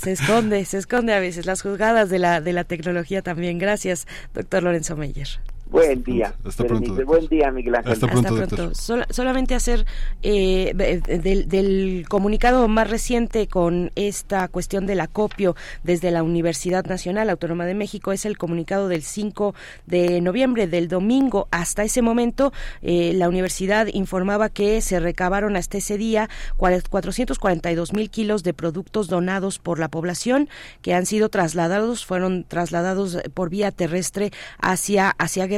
[0.00, 3.58] Se esconde, se esconde a veces las juzgadas de la, de la tecnología también.
[3.58, 5.28] Gracias, doctor Lorenzo Meyer.
[5.70, 6.34] Buen día.
[6.46, 6.94] Hasta pronto.
[7.04, 7.92] Buen día, Miguel Ángel.
[7.92, 8.72] Hasta pronto,
[9.10, 9.84] solamente hacer
[10.22, 17.66] eh, del, comunicado más reciente con esta cuestión del acopio desde la Universidad Nacional Autónoma
[17.66, 19.54] de México es el comunicado del 5
[19.86, 21.48] de noviembre, del domingo.
[21.50, 28.08] Hasta ese momento, eh, la universidad informaba que se recabaron hasta ese día 442 mil
[28.08, 30.48] kilos de productos donados por la población
[30.80, 35.57] que han sido trasladados, fueron trasladados por vía terrestre hacia, hacia Guerrero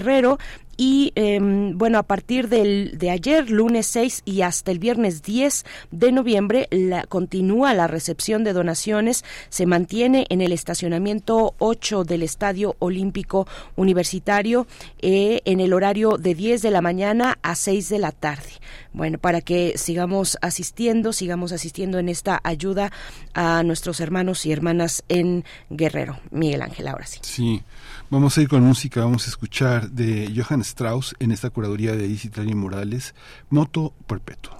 [0.83, 5.67] y em, bueno, a partir del, de ayer, lunes 6 y hasta el viernes 10
[5.91, 9.23] de noviembre, la, continúa la recepción de donaciones.
[9.51, 13.47] Se mantiene en el estacionamiento 8 del Estadio Olímpico
[13.77, 14.67] Universitario
[15.03, 18.53] eh, en el horario de 10 de la mañana a 6 de la tarde.
[18.95, 22.91] Bueno, para que sigamos asistiendo, sigamos asistiendo en esta ayuda
[23.35, 26.21] a nuestros hermanos y hermanas en Guerrero.
[26.31, 27.19] Miguel Ángel, ahora sí.
[27.21, 27.63] Sí.
[28.11, 32.09] Vamos a ir con música, vamos a escuchar de Johann Strauss en esta curaduría de
[32.09, 33.15] Isitlani Morales,
[33.51, 34.60] Moto Perpetuo.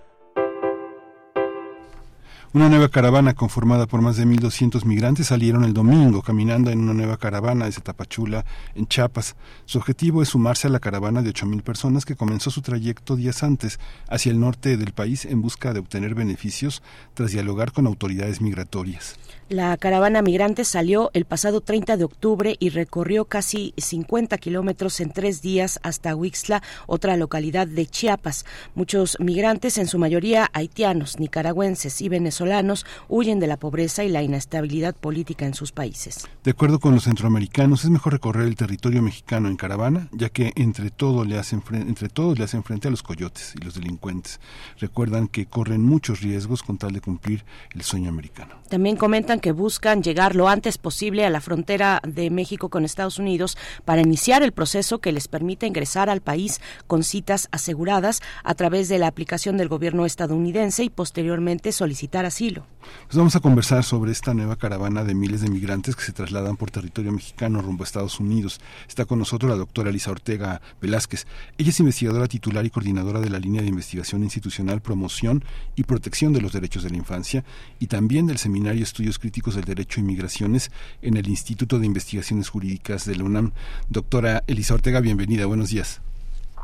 [2.53, 6.93] Una nueva caravana conformada por más de 1.200 migrantes salieron el domingo caminando en una
[6.93, 8.43] nueva caravana desde Tapachula,
[8.75, 9.37] en Chiapas.
[9.63, 13.43] Su objetivo es sumarse a la caravana de 8.000 personas que comenzó su trayecto días
[13.43, 13.79] antes
[14.09, 16.83] hacia el norte del país en busca de obtener beneficios
[17.13, 19.15] tras dialogar con autoridades migratorias.
[19.47, 25.11] La caravana migrante salió el pasado 30 de octubre y recorrió casi 50 kilómetros en
[25.11, 28.45] tres días hasta Huixla, otra localidad de Chiapas.
[28.75, 34.09] Muchos migrantes, en su mayoría haitianos, nicaragüenses y venezolanos, venezolanos huyen de la pobreza y
[34.09, 36.27] la inestabilidad política en sus países.
[36.43, 40.53] De acuerdo con los centroamericanos, es mejor recorrer el territorio mexicano en caravana, ya que
[40.55, 44.39] entre, todo le hacen entre todos le hacen frente a los coyotes y los delincuentes.
[44.79, 47.45] Recuerdan que corren muchos riesgos con tal de cumplir
[47.75, 48.55] el sueño americano.
[48.69, 53.19] También comentan que buscan llegar lo antes posible a la frontera de México con Estados
[53.19, 58.55] Unidos para iniciar el proceso que les permite ingresar al país con citas aseguradas a
[58.55, 62.65] través de la aplicación del gobierno estadounidense y posteriormente solicitar asilo.
[63.05, 66.57] Pues vamos a conversar sobre esta nueva caravana de miles de migrantes que se trasladan
[66.57, 68.59] por territorio mexicano rumbo a Estados Unidos.
[68.87, 71.27] Está con nosotros la doctora Elisa Ortega Velázquez.
[71.57, 75.43] Ella es investigadora titular y coordinadora de la línea de investigación institucional, promoción
[75.75, 77.43] y protección de los derechos de la infancia
[77.79, 80.71] y también del Seminario Estudios Críticos del Derecho y Migraciones
[81.01, 83.51] en el Instituto de Investigaciones Jurídicas de la UNAM.
[83.89, 85.45] Doctora Elisa Ortega, bienvenida.
[85.45, 86.01] Buenos días.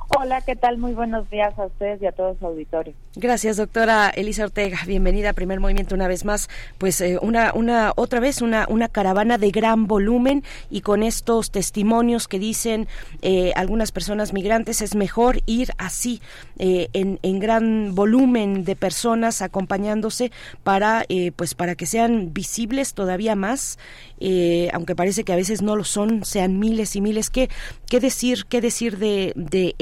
[0.09, 0.77] Hola, ¿qué tal?
[0.77, 2.93] Muy buenos días a ustedes y a todo su auditorio.
[3.15, 4.79] Gracias, doctora Elisa Ortega.
[4.88, 6.47] Bienvenida a Primer Movimiento una vez más.
[6.77, 11.51] Pues eh, una, una, otra vez una, una caravana de gran volumen y con estos
[11.51, 12.88] testimonios que dicen
[13.21, 16.21] eh, algunas personas migrantes es mejor ir así
[16.57, 20.31] eh, en, en, gran volumen de personas acompañándose
[20.63, 21.05] para,
[21.35, 23.77] pues para que sean visibles todavía más,
[24.73, 27.29] aunque parece que a veces no lo son, sean miles y miles.
[27.29, 27.49] ¿Qué,
[27.88, 29.75] qué decir, qué decir de, de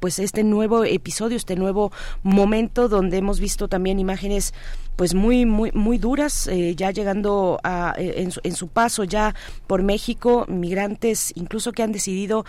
[0.00, 1.92] pues este nuevo episodio, este nuevo
[2.22, 4.54] momento donde hemos visto también imágenes
[4.96, 9.04] pues muy muy muy duras eh, ya llegando a, eh, en, su, en, su, paso
[9.04, 9.34] ya
[9.66, 12.44] por México migrantes incluso que han decidido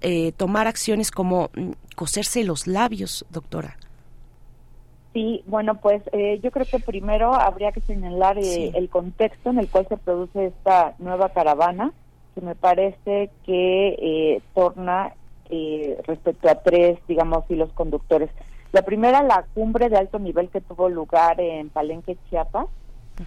[0.00, 3.76] eh, tomar acciones como mm, coserse los labios doctora.
[5.12, 9.58] Sí, bueno, pues eh, yo creo que primero habría que señalar eh, el contexto en
[9.58, 11.92] el cual se produce esta nueva caravana,
[12.34, 15.12] que me parece que eh, torna
[15.52, 18.30] eh, respecto a tres, digamos, hilos conductores.
[18.72, 22.68] La primera, la cumbre de alto nivel que tuvo lugar en Palenque, Chiapas,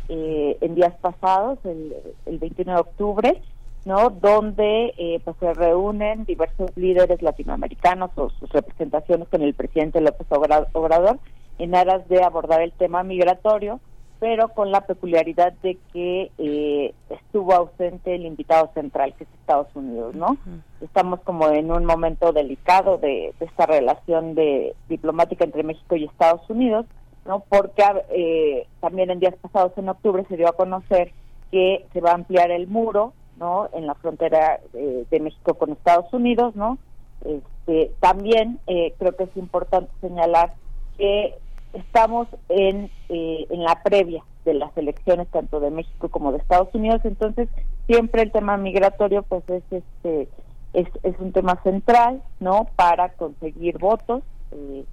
[0.09, 1.95] eh, en días pasados, el,
[2.25, 3.41] el 21 de octubre,
[3.85, 4.09] ¿no?
[4.09, 10.25] Donde eh, pues se reúnen diversos líderes latinoamericanos o sus representaciones con el presidente López
[10.31, 11.19] Obrador
[11.59, 13.79] en aras de abordar el tema migratorio
[14.19, 19.67] pero con la peculiaridad de que eh, estuvo ausente el invitado central, que es Estados
[19.75, 20.37] Unidos, ¿no?
[20.85, 26.49] Estamos como en un momento delicado de, esta relación de diplomática entre México y Estados
[26.49, 26.85] Unidos,
[27.25, 27.43] ¿no?
[27.49, 31.11] Porque eh, también en días pasados, en octubre, se dio a conocer
[31.51, 33.69] que se va a ampliar el muro, ¿no?
[33.73, 36.77] En la frontera eh, de México con Estados Unidos, ¿no?
[37.25, 40.53] Este, también creo que es importante señalar
[40.97, 41.35] que
[41.75, 46.73] estamos en, eh, en la previa de las elecciones tanto de México como de Estados
[46.73, 47.49] Unidos, entonces
[47.87, 50.27] siempre el tema migratorio pues es este
[50.75, 52.67] es, es un tema central, ¿no?
[52.75, 54.85] Para conseguir votos, eh,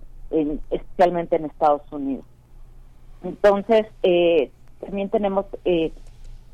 [0.70, 2.24] especialmente en Estados Unidos.
[3.22, 4.50] Entonces, eh,
[4.80, 5.46] también tenemos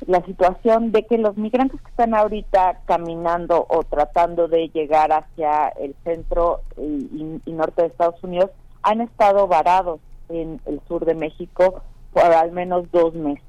[0.06, 5.68] la situación de que los migrantes que están ahorita caminando o tratando de llegar hacia
[5.68, 8.50] el centro y, y norte de Estados Unidos
[8.82, 11.82] han estado varados en el sur de México
[12.12, 13.44] por al menos dos meses.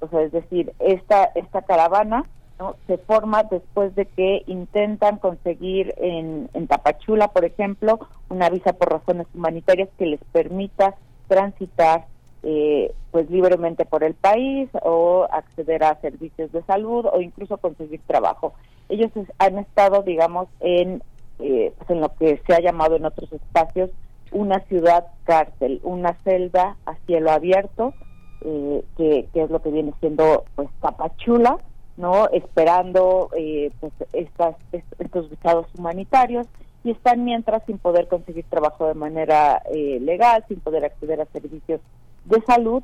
[0.00, 2.24] O sea, es decir, esta, esta caravana
[2.60, 2.76] ¿no?
[2.86, 8.92] se forma después de que intentan conseguir en, en Tapachula, por ejemplo, una visa por
[8.92, 10.94] razones humanitarias que les permita
[11.26, 12.06] transitar
[12.42, 18.00] eh, pues libremente por el país o acceder a servicios de salud o incluso conseguir
[18.06, 18.54] trabajo.
[18.88, 21.02] Ellos han estado, digamos, en,
[21.38, 23.90] eh, pues en lo que se ha llamado en otros espacios
[24.32, 27.94] una ciudad cárcel, una celda a cielo abierto,
[28.42, 31.58] eh, que, es lo que viene siendo pues Tapachula,
[31.96, 32.28] ¿no?
[32.30, 34.56] Esperando eh, pues estas,
[34.98, 36.46] estos visados humanitarios
[36.82, 41.26] y están mientras sin poder conseguir trabajo de manera eh, legal, sin poder acceder a
[41.26, 41.80] servicios
[42.24, 42.82] de salud,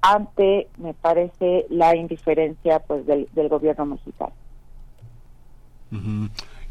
[0.00, 4.32] ante, me parece, la indiferencia pues del, del gobierno mexicano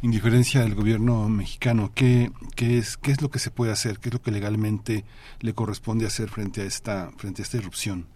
[0.01, 3.99] indiferencia del gobierno mexicano, ¿qué, qué, es, ¿qué es lo que se puede hacer?
[3.99, 5.03] ¿Qué es lo que legalmente
[5.41, 8.07] le corresponde hacer frente a esta, frente a esta irrupción?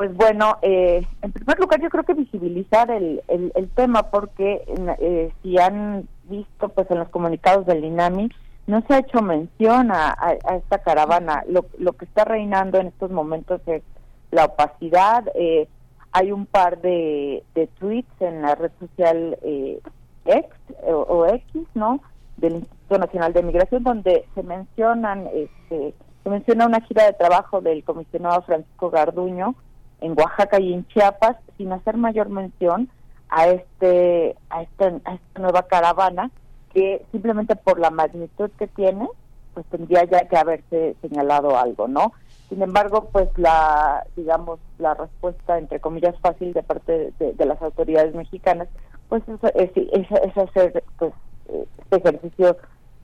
[0.00, 4.64] Pues bueno, eh, en primer lugar yo creo que visibilizar el, el, tema porque
[4.98, 8.30] eh, si han visto pues en los comunicados del INAMI
[8.66, 10.16] no se ha hecho mención a,
[10.56, 11.44] esta caravana.
[11.50, 13.82] Lo, lo, que está reinando en estos momentos es
[14.30, 15.24] la opacidad.
[15.34, 15.68] Eh,
[16.12, 19.82] hay un par de, de tweets en la red social eh,
[20.24, 20.48] X
[20.86, 22.00] o, X, ¿no?
[22.38, 25.92] Del Instituto Nacional de Migración, donde se mencionan, este,
[26.24, 29.56] se menciona una gira de trabajo del comisionado Francisco Garduño
[30.00, 32.88] en Oaxaca y en Chiapas, sin hacer mayor mención
[33.28, 36.30] a este, a esta, a esta nueva caravana
[36.72, 39.08] que simplemente por la magnitud que tiene,
[39.54, 42.12] pues tendría ya que haberse señalado algo, ¿no?
[42.48, 48.14] Sin embargo, pues la, digamos, la respuesta, entre comillas, fácil de parte de, las autoridades
[48.14, 48.68] mexicanas,
[49.08, 49.22] pues
[49.54, 51.12] es, es, hacer pues,
[51.78, 52.56] este ejercicio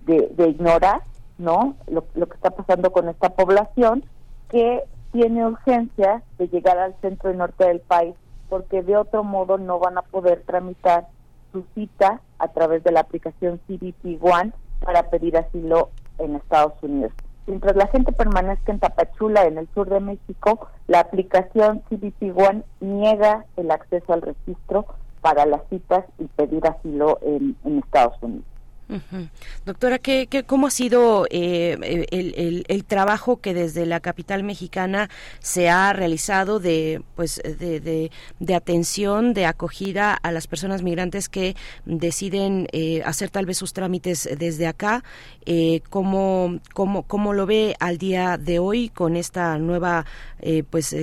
[0.04, 1.02] de, ignorar,
[1.38, 1.76] ¿no?
[1.88, 4.04] Lo, lo que está pasando con esta población
[4.48, 4.82] que
[5.16, 8.14] tiene urgencia de llegar al centro y norte del país
[8.50, 11.06] porque de otro modo no van a poder tramitar
[11.52, 14.52] su cita a través de la aplicación CBP One
[14.84, 15.88] para pedir asilo
[16.18, 17.12] en Estados Unidos.
[17.46, 22.62] Mientras la gente permanezca en Tapachula, en el sur de México, la aplicación CBP One
[22.80, 24.84] niega el acceso al registro
[25.22, 28.55] para las citas y pedir asilo en Estados Unidos.
[29.64, 35.10] Doctora, ¿qué, cómo ha sido eh, el, el, trabajo que desde la capital mexicana
[35.40, 41.56] se ha realizado de, pues, de, de, atención, de acogida a las personas migrantes que
[41.84, 45.02] deciden eh, hacer tal vez sus trámites desde acá?
[45.46, 50.06] Eh, ¿cómo, cómo, ¿Cómo lo ve al día de hoy con esta nueva
[50.40, 50.94] eh, pues,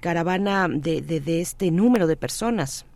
[0.00, 2.86] caravana de, de, de este número de personas?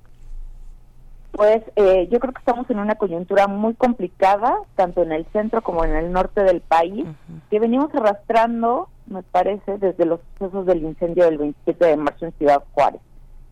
[1.32, 5.62] Pues eh, yo creo que estamos en una coyuntura muy complicada, tanto en el centro
[5.62, 7.06] como en el norte del país,
[7.50, 12.32] que venimos arrastrando, me parece, desde los sucesos del incendio del 27 de marzo en
[12.32, 13.00] Ciudad Juárez.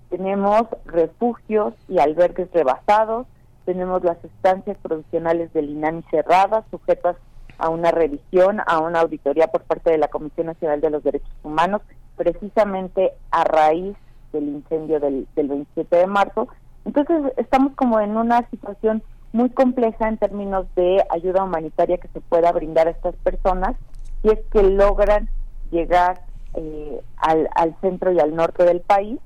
[0.09, 3.27] Tenemos refugios y albergues rebasados,
[3.65, 7.17] tenemos las estancias provisionales del INAMI cerradas, sujetas
[7.59, 11.31] a una revisión, a una auditoría por parte de la Comisión Nacional de los Derechos
[11.43, 11.83] Humanos,
[12.17, 13.97] precisamente a raíz
[14.33, 16.49] del incendio del, del 27 de marzo,
[16.85, 19.03] entonces estamos como en una situación
[19.33, 23.75] muy compleja en términos de ayuda humanitaria que se pueda brindar a estas personas
[24.23, 25.29] si es que logran
[25.71, 26.21] llegar
[26.55, 29.19] eh, al, al, centro y al norte del país.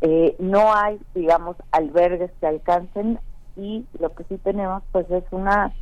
[0.00, 3.20] Eh, no hay, digamos, albergues que alcancen
[3.56, 5.72] y lo que sí tenemos pues es una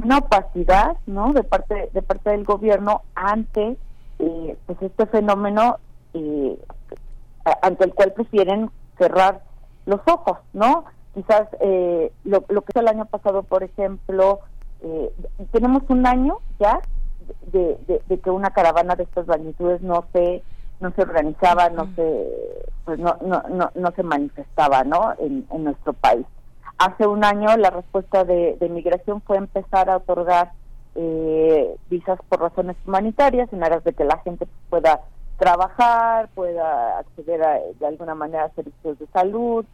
[0.00, 3.76] una opacidad no de parte de parte del gobierno ante
[4.20, 5.78] eh, pues este fenómeno
[7.60, 9.42] ante el cual prefieren cerrar
[9.88, 10.84] los ojos, ¿no?
[11.14, 14.40] Quizás eh, lo, que hizo el año pasado, por ejemplo,
[14.82, 15.10] eh,
[15.50, 16.78] tenemos un año ya
[17.50, 17.78] de,
[18.22, 20.42] que una caravana de estas magnitudes no se
[20.80, 22.28] no se organizaba, no se
[22.84, 23.42] pues no, no,
[23.74, 25.14] no, se manifestaba, ¿no?
[25.18, 26.24] En, nuestro país.
[26.78, 30.52] Hace un año la respuesta de, migración fue empezar a otorgar
[30.94, 35.00] eh, visas por razones humanitarias en aras de que la gente pueda
[35.38, 39.64] trabajar, pueda acceder a, de alguna manera a servicios de salud,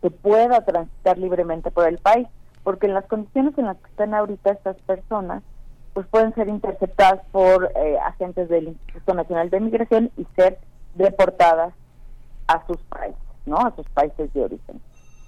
[0.00, 2.26] se pueda transitar libremente por el país,
[2.62, 5.42] porque en las condiciones en las que están ahorita estas personas,
[5.94, 10.58] pues pueden ser interceptadas por eh, agentes del Instituto Nacional de Migración y ser
[10.94, 11.74] deportadas
[12.46, 13.58] a sus países, ¿no?
[13.58, 14.80] A sus países de origen.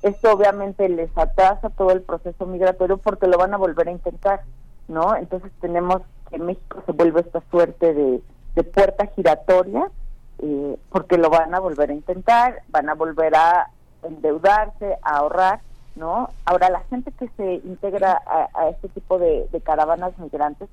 [0.02, 4.42] Esto obviamente les atrasa todo el proceso migratorio porque lo van a volver a intentar,
[4.88, 5.16] ¿no?
[5.16, 8.22] Entonces tenemos que México se vuelve esta suerte de,
[8.64, 9.90] puerta giratoria
[10.38, 13.70] eh, porque lo van a volver a intentar, van a volver a
[14.04, 15.60] endeudarse, a ahorrar,
[15.96, 16.30] ¿no?
[16.44, 20.68] Ahora, la gente que se integra a, este tipo de, caravanas migrantes,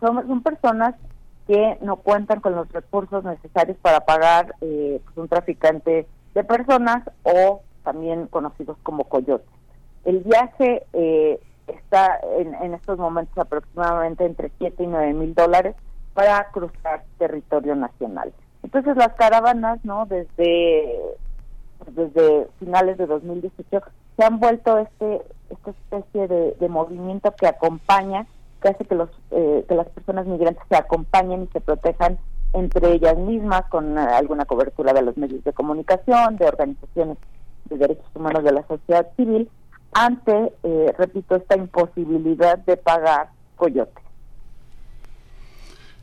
[0.00, 0.94] son, son, personas
[1.46, 7.08] que no cuentan con los recursos necesarios para pagar eh, pues, un traficante de personas
[7.22, 9.48] o también conocidos como coyotes.
[10.04, 15.76] El viaje eh, está en, en, estos momentos aproximadamente entre 7 y 9 mil dólares
[16.14, 18.32] para cruzar territorio nacional.
[18.62, 20.06] Entonces las caravanas, ¿no?
[20.06, 20.98] Desde
[21.94, 23.80] desde finales de 2018
[24.16, 28.26] se han vuelto este esta especie de, movimiento que acompaña
[28.60, 32.18] que hace que los eh, que las personas migrantes se acompañen y se protejan
[32.52, 37.18] entre ellas mismas con alguna cobertura de los medios de comunicación de organizaciones
[37.66, 39.50] de derechos humanos de la sociedad civil
[39.92, 44.05] ante eh, repito esta imposibilidad de pagar coyote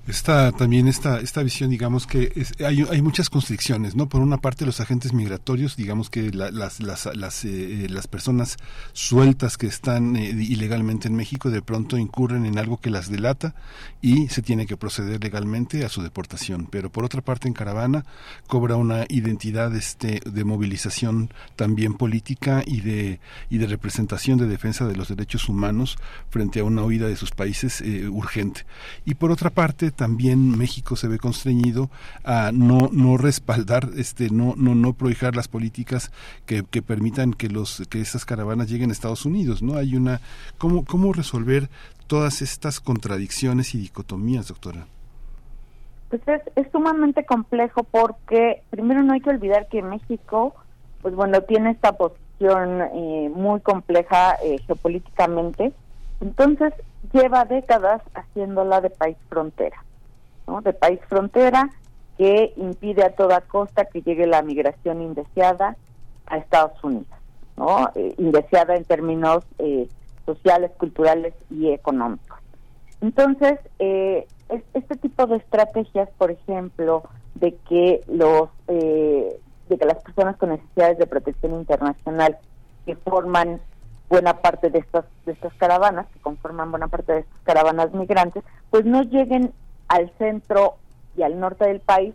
[0.06, 4.10] Está también esta, esta visión, digamos que hay, hay muchas constricciones, ¿no?
[4.10, 6.52] Por una parte los agentes migratorios, digamos que las,
[6.82, 8.58] las, las, eh, las, personas
[8.92, 13.56] sueltas que están eh, ilegalmente en México de pronto incurren en algo que las delata
[14.02, 16.68] y se tiene que proceder legalmente a su deportación.
[16.70, 18.04] Pero por otra parte en Caravana
[18.48, 24.86] cobra una identidad este, de movilización también política y de, y de representación de defensa
[24.86, 25.98] de los derechos humanos
[26.30, 28.66] frente a una huida de sus países eh, urgente.
[29.06, 31.90] Y por otra parte también México se ve constreñido
[32.24, 36.12] a no no respaldar este no no no prohijar las políticas
[36.46, 40.22] que, permitan que los que esas caravanas lleguen a Estados Unidos no hay una
[40.58, 41.70] cómo cómo resolver
[42.08, 44.86] todas estas contradicciones y dicotomías doctora
[46.10, 50.54] pues es, es sumamente complejo porque primero no hay que olvidar que México
[51.02, 52.24] pues bueno tiene esta posición
[52.94, 55.72] eh, muy compleja eh, geopolíticamente.
[56.22, 56.74] Entonces
[57.14, 59.84] lleva décadas haciéndola de país frontera,
[60.48, 60.62] ¿no?
[60.62, 61.70] De país frontera
[62.18, 65.78] que impide a toda costa que llegue la migración indeseada
[66.26, 67.08] a Estados Unidos,
[67.56, 67.90] ¿no?
[67.96, 69.88] Eh, indeseada en términos eh,
[70.26, 72.40] sociales, culturales y económicos.
[73.02, 74.28] Entonces, eh,
[74.74, 77.04] este tipo de estrategias, por ejemplo,
[77.36, 82.38] de que los de que las personas con necesidades de protección internacional
[82.86, 83.62] que forman
[84.10, 88.44] buena parte de estas de estas caravanas, que conforman buena parte de estas caravanas migrantes,
[88.70, 89.54] pues no lleguen
[89.88, 90.76] al centro
[91.16, 92.14] y al norte del país,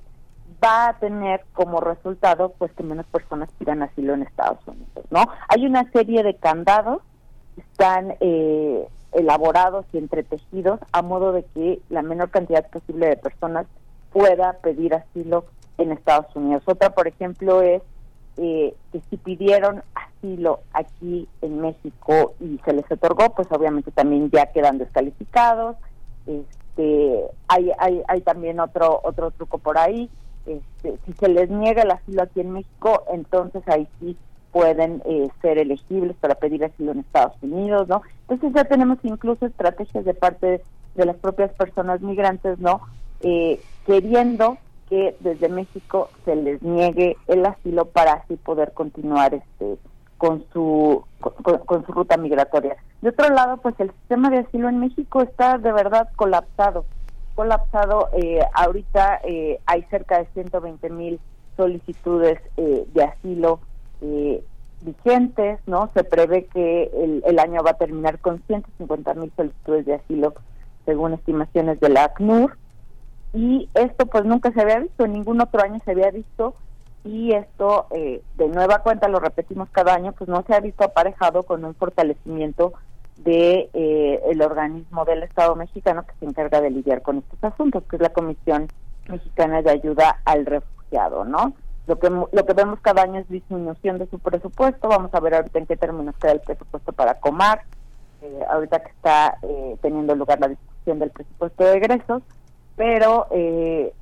[0.63, 5.25] va a tener como resultado pues que menos personas pidan asilo en Estados Unidos, ¿no?
[5.49, 7.03] Hay una serie de candados
[7.55, 13.17] que están eh, elaborados y entretejidos a modo de que la menor cantidad posible de
[13.17, 13.67] personas
[14.13, 15.45] pueda pedir asilo
[15.79, 16.63] en Estados Unidos.
[16.67, 17.83] Otra, por ejemplo, es
[18.39, 24.31] eh, que si pidieron asilo aquí en México y se les otorgó, pues obviamente también
[24.31, 25.77] ya quedan descalificados.
[26.27, 30.09] Este, hay, hay, hay también otro otro truco por ahí.
[30.47, 34.17] Este, si se les niega el asilo aquí en México, entonces ahí sí
[34.53, 38.03] pueden eh, ser elegibles para pedir asilo en Estados Unidos, ¿no?
[38.29, 40.63] Entonces ya tenemos incluso estrategias de parte
[40.95, 42.81] de las propias personas migrantes, ¿no?
[43.21, 44.59] Eh, queriendo
[44.89, 49.79] que desde México se les niegue el asilo para así poder continuar este
[50.17, 52.77] con su con, su ruta migratoria.
[53.03, 56.85] De otro lado, pues el sistema de asilo en México está de verdad colapsado.
[57.37, 61.21] Colapsado, eh, ahorita eh, hay cerca de 120 mil
[61.57, 63.61] solicitudes eh, de asilo
[64.83, 65.91] vigentes, ¿no?
[65.95, 70.35] Se prevé que el, el, año va a terminar con 150 mil solicitudes de asilo,
[70.85, 72.57] según estimaciones de la ACNUR
[73.35, 76.55] y esto pues nunca se había visto, en ningún otro año se había visto
[77.05, 80.85] y esto eh, de nueva cuenta lo repetimos cada año pues no se ha visto
[80.85, 82.73] aparejado con un fortalecimiento
[83.19, 87.85] de eh, el organismo del Estado mexicano que se encarga de lidiar con estos asuntos
[87.85, 88.69] que es la Comisión
[89.09, 91.55] Mexicana de Ayuda al Refugiado no
[91.87, 95.35] lo que lo que vemos cada año es disminución de su presupuesto vamos a ver
[95.35, 97.63] ahorita en qué términos queda el presupuesto para Comar
[98.23, 99.39] eh, ahorita que está
[99.81, 102.23] teniendo lugar la discusión del presupuesto de egresos
[102.79, 103.93] pero eh,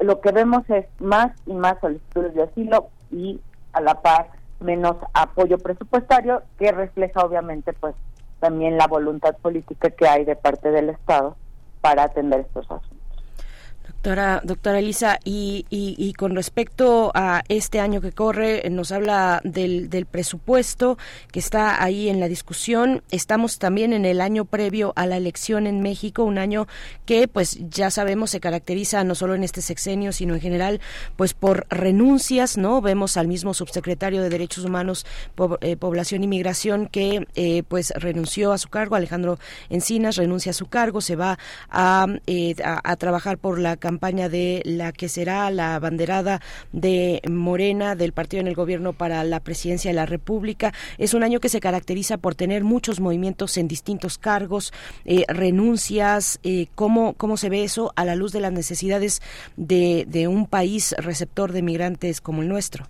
[0.00, 3.40] lo, que vemos es más y más solicitudes de asilo y
[3.72, 4.28] a la par
[4.60, 7.94] menos apoyo presupuestario que refleja obviamente pues
[8.38, 11.36] también la voluntad política que hay de parte del Estado
[11.80, 12.93] para atender estos asuntos.
[14.04, 19.88] Doctora, doctora Elisa, y, y, con respecto a este año que corre, nos habla del,
[19.88, 20.98] del presupuesto
[21.32, 23.02] que está ahí en la discusión.
[23.10, 26.66] Estamos también en el año previo a la elección en México, un año
[27.06, 30.82] que, pues, ya sabemos, se caracteriza no solo en este sexenio, sino en general,
[31.16, 32.82] pues, por renuncias, ¿no?
[32.82, 35.06] Vemos al mismo subsecretario de Derechos Humanos,
[35.62, 39.38] eh, Población y Migración, que, eh, pues, renunció a su cargo, Alejandro
[39.70, 41.38] Encinas renuncia a su cargo, se va
[41.70, 46.40] a, eh, a trabajar por la campaña de la que será la banderada
[46.72, 50.72] de Morena del partido en el gobierno para la presidencia de la República.
[50.98, 54.72] Es un año que se caracteriza por tener muchos movimientos en distintos cargos,
[55.04, 59.22] eh, renuncias, eh, ¿cómo, ¿cómo se ve eso a la luz de las necesidades
[59.56, 62.86] de, de un país receptor de migrantes como el nuestro?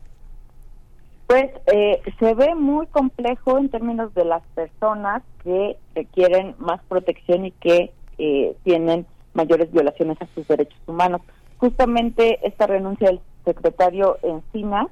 [1.26, 7.44] Pues eh, se ve muy complejo en términos de las personas que requieren más protección
[7.44, 11.20] y que eh, tienen mayores violaciones a sus derechos humanos.
[11.59, 14.89] Justamente esta renuncia del secretario Encina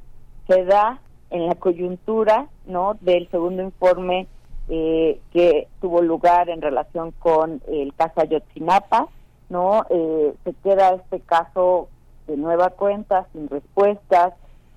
[0.46, 1.00] se da
[1.30, 4.26] en la coyuntura no del segundo informe
[4.68, 9.08] eh, que tuvo lugar en relación con el caso Ayotzinapa,
[9.48, 11.88] no eh, se queda este caso
[12.26, 14.34] de nueva cuenta sin respuestas,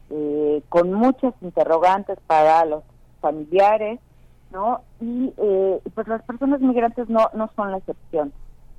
[0.10, 2.84] eh, con muchas interrogantes para los
[3.22, 4.00] familiares,
[4.52, 5.34] no y
[5.94, 8.34] pues las personas migrantes no no son la excepción.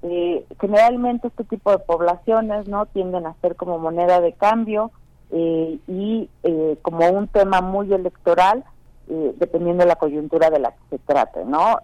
[0.09, 4.93] Eh, generalmente este tipo de poblaciones no tienden a ser como moneda de cambio
[5.33, 8.65] eh, y eh, como un tema muy electoral
[9.09, 11.79] dependiendo de la coyuntura de la que se trate no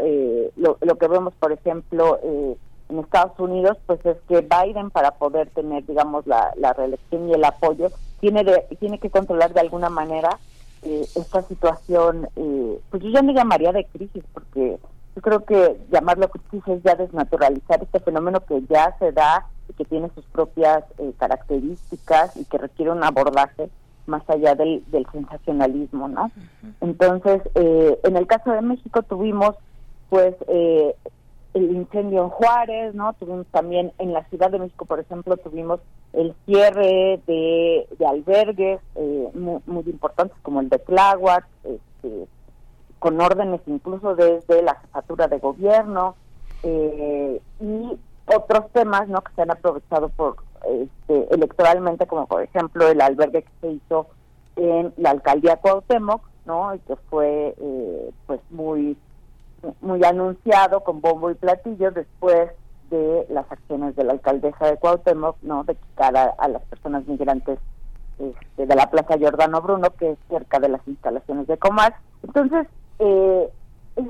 [0.57, 5.49] lo, lo, que vemos por ejemplo en Estados Unidos pues es que Biden para poder
[5.51, 9.89] tener digamos la, la reelección y el apoyo tiene de, tiene que controlar de alguna
[9.89, 10.41] manera
[10.83, 12.27] esta situación
[12.91, 14.81] pues yo ya me llamaría de crisis porque
[15.15, 19.75] yo creo que llamarlo justicia es ya desnaturalizar este fenómeno que ya se da y
[19.75, 23.69] que tiene sus propias eh, características y que requiere un abordaje
[24.07, 26.31] más allá del, del sensacionalismo, ¿no?
[26.81, 29.55] Entonces, eh, en el caso de México tuvimos,
[30.09, 30.97] pues, eh,
[31.55, 33.13] el incendio en Juárez, ¿no?
[33.13, 35.81] Tuvimos también en la Ciudad de México, por ejemplo, tuvimos
[36.15, 38.81] el cierre de, de albergues
[39.35, 42.27] muy, muy, importantes como el de Tláhuac, este,
[43.03, 46.15] con órdenes incluso desde la jefatura de gobierno
[46.63, 50.37] eh, y otros temas no que se han aprovechado por
[50.71, 54.07] este, electoralmente, como por ejemplo el albergue que se hizo
[54.55, 56.77] en la alcaldía Cuauhtémoc, ¿no?
[56.77, 58.97] Y que fue eh, pues muy
[59.81, 62.53] muy anunciado con bombo y platillo después
[62.91, 65.65] de las acciones de la alcaldesa de Cuauhtémoc, ¿no?
[65.65, 67.59] De quitar a, las personas migrantes
[68.21, 71.93] este, de la Plaza Giordano Bruno, que es cerca de las instalaciones de Comas.
[72.23, 72.69] Entonces,
[73.05, 73.49] eh,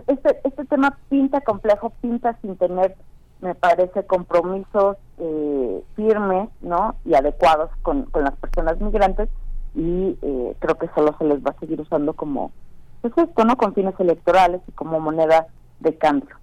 [0.07, 2.95] este, este tema pinta complejo, pinta sin tener,
[3.41, 6.97] me parece, compromisos eh, firmes, ¿no?
[7.05, 9.29] Y adecuados con, con las personas migrantes
[9.75, 12.53] y eh, creo que solo se les va a seguir usando como,
[13.01, 13.57] pues esto, ¿no?
[13.57, 15.47] Con fines electorales y como moneda
[15.81, 16.37] de cambio.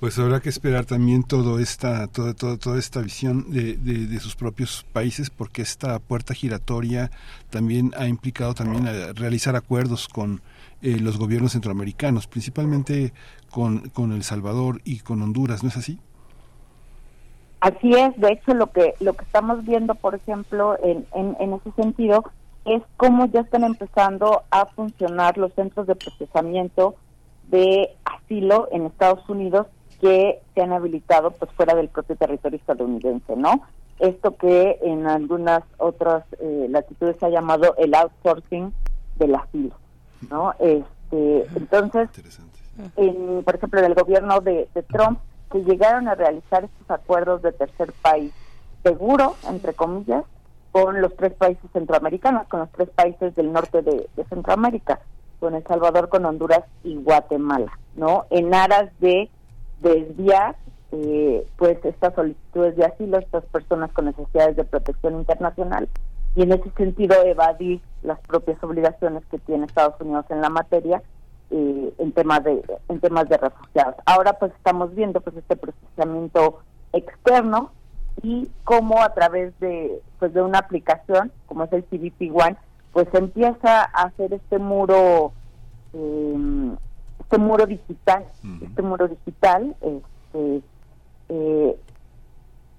[0.00, 4.36] Pues habrá que esperar también todo esta, toda, toda, toda esta visión de, de, sus
[4.36, 7.10] propios países, porque esta puerta giratoria
[7.48, 10.42] también ha implicado también realizar acuerdos con
[10.84, 13.14] eh, los gobiernos centroamericanos, principalmente
[13.50, 15.98] con, con El Salvador y con Honduras, ¿no es así?
[17.60, 21.72] Así es, de hecho lo que lo que estamos viendo, por ejemplo, en, en, ese
[21.72, 22.22] sentido,
[22.66, 26.96] es cómo ya están empezando a funcionar los centros de procesamiento
[27.48, 29.66] de asilo en Estados Unidos
[30.02, 33.62] que se han habilitado pues fuera del propio territorio estadounidense, ¿no?
[33.98, 38.74] Esto que en algunas otras eh, latitudes se ha llamado el outsourcing
[39.16, 39.74] del asilo,
[40.30, 40.54] ¿no?
[40.58, 42.08] Este, entonces,
[42.96, 45.20] en, por ejemplo, en el gobierno de Trump
[45.50, 48.32] que llegaron a realizar estos acuerdos de tercer país
[48.82, 50.24] seguro, entre comillas,
[50.70, 55.00] con los tres países centroamericanos, con los tres países del norte de, Centroamérica,
[55.38, 58.26] con El Salvador, con Honduras y Guatemala, ¿no?
[58.30, 59.30] En aras de
[59.80, 60.56] desviar
[60.90, 65.88] eh, pues estas solicitudes de asilo, estas personas con necesidades de protección internacional
[66.36, 71.02] y en ese sentido evadir las propias obligaciones que tiene Estados Unidos en la materia
[71.50, 73.94] eh, en temas de en temas de refugiados.
[74.06, 76.60] Ahora pues estamos viendo pues este procesamiento
[76.92, 77.70] externo
[78.22, 82.56] y cómo a través de pues de una aplicación como es el CBP One
[82.92, 85.32] pues empieza a hacer este muro
[85.92, 86.36] eh,
[87.20, 88.24] este muro digital
[88.62, 90.62] este muro digital este
[91.28, 91.76] eh,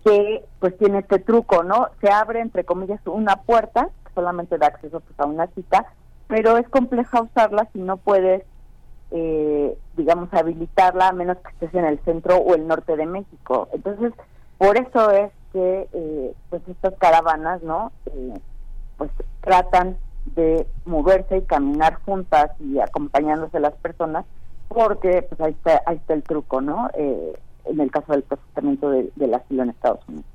[0.05, 4.67] que pues tiene este truco no se abre entre comillas una puerta que solamente da
[4.67, 5.85] acceso pues, a una cita
[6.27, 8.43] pero es compleja usarla si no puedes
[9.11, 13.69] eh, digamos, habilitarla a menos que estés en el centro o el norte de México.
[13.71, 14.13] Entonces,
[14.57, 17.91] por eso es que eh, pues estas caravanas, ¿no?
[18.07, 18.33] Eh,
[18.97, 19.11] pues
[19.41, 19.97] tratan
[20.35, 24.25] de moverse y caminar juntas y acompañándose las personas,
[24.67, 26.89] porque pues ahí está, ahí está el truco, ¿no?
[26.95, 27.33] Eh,
[27.65, 30.25] en el caso del procesamiento del asilo en Estados Unidos.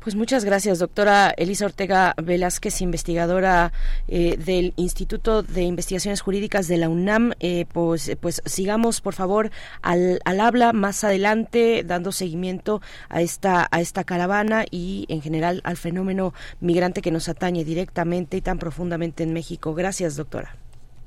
[0.00, 3.72] Pues muchas gracias, doctora Elisa Ortega Velázquez, investigadora
[4.06, 7.32] eh, del Instituto de Investigaciones Jurídicas de la UNAM.
[7.40, 9.50] Eh, pues, pues sigamos, por favor,
[9.82, 15.60] al, al habla más adelante, dando seguimiento a esta, a esta caravana y, en general,
[15.64, 19.74] al fenómeno migrante que nos atañe directamente y tan profundamente en México.
[19.74, 20.54] Gracias, doctora.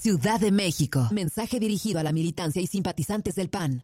[0.00, 1.08] Ciudad de México.
[1.10, 3.82] Mensaje dirigido a la militancia y simpatizantes del PAN.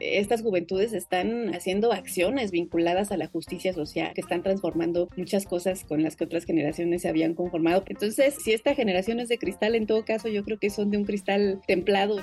[0.00, 5.84] estas juventudes están haciendo acciones vinculadas a la justicia social, que están transformando muchas cosas
[5.84, 7.84] con las que otras generaciones se habían conformado.
[7.86, 10.96] Entonces, si esta generación es de cristal, en todo caso, yo creo que son de
[10.96, 12.16] un cristal templado.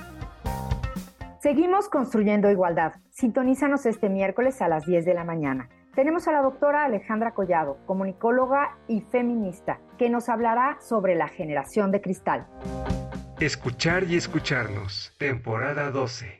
[1.42, 2.92] Seguimos construyendo igualdad.
[3.08, 5.70] Sintonízanos este miércoles a las 10 de la mañana.
[5.94, 11.90] Tenemos a la doctora Alejandra Collado, comunicóloga y feminista, que nos hablará sobre la generación
[11.90, 12.46] de cristal.
[13.40, 16.39] Escuchar y escucharnos, temporada 12.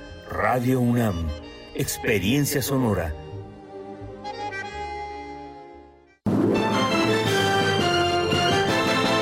[0.31, 1.27] Radio UNAM,
[1.75, 3.13] Experiencia Sonora.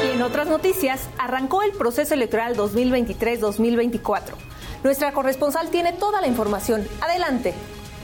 [0.06, 4.22] Y en otras noticias, arrancó el proceso electoral 2023-2024.
[4.84, 6.88] Nuestra corresponsal tiene toda la información.
[7.02, 7.56] Adelante.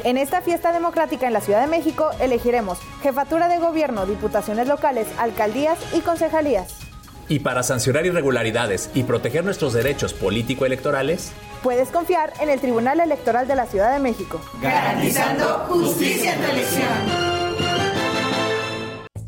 [0.03, 5.07] En esta fiesta democrática en la Ciudad de México elegiremos jefatura de gobierno, diputaciones locales,
[5.19, 6.85] alcaldías y concejalías.
[7.28, 11.32] Y para sancionar irregularidades y proteger nuestros derechos político-electorales,
[11.64, 14.40] puedes confiar en el Tribunal Electoral de la Ciudad de México.
[14.62, 17.65] Garantizando justicia en tu elección.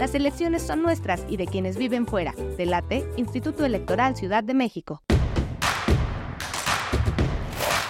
[0.00, 2.32] Las elecciones son nuestras y de quienes viven fuera.
[2.56, 5.02] Delate, Instituto Electoral Ciudad de México.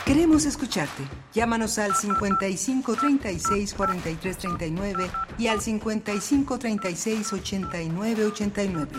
[0.04, 1.04] Queremos escucharte.
[1.32, 5.08] Llámanos al 55 36 43 39
[5.38, 8.90] y al 55 36 89 89.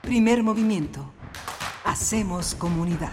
[0.00, 1.12] Primer movimiento.
[1.84, 3.12] Hacemos comunidad.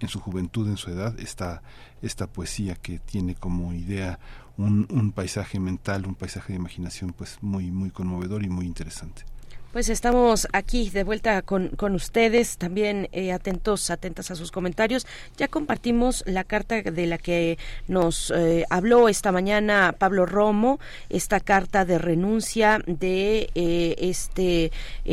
[0.00, 1.62] en su juventud, en su edad, esta,
[2.02, 4.18] esta poesía que tiene como idea
[4.60, 9.24] un, un paisaje mental, un paisaje de imaginación pues muy, muy conmovedor y muy interesante.
[9.72, 15.06] Pues estamos aquí de vuelta con, con ustedes, también eh, atentos, atentas a sus comentarios.
[15.36, 17.56] Ya compartimos la carta de la que
[17.86, 24.72] nos eh, habló esta mañana Pablo Romo, esta carta de renuncia de eh, este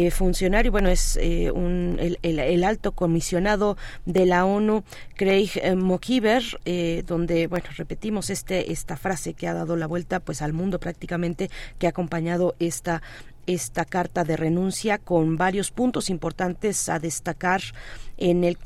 [0.10, 1.20] funcionario, bueno, es
[1.54, 4.84] un, el, el, alto comisionado de la ONU,
[5.16, 6.44] Craig Mokiber,
[7.06, 11.50] donde, bueno, repetimos este esta frase que ha dado la vuelta pues al mundo prácticamente,
[11.78, 13.02] que ha acompañado esta
[13.48, 17.62] esta carta de renuncia con varios puntos importantes a destacar
[18.18, 18.58] en el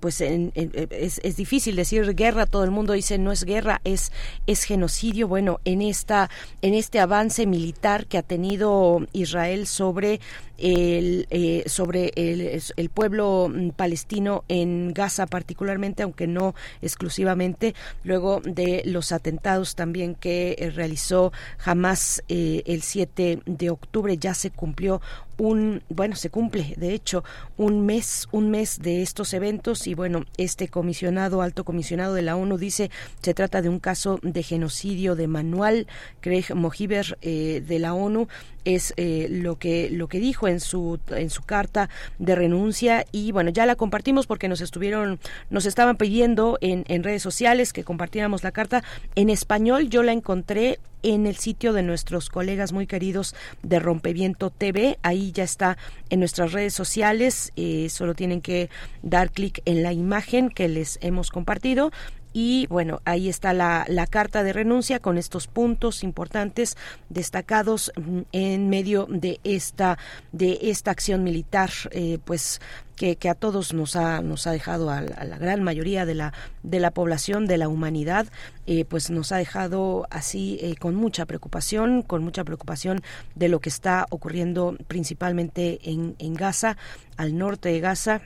[0.00, 4.12] pues es, es, difícil decir guerra todo el mundo dice no es guerra es
[4.46, 5.28] es genocidio.
[5.28, 6.30] Bueno en esta
[6.62, 10.20] en este avance militar que ha tenido Israel sobre
[10.58, 18.40] el, eh, sobre el, el, pueblo mm, palestino en Gaza particularmente, aunque no exclusivamente, luego
[18.44, 21.32] de los atentados también que eh, realizó
[21.64, 25.00] Hamas eh, el 7 de octubre, ya se cumplió
[25.38, 27.24] un, bueno, se cumple, de hecho,
[27.56, 29.86] un mes, un mes de estos eventos.
[29.86, 32.90] Y bueno, este comisionado, alto comisionado de la ONU dice
[33.22, 35.86] se trata de un caso de genocidio de manual.
[36.20, 38.28] Craig Mohiber eh, de la ONU.
[38.64, 41.88] Es eh, lo que lo que dijo en su en su carta
[42.18, 43.06] de renuncia.
[43.12, 47.72] Y bueno ya la compartimos porque nos estuvieron nos estaban pidiendo en, en redes sociales
[47.72, 48.82] que compartiéramos la carta.
[49.14, 54.50] En español yo la encontré en el sitio de nuestros colegas muy queridos de Rompeviento
[54.50, 54.98] TV.
[55.02, 55.78] Ahí ya está
[56.10, 57.52] en nuestras redes sociales.
[57.56, 58.70] Eh, solo tienen que
[59.02, 61.90] dar clic en la imagen que les hemos compartido
[62.32, 66.76] y bueno, ahí está la, carta de renuncia con estos puntos importantes
[67.08, 69.98] destacados mm, en medio de esta,
[70.32, 72.60] de esta acción militar, eh, pues
[72.98, 76.32] que, que, a todos nos ha, nos ha dejado, a, la gran mayoría de la,
[76.62, 78.26] de la población, de la humanidad,
[78.66, 83.00] eh, pues nos ha dejado así eh, con mucha preocupación, con mucha preocupación
[83.34, 86.76] de lo que está ocurriendo principalmente en, en Gaza,
[87.16, 88.22] al norte de Gaza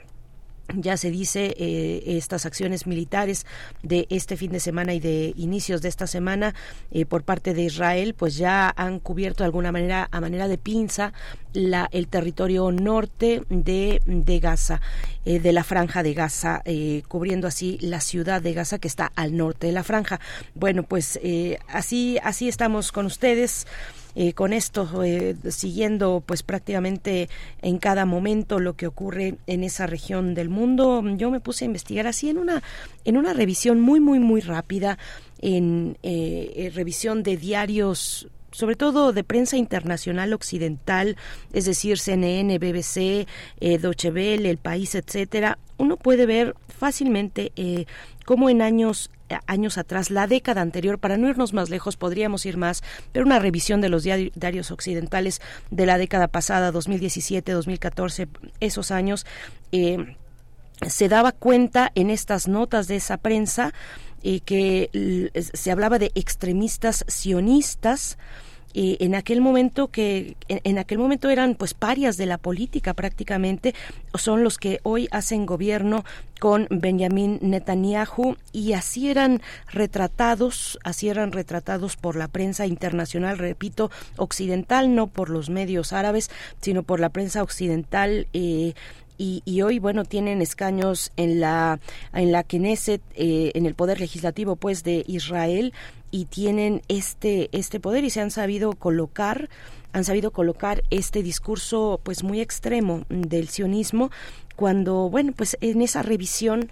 [0.75, 3.45] ya se dice eh, estas acciones militares
[3.81, 6.55] de este fin de semana y de inicios de esta semana
[6.91, 10.57] eh, por parte de Israel pues ya han cubierto de alguna manera a manera de
[10.57, 11.13] pinza
[11.53, 14.81] la, el territorio norte de, de Gaza
[15.25, 16.63] eh, de la franja de Gaza
[17.07, 20.19] cubriendo así la ciudad de Gaza que está al norte de la franja.
[20.55, 21.19] Bueno pues
[21.67, 23.67] así así estamos con ustedes
[24.15, 27.29] eh, con esto, eh, siguiendo pues prácticamente
[27.61, 31.03] en cada momento lo que ocurre en esa región del mundo.
[31.17, 32.61] Yo me puse a investigar así en una,
[33.05, 34.97] en una revisión muy, muy, muy rápida,
[35.41, 41.17] en eh, revisión de diarios sobre todo de prensa internacional occidental,
[41.51, 43.27] es decir, CNN, BBC,
[43.59, 47.85] eh, El País, etcétera, uno puede ver fácilmente eh,
[48.25, 49.09] cómo en años
[49.47, 52.83] años atrás, la década anterior, para no irnos más lejos, podríamos ir más,
[53.13, 55.41] pero una revisión de los diarios occidentales
[55.71, 58.27] de la década pasada, 2017, 2014,
[58.59, 59.25] esos años,
[59.71, 60.17] eh,
[60.85, 63.73] se daba cuenta en estas notas de esa prensa
[64.21, 68.17] eh, que se hablaba de extremistas sionistas,
[68.73, 73.75] en aquel momento que en, aquel momento eran pues parias de la política prácticamente
[74.15, 76.03] son los que hoy hacen gobierno
[76.39, 79.41] con Benjamin Netanyahu y así eran
[79.71, 86.31] retratados así eran retratados por la prensa internacional repito occidental no por los medios árabes
[86.61, 88.73] sino por la prensa occidental eh,
[89.17, 91.79] y, hoy bueno tienen escaños en la
[92.13, 95.73] en la Knesset eh, en el poder legislativo pues de Israel
[96.13, 99.49] y tienen este, este poder y se han sabido colocar
[99.93, 104.11] han sabido colocar este discurso pues muy extremo del sionismo
[104.55, 106.69] cuando bueno pues en esa revisión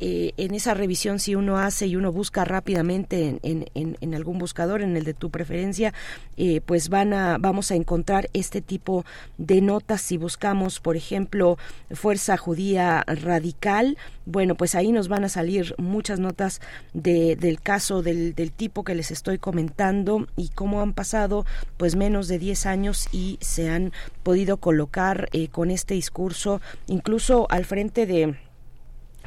[0.00, 4.38] eh, en esa revisión si uno hace y uno busca rápidamente en, en, en algún
[4.38, 5.92] buscador, en el de tu preferencia,
[6.36, 9.04] eh, pues van a, vamos a encontrar este tipo
[9.38, 10.00] de notas.
[10.02, 11.58] Si buscamos, por ejemplo,
[11.90, 16.60] Fuerza Judía Radical, bueno, pues ahí nos van a salir muchas notas
[16.92, 21.46] de, del caso del, del tipo que les estoy comentando y cómo han pasado
[21.76, 23.92] pues menos de 10 años y se han
[24.22, 28.36] podido colocar eh, con este discurso incluso al frente de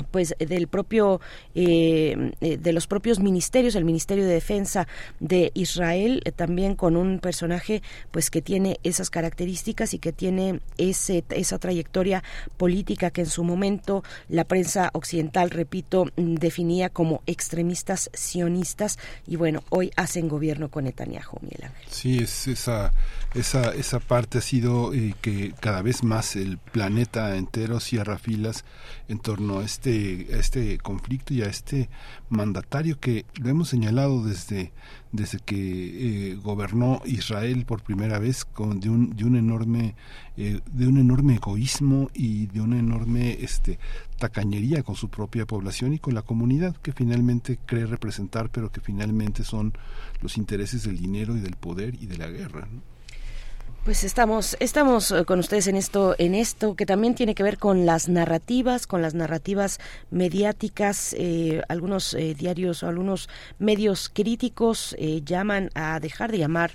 [0.09, 1.21] pues del propio
[1.55, 4.87] eh, eh, de los propios ministerios el ministerio de defensa
[5.19, 7.81] de Israel eh, también con un personaje
[8.11, 12.23] pues que tiene esas características y que tiene ese esa trayectoria
[12.57, 18.97] política que en su momento la prensa occidental repito definía como extremistas sionistas
[19.27, 21.85] y bueno hoy hacen gobierno con Netanyahu Miguel Ángel.
[21.89, 22.91] sí es esa
[23.33, 24.91] esa esa parte ha sido
[25.21, 28.65] que cada vez más el planeta entero cierra filas
[29.07, 31.89] en torno a este, este conflicto y a este
[32.29, 34.71] mandatario que lo hemos señalado desde,
[35.11, 39.95] desde que eh, gobernó Israel por primera vez con de un, de un enorme
[40.37, 43.79] eh, de un enorme egoísmo y de una enorme este
[44.17, 48.81] tacañería con su propia población y con la comunidad que finalmente cree representar pero que
[48.81, 49.73] finalmente son
[50.21, 52.67] los intereses del dinero y del poder y de la guerra
[53.83, 57.57] pues estamos, estamos eh, con ustedes en esto, en esto que también tiene que ver
[57.57, 59.79] con las narrativas, con las narrativas
[60.11, 61.15] mediáticas.
[61.17, 66.71] Eh, algunos eh, diarios o algunos medios críticos llaman a dejar de llamar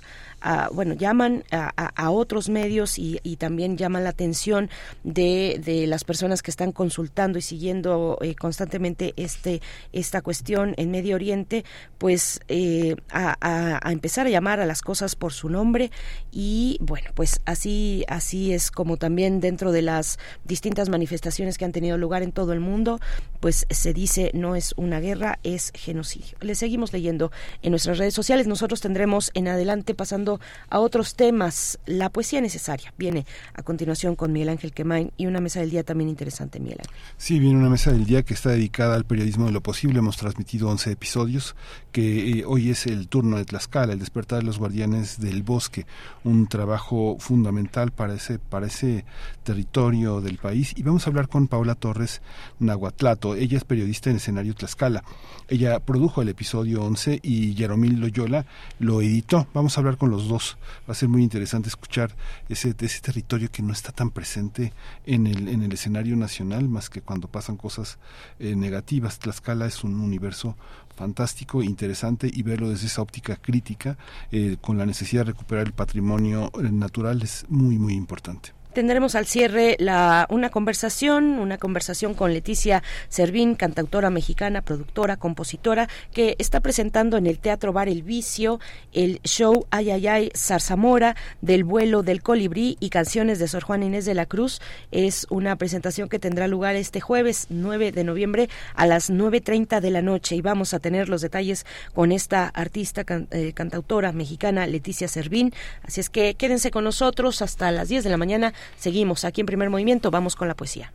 [0.71, 4.69] bueno, llaman a, otros medios y, también llaman la atención
[5.03, 9.61] de, de, las personas que están consultando y siguiendo eh, constantemente este
[9.93, 11.65] esta cuestión en Medio Oriente,
[11.97, 15.91] pues eh, a, a, empezar a llamar a las cosas por su nombre
[16.31, 21.71] y bueno, pues así así es como también dentro de las distintas manifestaciones que han
[21.71, 22.99] tenido lugar en todo el mundo,
[23.39, 26.37] pues se dice no es una guerra, es genocidio.
[26.41, 28.47] Le seguimos leyendo en nuestras redes sociales.
[28.47, 31.79] Nosotros tendremos en adelante pasando a otros temas.
[31.85, 35.83] La poesía necesaria viene a continuación con Miguel Ángel Quemain y una mesa del día
[35.83, 36.95] también interesante, Miguel Ángel.
[37.17, 39.99] Sí, viene una mesa del día que está dedicada al periodismo de lo posible.
[39.99, 41.55] Hemos transmitido 11 episodios,
[41.91, 45.85] que eh, hoy es el turno de Tlaxcala, el despertar de los guardianes del bosque,
[46.23, 46.86] un trabajo
[47.19, 49.05] fundamental para ese, para ese
[49.43, 50.73] territorio del país.
[50.75, 52.21] Y vamos a hablar con Paula Torres
[52.59, 53.35] Nahuatlato.
[53.35, 55.03] Ella es periodista en escenario Tlaxcala.
[55.49, 58.45] Ella produjo el episodio 11 y Yeromil Loyola
[58.79, 59.47] lo editó.
[59.53, 60.57] Vamos a hablar con los dos.
[60.87, 62.15] Va a ser muy interesante escuchar
[62.49, 64.73] ese, ese territorio que no está tan presente
[65.05, 67.97] en el, en el escenario nacional, más que cuando pasan cosas
[68.39, 69.19] eh, negativas.
[69.19, 70.55] Tlaxcala es un universo
[70.97, 73.97] fantástico, interesante y verlo desde esa óptica crítica,
[74.31, 78.56] eh, con la necesidad de recuperar el patrimonio eh, natural, es muy, muy importante.
[78.77, 85.89] Tendremos al cierre la, una conversación, una conversación con Leticia Servín, cantautora mexicana, productora, compositora,
[86.13, 88.59] que está presentando en el Teatro Bar El Vicio
[88.93, 93.81] el show Ay Ay Ay Zarzamora del vuelo del colibrí y canciones de Sor Juan
[93.81, 94.61] Inés de la Cruz.
[94.91, 99.89] Es una presentación que tendrá lugar este jueves 9 de noviembre a las 9.30 de
[99.89, 105.07] la noche y vamos a tener los detalles con esta artista eh, cantautora mexicana Leticia
[105.07, 105.51] Servín.
[105.81, 109.47] Así es que quédense con nosotros hasta las 10 de la mañana Seguimos aquí en
[109.47, 110.93] primer movimiento, vamos con la poesía.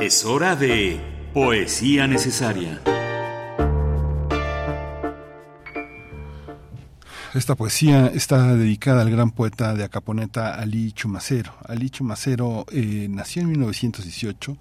[0.00, 1.00] Es hora de
[1.34, 2.80] poesía necesaria.
[7.32, 11.52] Esta poesía está dedicada al gran poeta de Acaponeta Ali Chumacero.
[11.64, 14.56] Ali Chumacero eh, nació en 1918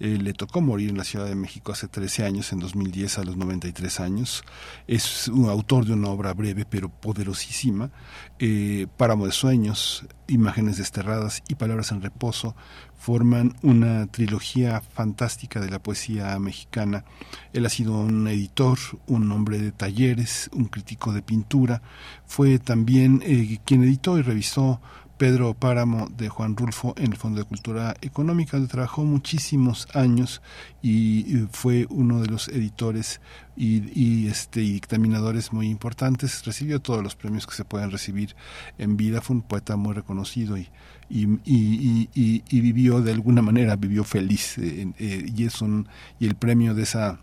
[0.00, 3.24] eh, le tocó morir en la Ciudad de México hace 13 años, en 2010 a
[3.24, 4.44] los 93 años.
[4.86, 7.90] Es un autor de una obra breve pero poderosísima,
[8.38, 12.54] eh, Páramo de Sueños, Imágenes Desterradas y Palabras en Reposo,
[12.98, 17.04] forman una trilogía fantástica de la poesía mexicana.
[17.52, 21.80] Él ha sido un editor, un hombre de talleres, un crítico de pintura.
[22.26, 24.80] Fue también eh, quien editó y revisó
[25.18, 30.40] Pedro Páramo de Juan Rulfo en el Fondo de Cultura Económica, donde trabajó muchísimos años
[30.80, 33.20] y fue uno de los editores
[33.56, 36.44] y, este, dictaminadores muy importantes.
[36.44, 38.36] Recibió todos los premios que se pueden recibir
[38.78, 39.20] en vida.
[39.20, 40.68] Fue un poeta muy reconocido y,
[41.10, 44.56] y, vivió de alguna manera, vivió feliz.
[44.58, 45.88] Eh, eh, y, es un,
[46.20, 47.20] y el premio de esa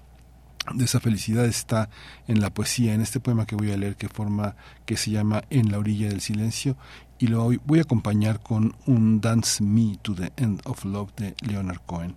[0.73, 1.89] de esa felicidad está
[2.27, 4.55] en la poesía, en este poema que voy a leer que forma
[4.85, 6.75] que se llama En la orilla del silencio
[7.19, 11.35] y lo voy a acompañar con un Dance Me to the End of Love de
[11.41, 12.15] Leonard Cohen.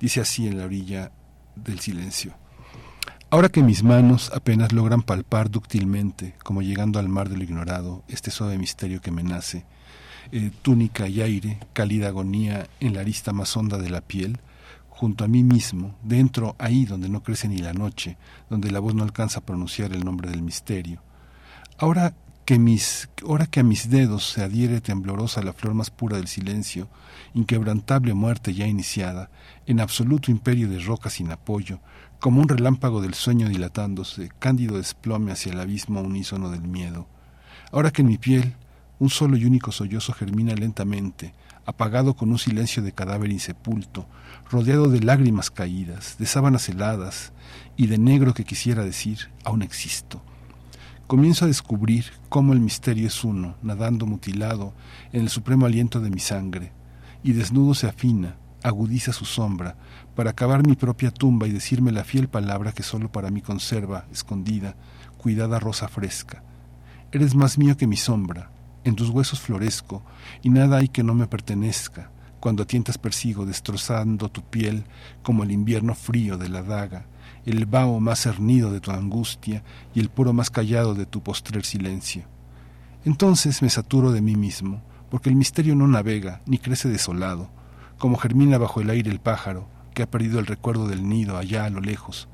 [0.00, 1.12] Dice así en la orilla
[1.56, 2.34] del silencio.
[3.30, 8.04] Ahora que mis manos apenas logran palpar dúctilmente, como llegando al mar de lo ignorado,
[8.08, 9.66] este suave misterio que me nace,
[10.30, 14.38] eh, túnica y aire, cálida agonía en la arista más honda de la piel,
[14.88, 18.16] junto a mí mismo, dentro, ahí donde no crece ni la noche,
[18.48, 21.02] donde la voz no alcanza a pronunciar el nombre del misterio.
[21.78, 22.14] Ahora
[22.44, 26.28] que mis, ahora que a mis dedos se adhiere temblorosa la flor más pura del
[26.28, 26.88] silencio,
[27.32, 29.30] inquebrantable muerte ya iniciada,
[29.66, 31.80] en absoluto imperio de rocas sin apoyo,
[32.20, 37.06] como un relámpago del sueño dilatándose, cándido desplome hacia el abismo unísono del miedo.
[37.72, 38.54] Ahora que en mi piel
[38.98, 41.34] un solo y único sollozo germina lentamente,
[41.66, 44.06] apagado con un silencio de cadáver insepulto,
[44.50, 47.32] rodeado de lágrimas caídas, de sábanas heladas
[47.76, 50.22] y de negro que quisiera decir, aún existo.
[51.06, 54.72] Comienzo a descubrir cómo el misterio es uno, nadando mutilado
[55.12, 56.72] en el supremo aliento de mi sangre,
[57.22, 59.76] y desnudo se afina, agudiza su sombra,
[60.16, 64.06] para acabar mi propia tumba y decirme la fiel palabra que solo para mí conserva,
[64.10, 64.76] escondida,
[65.18, 66.42] cuidada rosa fresca.
[67.12, 68.50] Eres más mío que mi sombra,
[68.82, 70.02] en tus huesos florezco,
[70.40, 72.10] y nada hay que no me pertenezca,
[72.40, 74.84] cuando a tientas persigo destrozando tu piel
[75.22, 77.04] como el invierno frío de la daga,
[77.46, 79.62] el vaho más cernido de tu angustia
[79.94, 82.24] y el puro más callado de tu postrer silencio.
[83.04, 87.50] Entonces me saturo de mí mismo, porque el misterio no navega ni crece desolado,
[87.98, 91.66] como germina bajo el aire el pájaro, que ha perdido el recuerdo del nido allá
[91.66, 92.28] a lo lejos,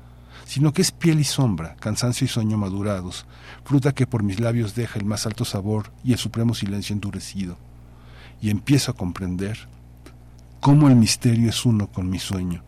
[0.45, 3.25] sino que es piel y sombra, cansancio y sueño madurados,
[3.63, 7.57] fruta que por mis labios deja el más alto sabor y el supremo silencio endurecido.
[8.41, 9.67] Y empiezo a comprender
[10.59, 12.63] cómo el misterio es uno con mi sueño,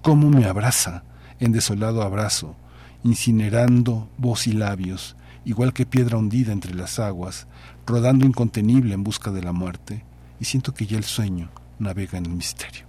[0.00, 1.04] cómo me abraza
[1.40, 2.56] en desolado abrazo,
[3.04, 7.46] incinerando voz y labios, igual que piedra hundida entre las aguas,
[7.86, 10.04] rodando incontenible en busca de la muerte,
[10.40, 12.87] y siento que ya el sueño navega en el misterio.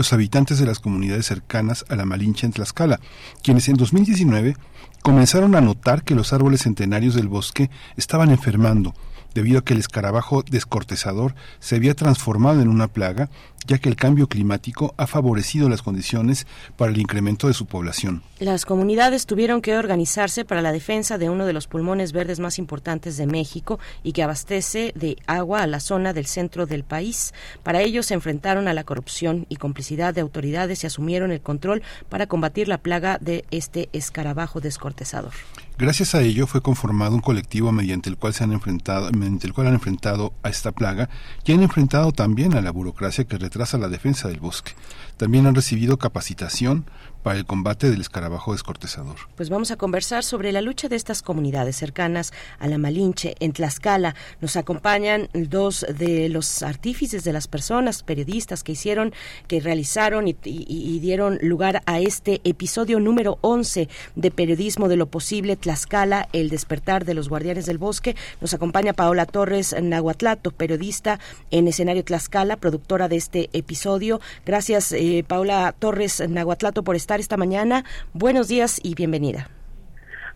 [0.00, 3.00] los habitantes de las comunidades cercanas a la Malinche en Tlaxcala,
[3.42, 4.56] quienes en 2019
[5.02, 8.94] comenzaron a notar que los árboles centenarios del bosque estaban enfermando,
[9.34, 13.28] debido a que el escarabajo descortezador se había transformado en una plaga,
[13.66, 18.22] ya que el cambio climático ha favorecido las condiciones para el incremento de su población.
[18.38, 22.58] Las comunidades tuvieron que organizarse para la defensa de uno de los pulmones verdes más
[22.58, 27.34] importantes de México y que abastece de agua a la zona del centro del país.
[27.62, 31.82] Para ello se enfrentaron a la corrupción y complicidad de autoridades y asumieron el control
[32.08, 35.32] para combatir la plaga de este escarabajo descortezador.
[35.80, 39.54] Gracias a ello fue conformado un colectivo mediante el cual se han enfrentado, mediante el
[39.54, 41.08] cual han enfrentado a esta plaga
[41.46, 44.72] y han enfrentado también a la burocracia que retrasa la defensa del bosque.
[45.16, 46.86] También han recibido capacitación
[47.22, 49.16] para el combate del escarabajo descortezador.
[49.36, 53.52] Pues vamos a conversar sobre la lucha de estas comunidades cercanas a la Malinche, en
[53.52, 54.14] Tlaxcala.
[54.40, 59.12] Nos acompañan dos de los artífices de las personas, periodistas que hicieron,
[59.48, 65.06] que realizaron y, y, dieron lugar a este episodio número 11 de Periodismo de lo
[65.06, 68.16] Posible Tlaxcala, el despertar de los guardianes del bosque.
[68.40, 71.18] Nos acompaña Paola Torres Nahuatlato, periodista
[71.50, 74.20] en escenario Tlaxcala, productora de este episodio.
[74.44, 77.84] Gracias, eh, Paola Torres Nahuatlato, por estar esta mañana.
[78.12, 79.48] Buenos días y bienvenida.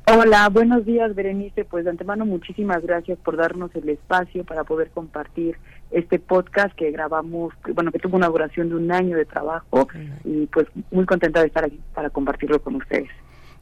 [0.06, 1.64] Hola, buenos días, Berenice.
[1.64, 5.56] Pues de antemano, muchísimas gracias por darnos el espacio para poder compartir
[5.90, 9.88] este podcast que grabamos, bueno, que tuvo una duración de un año de trabajo
[10.24, 13.08] y pues muy contenta de estar aquí para compartirlo con ustedes.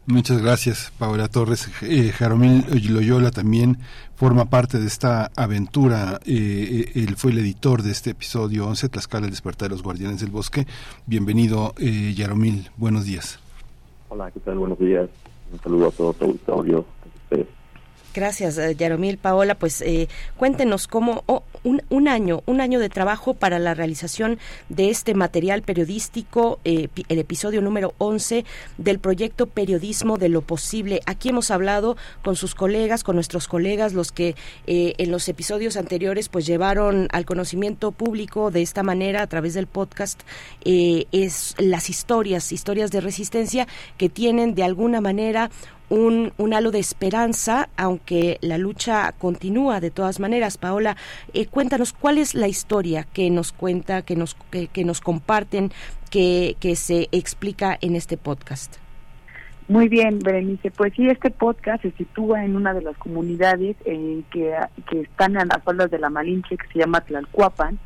[0.06, 1.70] Muchas gracias, Paola Torres.
[1.82, 3.78] Eh, Jaromil Loyola también
[4.16, 6.18] forma parte de esta aventura.
[6.26, 10.20] Eh, él fue el editor de este episodio 11, Tlaxcala, el despertar de los guardianes
[10.20, 10.66] del bosque.
[11.06, 12.70] Bienvenido, eh, Jaromil.
[12.76, 13.38] Buenos días.
[14.08, 14.58] Hola, ¿qué tal?
[14.58, 15.08] Buenos días.
[15.52, 16.84] Un saludo a todo tu auditorio.
[18.14, 19.16] Gracias, Yaromil.
[19.16, 23.74] Paola, pues eh, cuéntenos cómo oh, un, un, año, un año de trabajo para la
[23.74, 28.44] realización de este material periodístico, eh, el episodio número 11
[28.78, 31.00] del proyecto Periodismo de lo Posible.
[31.06, 34.34] Aquí hemos hablado con sus colegas, con nuestros colegas, los que
[34.66, 39.54] eh, en los episodios anteriores pues llevaron al conocimiento público de esta manera a través
[39.54, 40.22] del podcast
[40.64, 43.66] es las historias, historias de resistencia
[43.98, 45.50] que tienen de alguna manera
[45.92, 50.56] un, un, halo de esperanza, aunque la lucha continúa de todas maneras.
[50.56, 50.96] Paola,
[51.34, 55.70] eh, cuéntanos cuál es la historia que nos cuenta, que nos, que, que nos comparten,
[56.10, 58.78] que, que se explica en este podcast.
[59.68, 60.70] Muy bien, Berenice.
[60.70, 64.54] Pues sí, este podcast se sitúa en una de las comunidades eh, que,
[64.90, 67.78] que están a las faldas de la Malinche, que se llama Tlalcuapan,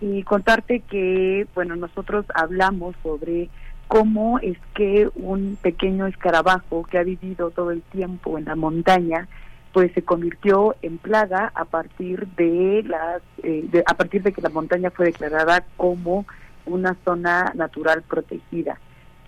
[0.00, 3.50] y contarte que, bueno, nosotros hablamos sobre
[3.88, 9.28] cómo es que un pequeño escarabajo que ha vivido todo el tiempo en la montaña
[9.72, 14.48] pues se convirtió en plaga a partir de las eh, a partir de que la
[14.48, 16.26] montaña fue declarada como
[16.66, 18.78] una zona natural protegida.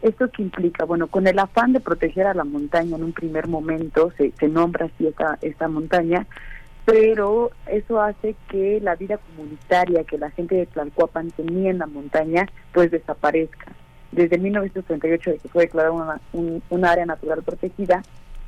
[0.03, 0.85] ¿Esto qué implica?
[0.85, 4.49] Bueno, con el afán de proteger a la montaña en un primer momento, se, se
[4.49, 6.27] nombra así esta, esta montaña,
[6.85, 11.87] pero eso hace que la vida comunitaria que la gente de Tlalcuapan tenía en la
[11.87, 13.73] montaña, pues desaparezca
[14.13, 18.03] desde 1938, de que fue declarada una, un, un, área natural protegida,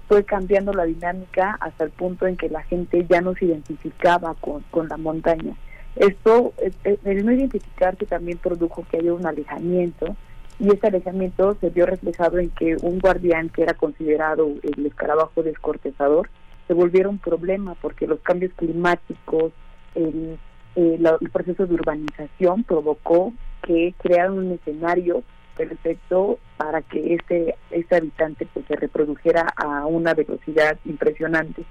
[0.08, 4.34] fue cambiando la dinámica hasta el punto en que la gente ya no se identificaba
[4.34, 5.54] con, con la montaña.
[5.96, 6.52] Esto,
[6.82, 10.16] el no identificarse también produjo que haya un alejamiento
[10.58, 15.42] y ese alejamiento se vio reflejado en que un guardián que era considerado el escarabajo
[15.42, 16.28] descortezador
[16.66, 19.52] se volviera un problema porque los cambios climáticos,
[19.94, 20.38] el
[20.76, 25.22] eh, el proceso de urbanización provocó que crearon un escenario
[25.56, 31.64] perfecto para que este, este habitante pues, se reprodujera a una velocidad impresionante.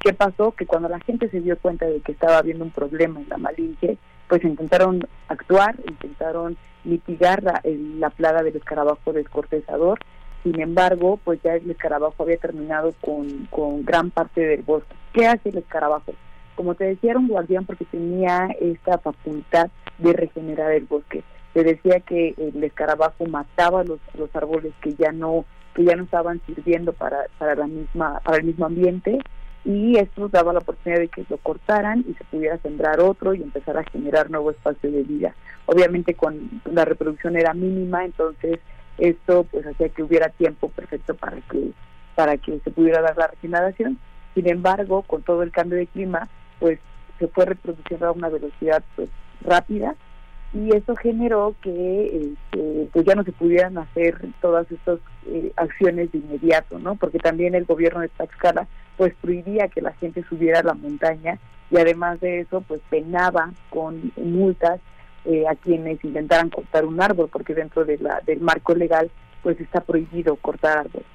[0.00, 0.52] ¿Qué pasó?
[0.52, 3.38] Que cuando la gente se dio cuenta de que estaba habiendo un problema en la
[3.38, 3.98] Malinche,
[4.28, 9.98] pues intentaron actuar, intentaron mitigar la, la plaga del escarabajo descortezador.
[10.42, 14.94] Sin embargo, pues ya el escarabajo había terminado con, con gran parte del bosque.
[15.12, 16.12] ¿Qué hace el escarabajo?
[16.54, 21.24] Como te decía, era un guardián porque tenía esta facultad de regenerar el bosque.
[21.56, 26.04] Se decía que el escarabajo mataba los, los árboles que ya no que ya no
[26.04, 29.20] estaban sirviendo para, para la misma para el mismo ambiente
[29.64, 33.42] y esto daba la oportunidad de que lo cortaran y se pudiera sembrar otro y
[33.42, 35.34] empezar a generar nuevo espacio de vida.
[35.64, 38.58] Obviamente con la reproducción era mínima, entonces
[38.98, 41.70] esto pues hacía que hubiera tiempo perfecto para que
[42.14, 43.98] para que se pudiera dar la regeneración.
[44.34, 46.28] Sin embargo, con todo el cambio de clima,
[46.60, 46.78] pues
[47.18, 49.08] se fue reproduciendo a una velocidad pues
[49.40, 49.96] rápida
[50.52, 56.12] y eso generó que este, pues ya no se pudieran hacer todas estas eh, acciones
[56.12, 56.94] de inmediato, ¿no?
[56.94, 58.66] Porque también el gobierno de Tlaxcala
[58.96, 61.38] pues prohibía que la gente subiera a la montaña
[61.70, 64.80] y además de eso pues penaba con multas
[65.24, 69.10] eh, a quienes intentaran cortar un árbol porque dentro de la, del marco legal
[69.42, 71.06] pues está prohibido cortar árboles.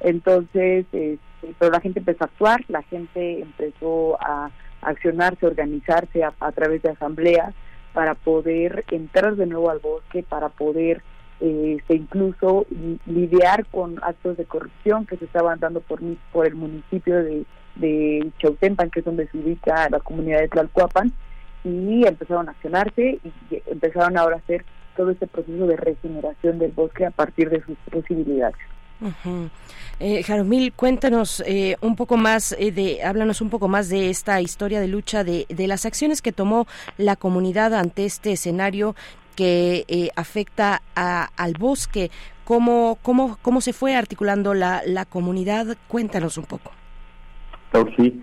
[0.00, 1.18] Entonces, este,
[1.58, 4.50] pero la gente empezó a actuar, la gente empezó a
[4.82, 7.54] accionarse, organizarse a, a través de asambleas
[7.92, 11.02] para poder entrar de nuevo al bosque, para poder
[11.40, 12.66] este, incluso
[13.06, 16.00] lidiar con actos de corrupción que se estaban dando por,
[16.32, 17.44] por el municipio de,
[17.76, 21.12] de Chautempan, que es donde se ubica la comunidad de Tlalcuapan,
[21.64, 24.64] y empezaron a accionarse y empezaron ahora a hacer
[24.96, 28.56] todo este proceso de regeneración del bosque a partir de sus posibilidades.
[30.00, 34.40] Eh, Jaromil, cuéntanos eh, un poco más eh, de, háblanos un poco más de esta
[34.40, 36.66] historia de lucha, de, de las acciones que tomó
[36.98, 38.96] la comunidad ante este escenario
[39.36, 42.10] que eh, afecta a, al bosque.
[42.44, 45.76] ¿Cómo, cómo, ¿Cómo se fue articulando la, la comunidad?
[45.88, 46.72] Cuéntanos un poco.
[47.96, 48.22] sí,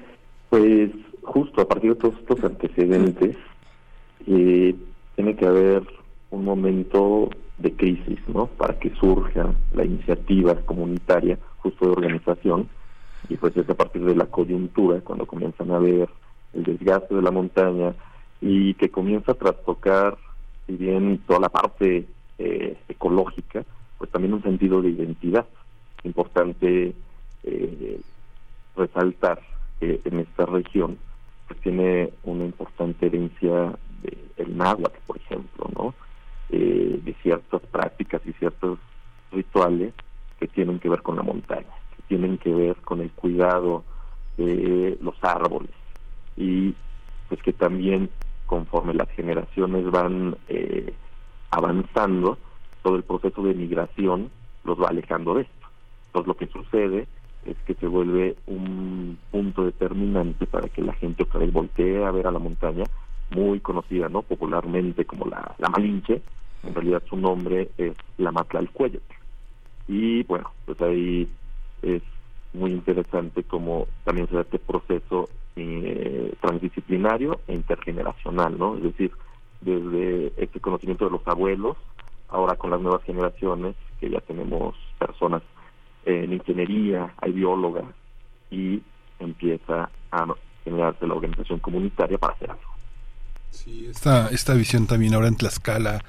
[0.49, 0.91] pues
[1.21, 3.37] justo a partir de todos estos antecedentes,
[4.27, 4.75] eh,
[5.15, 5.83] tiene que haber
[6.31, 7.29] un momento
[7.59, 8.47] de crisis, ¿no?
[8.47, 12.69] Para que surja la iniciativa comunitaria, justo de organización,
[13.27, 16.09] y pues es a partir de la coyuntura, cuando comienzan a ver
[16.53, 17.93] el desgaste de la montaña
[18.41, 20.17] y que comienza a trastocar,
[20.65, 22.07] si bien toda la parte
[22.37, 23.65] eh, ecológica,
[23.97, 25.45] pues también un sentido de identidad.
[26.03, 26.95] Importante
[27.43, 28.01] eh,
[28.77, 29.41] resaltar
[29.79, 30.97] que en esta región
[31.47, 33.73] pues tiene una importante herencia
[34.37, 35.93] del náhuatl, por ejemplo, ¿no?
[36.51, 38.79] Eh, de ciertas prácticas y ciertos
[39.31, 39.93] rituales
[40.39, 43.83] que tienen que ver con la montaña, que tienen que ver con el cuidado
[44.35, 45.69] de los árboles
[46.35, 46.73] y
[47.27, 48.09] pues que también
[48.47, 50.91] conforme las generaciones van eh,
[51.51, 52.39] avanzando,
[52.81, 54.31] todo el proceso de migración
[54.63, 55.67] los va alejando de esto.
[56.07, 57.07] Entonces lo que sucede
[57.45, 62.09] es que se vuelve un punto determinante para que la gente otra vez voltee a
[62.09, 62.85] ver a la montaña,
[63.29, 66.23] muy conocida no popularmente como la, la Malinche,
[66.63, 68.99] en realidad su nombre es la Matlalcuello.
[69.87, 71.27] Y bueno, pues ahí
[71.81, 72.03] es
[72.53, 78.77] muy interesante como también se da este proceso eh, transdisciplinario e intergeneracional, ¿no?
[78.77, 79.11] Es decir,
[79.61, 81.77] desde este conocimiento de los abuelos,
[82.29, 85.41] ahora con las nuevas generaciones, que ya tenemos personas
[86.05, 87.85] en ingeniería, hay biólogas,
[88.49, 88.81] y
[89.19, 92.68] empieza a generarse la organización comunitaria para hacer algo.
[93.51, 96.03] Sí, esta, esta visión también ahora en Tlaxcala,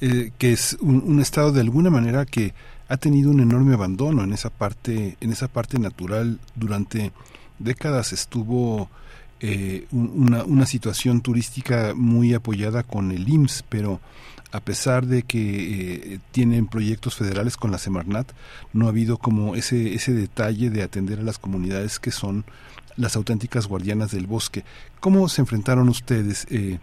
[0.00, 2.54] eh, que es un, estado de alguna manera que
[2.88, 6.38] ha tenido un enorme abandono en esa parte, en esa parte natural.
[6.54, 7.12] Durante
[7.58, 8.88] décadas estuvo
[9.40, 14.00] eh, una, una situación turística muy apoyada con el IMSS, pero
[14.54, 18.30] a pesar de que eh, tienen proyectos federales con la Semarnat,
[18.72, 22.44] no ha habido como ese, ese detalle de atender a las comunidades que son
[22.96, 24.64] las auténticas guardianas del bosque.
[25.00, 26.46] ¿Cómo se enfrentaron ustedes?
[26.50, 26.78] Eh,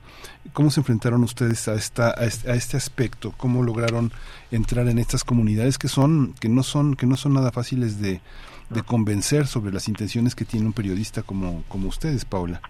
[0.53, 3.33] ¿Cómo se enfrentaron ustedes a esta a este, aspecto?
[3.37, 4.11] ¿Cómo lograron
[4.51, 8.21] entrar en estas comunidades que son que no son que no son nada fáciles de,
[8.85, 12.61] convencer sobre las intenciones que tiene un periodista como como ustedes, Paula?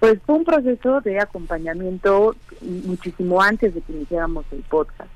[0.00, 5.08] Pues fue un proceso de acompañamiento muchísimo antes de que iniciáramos el podcast.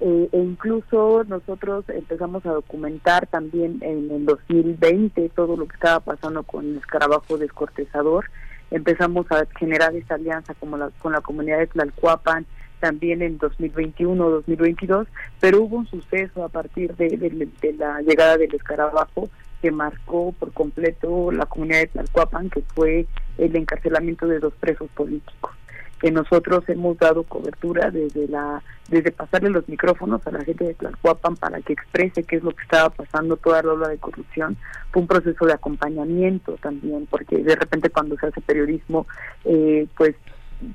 [0.00, 6.00] Eh, e incluso nosotros empezamos a documentar también en el 2020 todo lo que estaba
[6.00, 8.26] pasando con el escarabajo descortezador.
[8.70, 12.44] Empezamos a generar esta alianza como la, con la comunidad de Tlalcuapan
[12.80, 15.06] también en 2021-2022,
[15.40, 19.30] pero hubo un suceso a partir de, la llegada del escarabajo
[19.62, 23.06] que marcó por completo la comunidad de Tlalcuapan, que fue
[23.38, 25.52] el encarcelamiento de dos presos políticos.
[26.00, 30.74] Que nosotros hemos dado cobertura desde la desde pasarle los micrófonos a la gente de
[30.74, 34.56] Tlalhuapan para que exprese qué es lo que estaba pasando toda la ola de corrupción.
[34.92, 39.06] Fue un proceso de acompañamiento también porque de repente cuando se hace periodismo
[39.44, 40.14] eh, pues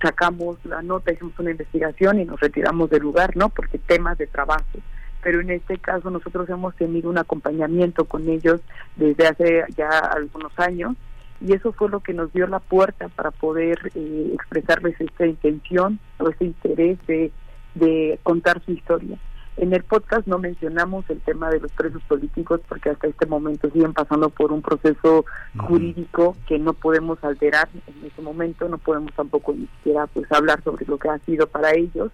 [0.01, 4.27] sacamos la nota hicimos una investigación y nos retiramos del lugar no porque temas de
[4.27, 4.79] trabajo.
[5.23, 8.59] Pero en este caso nosotros hemos tenido un acompañamiento con ellos
[8.95, 10.97] desde hace ya algunos años
[11.41, 15.99] y eso fue lo que nos dio la puerta para poder eh, expresarles esta intención
[16.19, 17.31] o ese interés de,
[17.75, 19.17] de contar su historia.
[19.57, 23.69] En el podcast no mencionamos el tema de los presos políticos porque hasta este momento
[23.69, 25.25] siguen pasando por un proceso
[25.57, 30.63] jurídico que no podemos alterar en este momento, no podemos tampoco ni siquiera pues hablar
[30.63, 32.11] sobre lo que ha sido para ellos,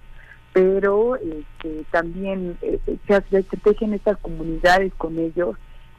[0.51, 5.55] pero este, también eh, se, se tejen estas comunidades con ellos,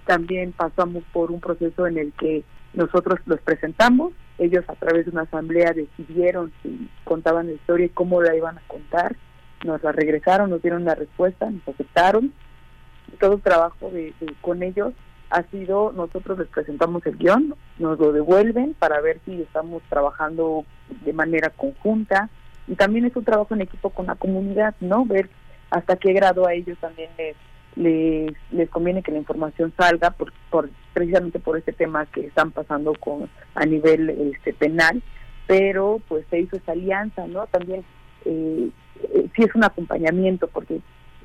[0.06, 2.42] también pasamos por un proceso en el que
[2.78, 7.90] nosotros los presentamos, ellos a través de una asamblea decidieron si contaban la historia y
[7.90, 9.16] cómo la iban a contar,
[9.64, 12.32] nos la regresaron, nos dieron una respuesta, nos aceptaron.
[13.18, 14.94] Todo el trabajo de, con ellos
[15.30, 20.64] ha sido, nosotros les presentamos el guion, nos lo devuelven para ver si estamos trabajando
[21.04, 22.30] de manera conjunta
[22.68, 25.04] y también es un trabajo en equipo con la comunidad, ¿no?
[25.04, 25.28] Ver
[25.70, 27.34] hasta qué grado a ellos también les
[27.78, 32.50] les, les conviene que la información salga por, por precisamente por este tema que están
[32.50, 35.02] pasando con a nivel este penal
[35.46, 37.84] pero pues se hizo esa alianza no también
[38.24, 38.68] eh,
[39.14, 40.80] eh, sí es un acompañamiento porque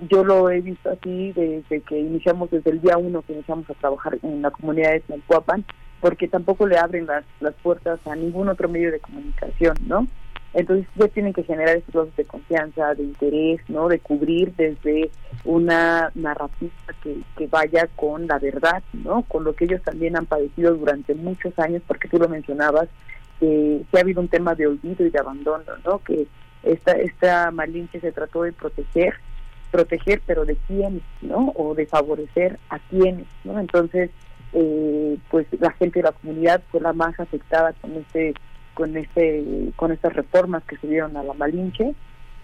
[0.10, 3.74] yo lo he visto así desde que iniciamos desde el día uno que iniciamos a
[3.74, 5.66] trabajar en la comunidad de Tlalpuapan
[6.02, 10.08] porque tampoco le abren las, las puertas a ningún otro medio de comunicación no
[10.54, 13.88] entonces ya tienen que generar estos lazos de confianza, de interés, ¿no?
[13.88, 15.10] De cubrir desde
[15.46, 19.24] una narrativa que, que vaya con la verdad, ¿no?
[19.24, 22.88] Con lo que ellos también han padecido durante muchos años, porque tú lo mencionabas,
[23.40, 26.00] que, ha habido un tema de olvido y de abandono, ¿no?
[26.00, 26.28] Que
[26.64, 29.16] esta, esta Malinche se trató de proteger,
[29.72, 31.52] proteger, pero de quién, ¿no?
[31.56, 33.60] O de favorecer a quiénes, ¿no?
[33.60, 34.12] Entonces,
[34.54, 38.36] eh, pues la gente de la comunidad fue la más afectada con este
[38.74, 41.94] con este con estas reformas que se dieron a la Malinche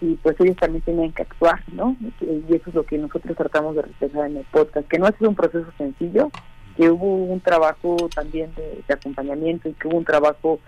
[0.01, 1.95] y pues ellos también tenían que actuar, ¿no?
[2.22, 5.11] Y eso es lo que nosotros tratamos de reflejar en el podcast, que no ha
[5.11, 6.32] sido un proceso sencillo,
[6.77, 10.59] que hubo un trabajo también de, acompañamiento y que hubo un trabajo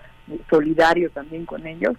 [0.49, 1.93] solidario también con ellos.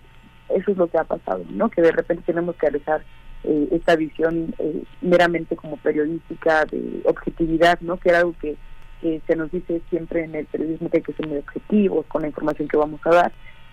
[0.51, 1.71] Eso es lo que ha pasado, ¿no?
[1.71, 3.03] Que de repente tenemos que alejar
[3.45, 7.97] eh, esta visión eh, meramente como periodística de objetividad, ¿no?
[7.97, 8.57] Que era algo que,
[9.03, 12.23] que se nos dice siempre en el periodismo que hay que ser muy objetivos con
[12.23, 13.33] la información que vamos a dar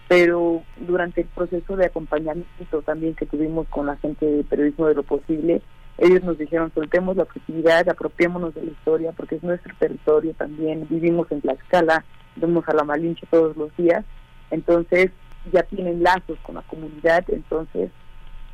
[0.10, 4.96] pero durante el proceso de acompañamiento también que tuvimos con la gente de periodismo de
[4.96, 5.62] lo posible,
[6.00, 10.88] ellos nos dijeron soltemos la objetividad, apropiémonos de la historia porque es nuestro territorio también,
[10.90, 12.04] vivimos en Tlaxcala,
[12.38, 14.04] vemos a la Malinche todos los días,
[14.50, 15.12] entonces
[15.54, 17.92] ya tienen lazos con la comunidad, entonces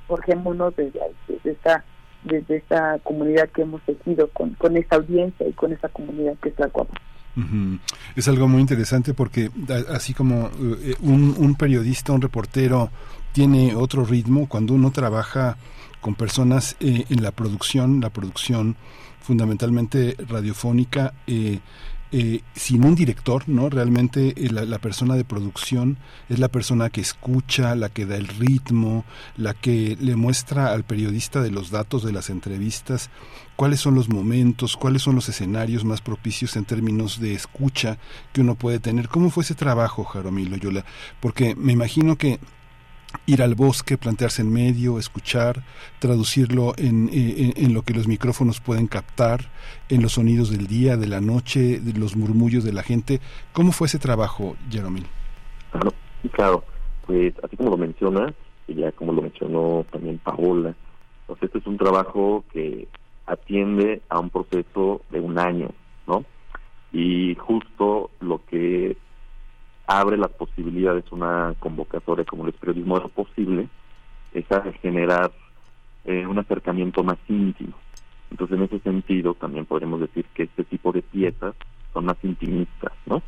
[0.08, 1.86] forjémonos desde, desde esta
[2.26, 6.50] desde esta comunidad que hemos tejido con, con esta audiencia y con esta comunidad que
[6.50, 7.00] es la Guapa.
[8.16, 9.52] Es algo muy interesante porque
[9.90, 10.50] así como
[10.82, 12.90] eh, un, un periodista, un reportero
[13.34, 15.58] tiene otro ritmo, cuando uno trabaja
[16.00, 18.78] con personas eh, en la producción, la producción
[19.20, 21.60] fundamentalmente radiofónica, eh,
[22.18, 23.70] eh, sin un director, ¿no?
[23.70, 25.98] Realmente eh, la, persona de producción
[26.30, 29.04] es la persona que escucha, la que da el ritmo,
[29.36, 33.10] la que le muestra al periodista de los datos de las entrevistas
[33.58, 37.98] cuáles son los momentos, cuáles son los escenarios más propicios en términos de escucha
[38.32, 39.10] que uno puede tener.
[39.10, 40.86] ¿Cómo fue ese trabajo, Jaromilo Yola?
[41.20, 42.40] Porque me imagino que
[43.26, 45.64] ir al bosque, plantearse en medio, escuchar,
[46.00, 49.52] traducirlo en, eh, en, lo que los micrófonos pueden captar,
[49.90, 53.20] en los sonidos del día, de la noche, de los murmullos de la gente.
[53.54, 55.06] ¿Cómo fue ese trabajo, Jeromín?
[55.72, 55.94] Claro,
[56.32, 56.64] claro,
[57.06, 58.34] pues así como lo mencionas,
[58.68, 60.76] y ya como lo mencionó también Paola,
[61.28, 62.88] pues este es un trabajo que
[63.26, 65.70] atiende a un proceso de un año,
[66.08, 66.24] ¿no?
[66.92, 68.98] Y justo lo que
[69.88, 73.68] abre las posibilidades una convocatoria como el periodismo de posible,
[74.34, 75.32] es a generar
[76.06, 77.74] eh, un acercamiento más íntimo.
[78.32, 81.56] Entonces, en ese sentido, también podemos decir que este tipo de piezas
[81.94, 83.22] son más intimistas, ¿no?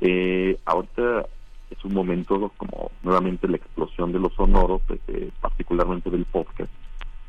[0.00, 1.26] Eh, ahorita
[1.70, 6.70] es un momento como nuevamente la explosión de los sonoros, eh, particularmente del podcast,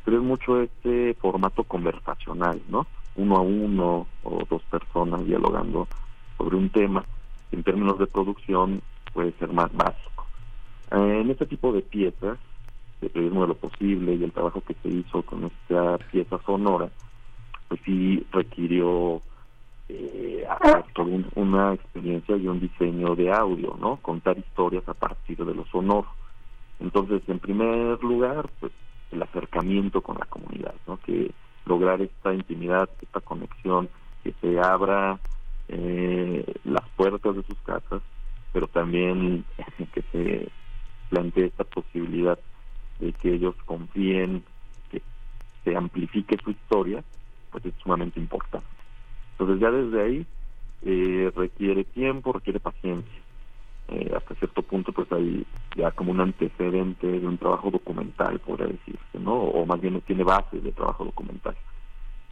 [0.04, 2.86] pero es mucho este formato conversacional, ¿no?
[3.16, 5.86] Uno a uno o dos personas dialogando
[6.36, 7.04] sobre un tema
[7.54, 10.26] en términos de producción puede ser más básico.
[10.90, 12.38] Eh, en este tipo de piezas,
[13.00, 16.90] de periodismo de lo posible y el trabajo que se hizo con esta pieza sonora,
[17.68, 19.22] pues sí requirió
[19.88, 20.46] eh,
[21.34, 23.96] una experiencia y un diseño de audio, ¿no?
[23.96, 26.08] Contar historias a partir de lo sonoro.
[26.80, 28.72] Entonces, en primer lugar, pues
[29.12, 30.98] el acercamiento con la comunidad, ¿no?
[30.98, 31.30] Que
[31.66, 33.88] lograr esta intimidad, esta conexión,
[34.22, 35.18] que se abra
[35.68, 38.02] eh, las puertas de sus casas,
[38.52, 39.44] pero también
[39.92, 40.52] que se
[41.08, 42.38] plantee esta posibilidad
[42.98, 44.44] de que ellos confíen,
[44.90, 45.02] que
[45.64, 47.04] se amplifique su historia,
[47.50, 48.66] pues es sumamente importante.
[49.32, 50.26] Entonces ya desde ahí
[50.82, 53.22] eh, requiere tiempo, requiere paciencia.
[53.88, 58.68] Eh, hasta cierto punto pues hay ya como un antecedente de un trabajo documental, podría
[58.68, 59.34] decirse, ¿no?
[59.34, 61.56] O más bien tiene base de trabajo documental.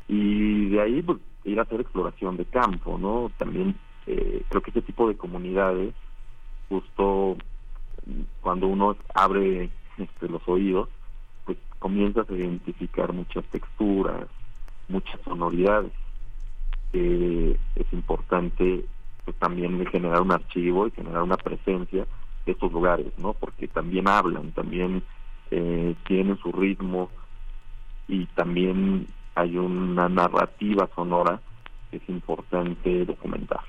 [0.08, 3.30] Y de ahí pues ir a hacer exploración de campo, ¿no?
[3.38, 5.94] También eh, creo que este tipo de comunidades,
[6.68, 7.36] justo
[8.40, 10.88] cuando uno abre este, los oídos,
[11.44, 14.26] pues comienzas a identificar muchas texturas,
[14.88, 15.92] muchas sonoridades.
[16.92, 18.84] Eh, es importante
[19.24, 22.06] pues, también generar un archivo y generar una presencia
[22.44, 23.34] de estos lugares, ¿no?
[23.34, 25.02] Porque también hablan, también
[25.50, 27.10] eh, tienen su ritmo
[28.08, 31.40] y también hay una narrativa sonora
[31.90, 33.60] que es importante documentar.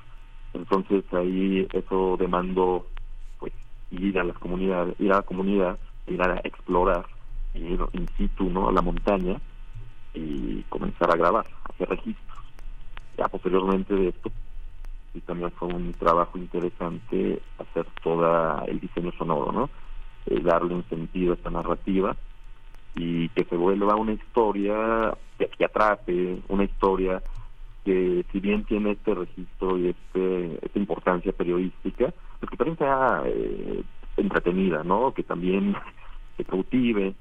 [0.53, 2.87] Entonces ahí eso demandó
[3.39, 3.53] pues
[3.91, 5.77] ir a las comunidades, ir a la comunidad,
[6.07, 7.05] ir a explorar,
[7.53, 8.69] ir in situ, ¿no?
[8.69, 9.39] A la montaña
[10.13, 12.37] y comenzar a grabar, hacer registros.
[13.17, 14.31] Ya posteriormente de esto
[15.25, 19.69] también fue un trabajo interesante hacer todo el diseño sonoro, ¿no?
[20.25, 22.15] Eh, darle un sentido a esta narrativa
[22.95, 27.21] y que se vuelva una historia que, que atrape, una historia
[27.83, 33.23] que si bien tiene este registro y este, esta importancia periodística, pues que también sea
[33.25, 33.83] eh,
[34.17, 35.13] entretenida, ¿no?
[35.13, 35.75] Que también
[36.37, 37.13] se cautive.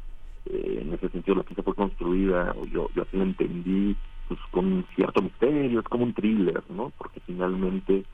[0.47, 3.97] Eh, en ese sentido, la pieza fue construida, yo, yo así la entendí,
[4.29, 6.93] pues con cierto misterio, es como un thriller, ¿no?
[6.99, 8.05] Porque finalmente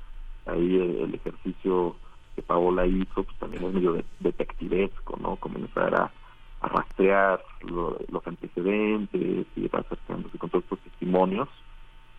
[0.47, 1.97] ahí el, ejercicio
[2.35, 5.37] que Paola hizo pues también es medio detectivesco, ¿no?
[5.37, 6.13] Comenzar a,
[6.61, 11.49] a rastrear los antecedentes y ir acercándose con todos estos testimonios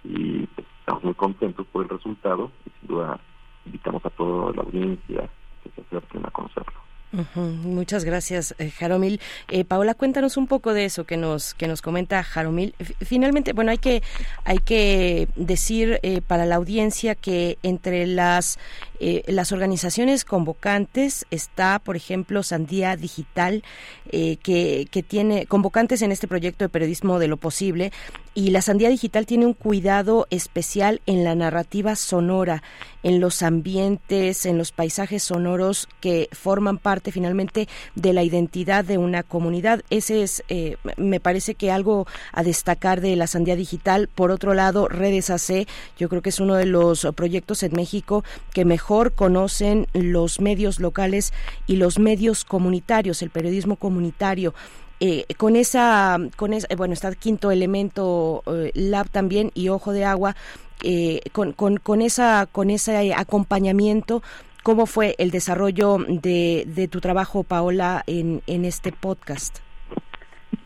[0.03, 3.19] y pues, estamos muy contentos por el resultado y sin duda
[3.66, 5.30] invitamos a toda la audiencia
[5.64, 6.89] que se acerquen a conocerlo.
[7.36, 9.20] Muchas gracias, eh, Jaromil.
[9.48, 12.76] Eh, Paola, cuéntanos un poco de eso que nos que nos comenta Jaromil.
[13.02, 14.04] Finalmente, bueno, hay que
[14.46, 18.60] hay que decir eh, para la audiencia que entre las
[19.02, 23.64] eh, las organizaciones convocantes está, por ejemplo, Sandía Digital,
[24.12, 27.94] eh, que, que tiene convocantes en este proyecto de periodismo de lo posible,
[28.36, 32.62] y la Sandía Digital tiene un cuidado especial en la narrativa sonora,
[33.03, 38.98] en los ambientes, en los paisajes sonoros que forman parte finalmente de la identidad de
[38.98, 39.84] una comunidad.
[39.90, 44.10] Ese es, eh, me parece que algo a destacar de la Sandía Digital.
[44.14, 48.24] Por otro lado, Redes AC, yo creo que es uno de los proyectos en México
[48.53, 51.34] que mejor conocen los medios locales
[51.68, 54.53] y los medios comunitarios, el periodismo comunitario.
[55.02, 60.03] Eh, con esa, con esa, bueno, está Quinto Elemento eh, Lab también y Ojo de
[60.03, 60.36] Agua,
[60.83, 64.22] eh, con, con, con, esa, con ese acompañamiento,
[64.64, 69.59] ¿cómo fue el desarrollo de, de tu trabajo, Paola, en, en este podcast?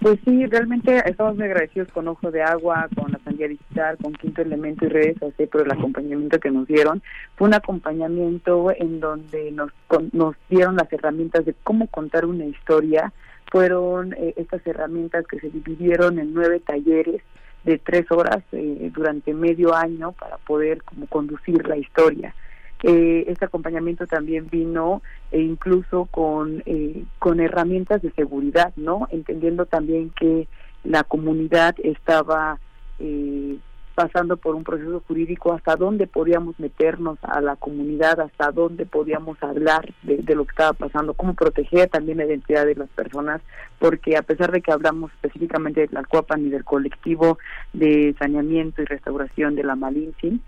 [0.03, 4.11] Pues sí, realmente estamos muy agradecidos con Ojo de Agua, con la Sandía Digital, con
[4.11, 7.01] Quinto Elemento y Redes así por el acompañamiento que nos dieron.
[7.37, 9.71] Fue un acompañamiento en donde nos,
[10.11, 13.13] nos dieron las herramientas de cómo contar una historia.
[13.49, 17.21] Fueron eh, estas herramientas que se dividieron en nueve talleres
[17.63, 22.35] de tres horas eh, durante medio año para poder como conducir la historia.
[22.85, 25.01] Eh, este acompañamiento también vino
[25.31, 29.07] e incluso con, eh, con herramientas de seguridad, ¿no?
[29.09, 30.49] Entendiendo también que
[30.83, 32.59] la comunidad estaba
[32.99, 33.57] eh,
[33.95, 39.41] pasando por un proceso jurídico, hasta dónde podíamos meternos a la comunidad, hasta dónde podíamos
[39.41, 43.41] hablar de, de, lo que estaba pasando, cómo proteger también la identidad de las personas,
[43.79, 47.37] porque a pesar de que hablamos específicamente de la CUAPAN y del colectivo
[47.73, 50.41] de saneamiento y restauración de la Malintzin,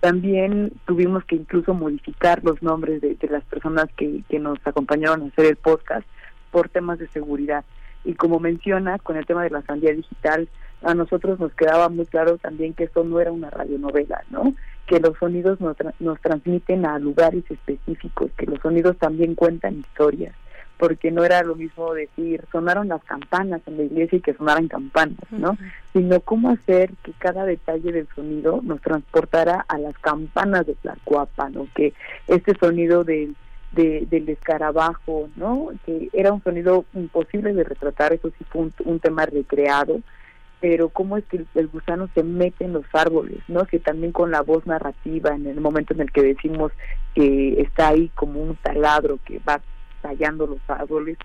[0.00, 5.26] también tuvimos que incluso modificar los nombres de, las personas que, que nos acompañaron a
[5.26, 6.06] hacer el podcast
[6.50, 7.64] por temas de seguridad.
[8.04, 10.48] Y como menciona, con el tema de la sandía digital,
[10.82, 14.54] a nosotros nos quedaba muy claro también que esto no era una radionovela, ¿no?
[14.86, 20.34] Que los sonidos nos, nos transmiten a lugares específicos, que los sonidos también cuentan historias
[20.82, 24.66] porque no era lo mismo decir sonaron las campanas en la iglesia y que sonaran
[24.66, 25.56] campanas, ¿no?
[25.92, 31.52] Sino cómo hacer que cada detalle del sonido nos transportara a las campanas de Tlacuapan,
[31.52, 31.68] ¿no?
[31.76, 31.94] Que
[32.26, 33.36] este sonido del
[33.72, 35.70] del escarabajo, ¿no?
[35.86, 40.00] Que era un sonido imposible de retratar, eso sí fue un, tema recreado,
[40.60, 43.64] pero cómo es que el, gusano se mete en los árboles, ¿no?
[43.64, 46.72] Que también con la voz narrativa, en el momento en el que decimos
[47.14, 49.60] que está ahí como un taladro que va
[50.02, 51.16] tallando los árboles,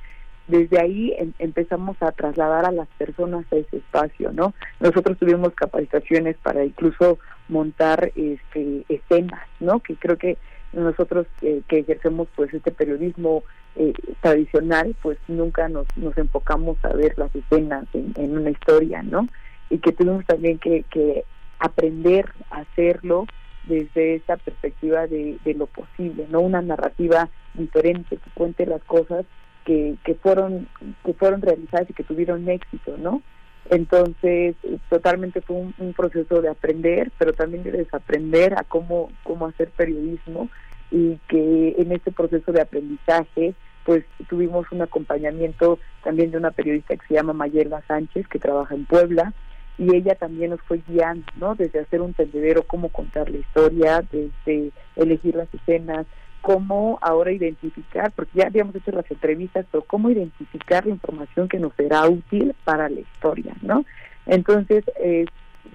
[0.47, 4.53] desde ahí em, empezamos a trasladar a las personas a ese espacio, ¿no?
[4.79, 7.19] Nosotros tuvimos capacitaciones para incluso
[7.49, 9.81] montar este, escenas, ¿no?
[9.81, 10.37] Que creo que
[10.73, 13.43] nosotros que ejercemos pues este periodismo
[13.79, 19.27] eh, tradicional, pues nunca nos, nos enfocamos a ver las escenas en, una historia, ¿no?
[19.69, 21.25] Y que tuvimos también que, que
[21.59, 23.27] aprender a hacerlo
[23.65, 29.25] desde esa perspectiva de, de, lo posible, no una narrativa diferente que cuente las cosas
[29.63, 30.67] que, que fueron
[31.05, 33.21] que fueron realizadas y que tuvieron éxito, ¿no?
[33.69, 34.55] Entonces,
[34.89, 40.49] totalmente fue un, proceso de aprender, pero también de desaprender a cómo, cómo hacer periodismo
[40.89, 46.95] y que en este proceso de aprendizaje, pues tuvimos un acompañamiento también de una periodista
[46.95, 49.33] que se llama Mayela Sánchez, que trabaja en Puebla,
[49.77, 51.55] y ella también nos fue guiando, ¿no?
[51.55, 56.07] Desde hacer un tendedero, cómo contar la historia, desde elegir las escenas,
[56.47, 61.59] cómo ahora identificar, porque ya habíamos hecho las entrevistas, pero cómo identificar la información que
[61.59, 63.83] nos será útil para la historia, ¿no?
[64.25, 65.25] Entonces, eh,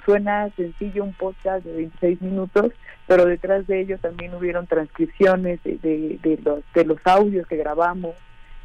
[0.07, 2.73] suena sencillo un podcast de 26 minutos,
[3.07, 8.15] pero detrás de ello también hubieron transcripciones de, de, los, de los audios que grabamos,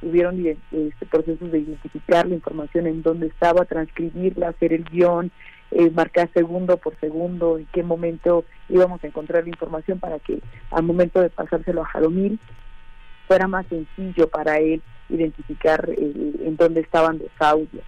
[0.02, 5.30] hubieron este, procesos de identificar la información en dónde estaba, transcribirla, hacer el guion,
[5.72, 10.40] eh, marcar segundo por segundo en qué momento íbamos a encontrar la información para que
[10.72, 12.40] al momento de pasárselo a Jaromil
[13.28, 17.84] fuera más sencillo para él identificar eh, en dónde estaban los audios.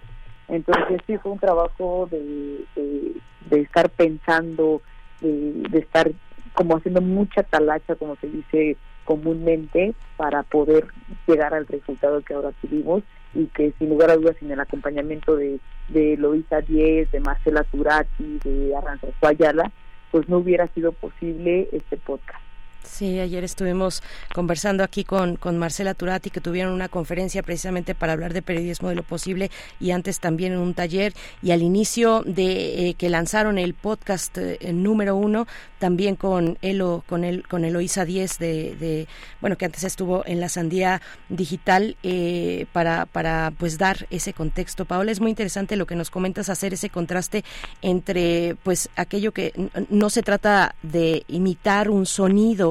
[0.48, 4.82] Entonces sí fue un trabajo de, de, estar pensando,
[5.20, 6.10] de, de estar
[6.54, 10.88] como haciendo mucha talacha, como se dice comúnmente, para poder
[11.26, 13.02] llegar al resultado que ahora tuvimos
[13.34, 17.64] y que sin lugar a dudas sin el acompañamiento de, de Loisa Díez, de Marcela
[17.64, 19.70] Turati, de Arranza Ayala,
[20.10, 22.49] pues no hubiera sido posible este podcast.
[22.84, 24.02] Sí, ayer estuvimos
[24.34, 28.88] conversando aquí con, con Marcela Turati, que tuvieron una conferencia precisamente para hablar de periodismo
[28.88, 31.14] de lo posible y antes también en un taller.
[31.42, 35.46] Y al inicio de eh, que lanzaron el podcast eh, número uno,
[35.78, 39.08] también con Elo, con el, con Eloisa 10 de, de,
[39.40, 44.84] bueno, que antes estuvo en la Sandía Digital, eh, para, para pues dar ese contexto.
[44.84, 47.44] Paola, es muy interesante lo que nos comentas, hacer ese contraste
[47.82, 49.52] entre pues aquello que
[49.88, 52.69] no se trata de imitar un sonido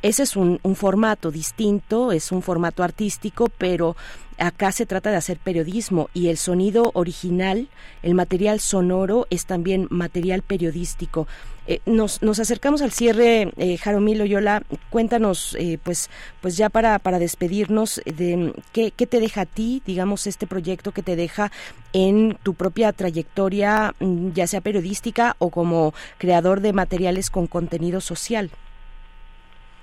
[0.00, 3.96] ese es un, formato distinto, es un formato artístico, pero
[4.38, 7.68] acá se trata de hacer periodismo y el sonido original,
[8.04, 11.26] el material sonoro es también material periodístico.
[11.66, 16.08] Eh, nos, acercamos al cierre, eh, Jaromilo Yola, cuéntanos, eh, pues,
[16.40, 21.02] pues ya para, despedirnos, de qué, qué te deja a ti, digamos, este proyecto que
[21.02, 21.50] te deja
[21.92, 28.00] en tu propia trayectoria, mm, ya sea periodística o como creador de materiales con contenido
[28.00, 28.52] social.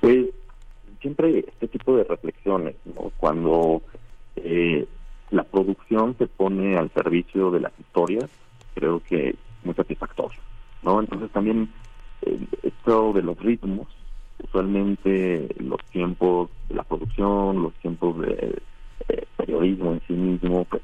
[0.06, 0.28] Pues
[1.02, 2.76] siempre este tipo de reflexiones,
[3.18, 3.82] cuando
[4.36, 4.86] eh,
[5.32, 8.30] la producción se pone al servicio de las historias,
[8.76, 10.40] creo que es muy satisfactorio.
[10.84, 11.00] ¿no?
[11.00, 11.72] Entonces también
[12.22, 13.88] eh, esto de los ritmos,
[14.44, 18.62] usualmente los tiempos de la producción, los tiempos de
[19.10, 20.84] eh, periodismo en sí mismo, pues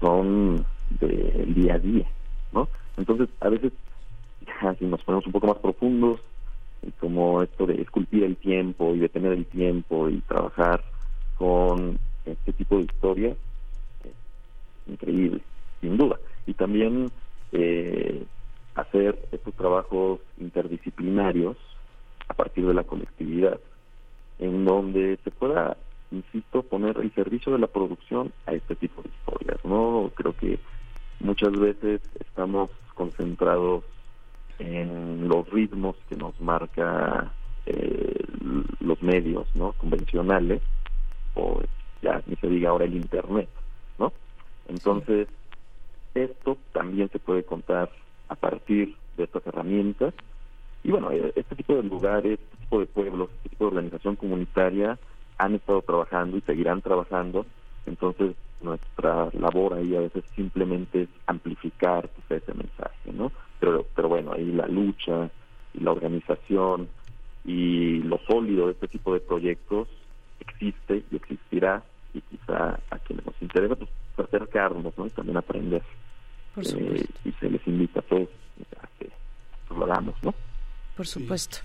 [0.00, 2.06] son del día a día,
[2.54, 2.66] ¿no?
[2.96, 3.74] Entonces, a veces,
[4.78, 6.22] si nos ponemos un poco más profundos,
[7.00, 10.82] como esto de esculpir el tiempo y detener el tiempo y trabajar
[11.36, 13.36] con este tipo de historias,
[14.86, 15.40] increíble,
[15.80, 16.18] sin duda.
[16.46, 17.10] Y también
[17.52, 18.24] eh,
[18.74, 21.56] hacer estos trabajos interdisciplinarios
[22.28, 23.58] a partir de la colectividad,
[24.38, 25.76] en donde se pueda,
[26.10, 29.64] insisto, poner el servicio de la producción a este tipo de historias.
[29.64, 30.58] No creo que
[31.20, 33.84] muchas veces estamos concentrados
[34.58, 37.32] en los ritmos que nos marca
[37.66, 38.24] eh,
[38.80, 40.62] los medios no convencionales
[41.34, 41.60] o
[42.02, 43.48] ya ni se diga ahora el internet
[43.98, 44.12] no
[44.68, 45.28] entonces
[46.14, 47.90] esto también se puede contar
[48.28, 50.14] a partir de estas herramientas.
[50.84, 54.16] Y bueno eh, este tipo de lugares este tipo de pueblos este tipo de organización
[54.16, 54.98] comunitaria
[55.38, 57.46] han estado trabajando y seguirán trabajando.
[57.86, 64.32] Entonces nuestra labor ahí a veces simplemente es amplificar ese mensaje no pero, pero bueno,
[64.32, 65.30] ahí la lucha
[65.74, 66.88] y la organización
[67.44, 69.88] y lo sólido de este tipo de proyectos
[70.40, 71.82] existe y existirá
[72.14, 73.90] y quizá a quienes nos interesa pues
[74.28, 75.06] acercarnos ¿no?
[75.06, 75.82] y también aprender
[76.56, 78.28] eh, y se les invita a todos
[78.80, 79.10] a que
[79.68, 80.34] pues, lo hagamos ¿no?
[80.96, 81.58] por supuesto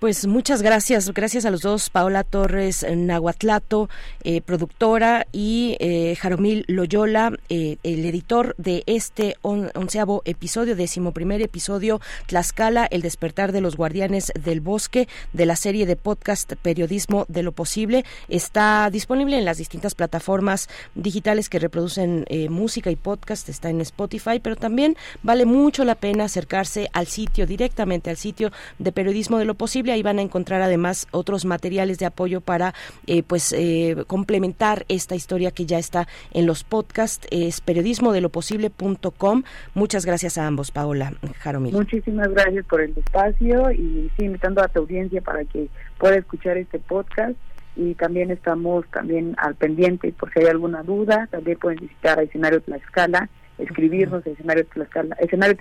[0.00, 3.88] Pues muchas gracias, gracias a los dos, Paola Torres Nahuatlato,
[4.22, 11.40] eh, productora, y eh, Jaromil Loyola, eh, el editor de este onceavo episodio, décimo primer
[11.40, 17.24] episodio, Tlaxcala, el despertar de los guardianes del bosque, de la serie de podcast Periodismo
[17.28, 18.04] de lo Posible.
[18.28, 24.40] Está disponible en las distintas plataformas digitales que reproducen música y podcast, está en Spotify,
[24.42, 29.44] pero también vale mucho la pena acercarse al sitio, directamente al sitio de Periodismo de
[29.44, 32.74] lo Posible Ahí van a encontrar además otros materiales de apoyo para
[33.06, 37.26] eh, pues eh, complementar esta historia que ya está en los podcasts.
[37.30, 39.42] Es periodismodeloposible.com.
[39.74, 41.74] Muchas gracias a ambos, Paola Jaromil.
[41.74, 46.56] Muchísimas gracias por el espacio y sí, invitando a tu audiencia para que pueda escuchar
[46.56, 47.36] este podcast
[47.76, 52.22] y también estamos también al pendiente por si hay alguna duda, también pueden visitar a
[52.22, 55.56] escenario Tlaxcala, escribirnos a escenario Tlaxcala, escenario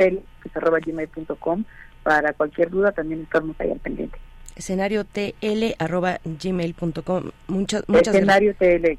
[0.85, 1.63] gmail.com
[2.03, 4.17] para cualquier duda también estamos ahí al pendiente.
[4.55, 7.31] Escenario tl arroba gmail.com.
[7.47, 8.97] Muchas, muchas Escenario tl.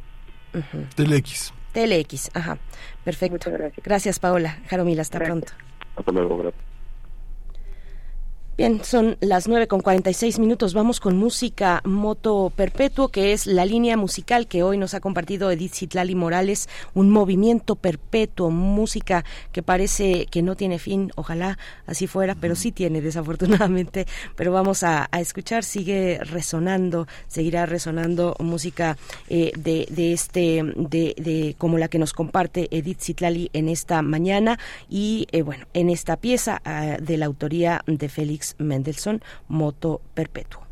[0.96, 1.52] TLX.
[1.72, 2.58] TLX, ajá.
[3.04, 3.34] Perfecto.
[3.34, 3.84] Muchas gracias.
[3.84, 4.58] Gracias, Paola.
[4.68, 5.52] Jaromil, hasta pronto.
[5.96, 6.73] Hasta luego, gracias.
[8.56, 10.74] Bien, son las nueve con cuarenta y seis minutos.
[10.74, 15.50] Vamos con música Moto Perpetuo, que es la línea musical que hoy nos ha compartido
[15.50, 21.58] Edith Citlali Morales, un movimiento perpetuo, música que parece que no tiene fin, ojalá
[21.88, 24.06] así fuera, pero sí tiene, desafortunadamente.
[24.36, 28.96] Pero vamos a, escuchar, sigue resonando, seguirá resonando música
[29.28, 34.00] eh, de, de, este, de, de, como la que nos comparte Edith Citlali en esta
[34.02, 40.00] mañana y eh, bueno, en esta pieza ah, de la autoría de Félix Mendelssohn, Moto
[40.14, 40.62] Perpetuo.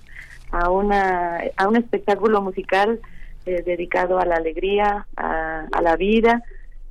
[0.52, 3.02] a una a un espectáculo musical
[3.46, 6.44] eh, dedicado a la alegría, a, a la vida,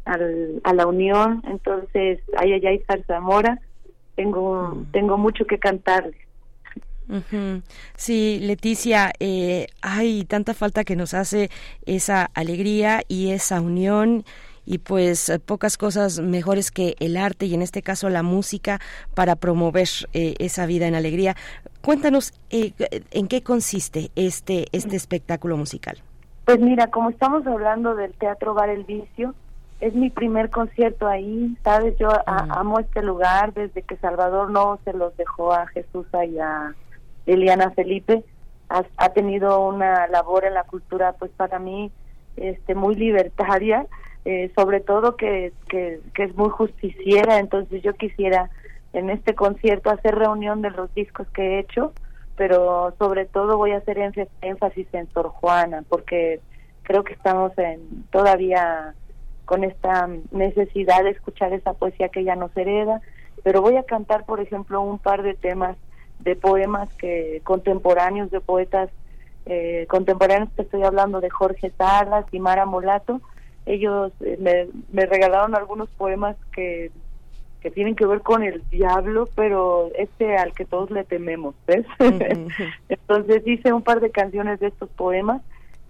[0.05, 1.43] al, a la unión.
[1.47, 3.59] Entonces, hay Zarzamora
[4.17, 6.17] tengo tengo mucho que cantarles.
[7.97, 11.51] Sí, Leticia, eh, hay tanta falta que nos hace
[11.85, 14.25] esa alegría y esa unión
[14.65, 18.81] y pues pocas cosas mejores que el arte y en este caso la música
[19.15, 21.37] para promover eh, esa vida en alegría.
[21.81, 22.73] Cuéntanos eh,
[23.13, 26.03] en qué consiste este este espectáculo musical.
[26.45, 29.35] Pues mira, como estamos hablando del Teatro Bar El Vicio,
[29.81, 34.93] es mi primer concierto ahí, sabes, yo amo este lugar desde que Salvador no se
[34.93, 36.75] los dejó a Jesús y a
[37.27, 38.25] Eliana Felipe,
[38.69, 41.93] ha, tenido una labor en la cultura pues para mí
[42.37, 43.87] este muy libertaria,
[44.25, 48.51] eh, sobre todo que, que, que es muy justiciera, entonces yo quisiera
[48.93, 51.93] en este concierto hacer reunión de los discos que he hecho,
[52.37, 53.99] pero sobre todo voy a hacer
[54.41, 56.41] énfasis en Sor Juana, porque
[56.83, 58.95] creo que estamos en todavía
[59.47, 63.01] con esta necesidad de escuchar esa poesía que ella nos hereda,
[63.43, 65.77] pero voy a cantar, por ejemplo, un par de temas
[66.19, 68.91] de poemas que contemporáneos de poetas
[69.47, 73.21] eh, contemporáneos que estoy hablando de Jorge Salas y Mara Molato.
[73.65, 76.91] Ellos eh, me, me, regalaron algunos poemas que,
[77.61, 81.87] que tienen que ver con el diablo, pero este al que todos le tememos, ¿ves?
[82.89, 85.43] Entonces hice un par de canciones de estos poemas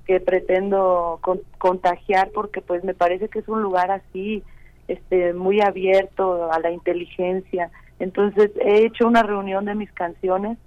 [0.07, 1.21] que pretendo
[1.59, 4.45] contagiar porque pues me parece que es un lugar así
[4.89, 7.71] este muy abierto a la inteligencia.
[7.99, 10.59] Entonces he hecho una reunión de mis canciones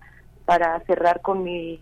[0.46, 1.80] para cerrar con mi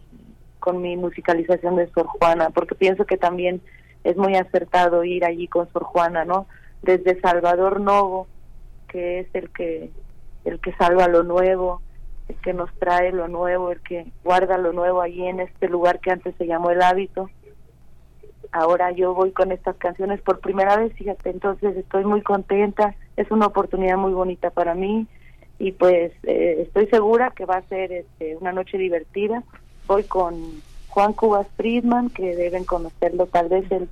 [0.60, 3.62] con mi musicalización de Sor Juana porque pienso que también
[4.04, 6.48] es muy acertado ir allí con Sor Juana no
[6.82, 8.28] desde Salvador Novo
[8.90, 9.90] que es el que
[10.46, 11.82] el que salva lo nuevo
[12.28, 16.00] el que nos trae lo nuevo el que guarda lo nuevo allí en este lugar
[16.00, 17.30] que antes se llamó el hábito
[18.52, 23.30] ahora yo voy con estas canciones por primera vez, fíjate, entonces estoy muy contenta, es
[23.32, 25.08] una oportunidad muy bonita para mí
[25.60, 29.44] y pues eh, estoy segura que va a ser este, una noche divertida.
[29.88, 30.36] Voy con
[30.90, 33.84] Juan Cubas Friedman, que deben conocerlo, tal vez es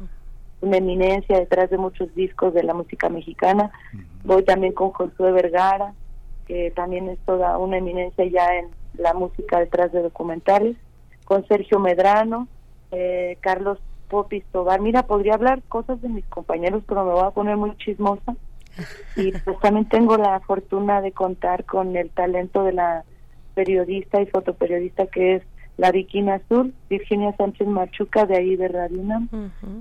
[0.61, 3.71] una eminencia detrás de muchos discos de la música mexicana.
[4.23, 5.93] Voy también con Josué Vergara,
[6.47, 8.67] que también es toda una eminencia ya en
[8.97, 10.75] la música detrás de documentales.
[11.25, 12.47] Con Sergio Medrano,
[12.91, 13.79] eh, Carlos
[14.15, 14.79] Popis Tobar.
[14.79, 18.33] Mira, podría hablar cosas de mis compañeros, pero me voy a poner muy chismosa.
[19.17, 23.03] Y pues también tengo la fortuna de contar con el talento de la
[23.55, 25.43] periodista y fotoperiodista que es
[25.75, 29.03] la Viquina Azul, Virginia Sánchez Machuca, de ahí de Radio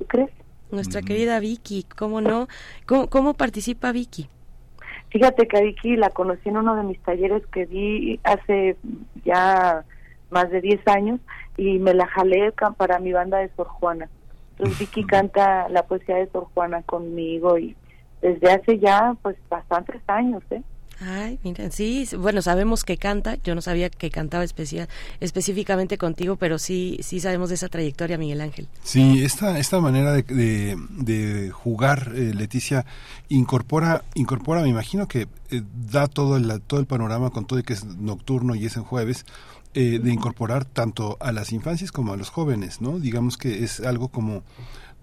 [0.00, 0.30] ¿Tú crees?
[0.72, 2.48] Nuestra querida Vicky, ¿cómo no?
[2.86, 4.28] ¿Cómo, ¿Cómo participa Vicky?
[5.10, 8.76] Fíjate que a Vicky la conocí en uno de mis talleres que di hace
[9.24, 9.84] ya
[10.30, 11.20] más de 10 años
[11.56, 14.08] y me la jalé para mi banda de Sor Juana.
[14.56, 17.76] Entonces Vicky canta la poesía de Sor Juana conmigo y
[18.22, 20.62] desde hace ya pues bastantes años, ¿eh?
[21.00, 24.88] Ay, mira, sí, bueno, sabemos que canta, yo no sabía que cantaba especial,
[25.20, 28.68] específicamente contigo, pero sí, sí sabemos de esa trayectoria, Miguel Ángel.
[28.82, 32.86] Sí, esta, esta manera de, de, jugar, eh, Leticia,
[33.28, 37.64] incorpora, incorpora, me imagino que eh, da todo el, todo el panorama con todo y
[37.64, 39.26] que es nocturno y es en jueves,
[39.74, 42.98] eh, de incorporar tanto a las infancias como a los jóvenes, ¿no?
[42.98, 44.42] Digamos que es algo como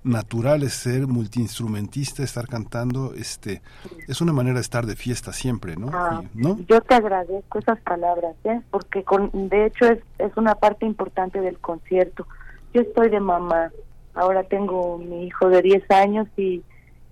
[0.03, 3.61] natural es ser multiinstrumentista, estar cantando, este,
[4.07, 5.89] es una manera de estar de fiesta siempre, ¿no?
[5.93, 8.61] Ah, yo te agradezco esas palabras, ¿eh?
[8.71, 12.25] porque con, de hecho es, es una parte importante del concierto.
[12.73, 13.71] yo estoy de mamá.
[14.13, 16.63] Ahora tengo mi hijo de 10 años y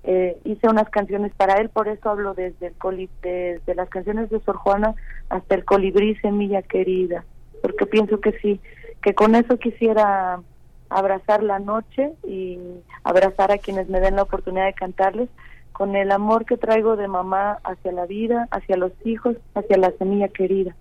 [0.04, 4.30] eh, hice unas canciones para él, por eso hablo desde el coli desde las canciones
[4.30, 4.96] de Sor Juana
[5.30, 7.24] hasta el colibrí semilla querida,
[7.62, 8.60] porque pienso que sí,
[9.02, 10.42] que con eso quisiera
[10.90, 12.58] abrazar la noche y
[13.04, 15.30] abrazar a quienes me den la oportunidad de cantarles
[15.72, 19.92] con el amor que traigo de mamá hacia la vida, hacia los hijos, hacia la
[19.92, 20.76] semilla querida.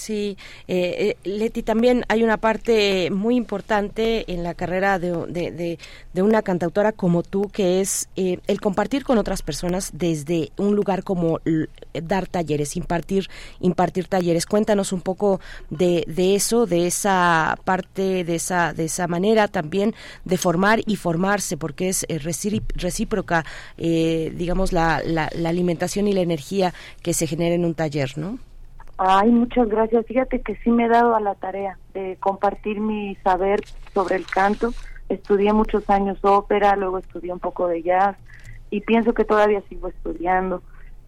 [0.00, 5.78] Sí, eh, eh, Leti, también hay una parte muy importante en la carrera de,
[6.14, 10.74] de, una cantautora como tú, que es eh, el compartir con otras personas desde un
[10.74, 11.40] lugar como
[11.92, 13.28] dar talleres, impartir,
[13.60, 14.46] impartir talleres.
[14.46, 15.38] Cuéntanos un poco
[15.68, 20.96] de, de eso, de esa parte, de esa, de esa manera también de formar y
[20.96, 23.44] formarse, porque es recíproca,
[23.76, 26.72] digamos, la, la, la alimentación y la energía
[27.02, 28.38] que se genera en un taller, ¿no?
[29.02, 30.04] Ay, muchas gracias.
[30.04, 33.60] Fíjate que sí me he dado a la tarea de compartir mi saber
[33.94, 34.74] sobre el canto.
[35.08, 38.18] Estudié muchos años ópera, luego estudié un poco de jazz
[38.68, 40.62] y pienso que todavía sigo estudiando.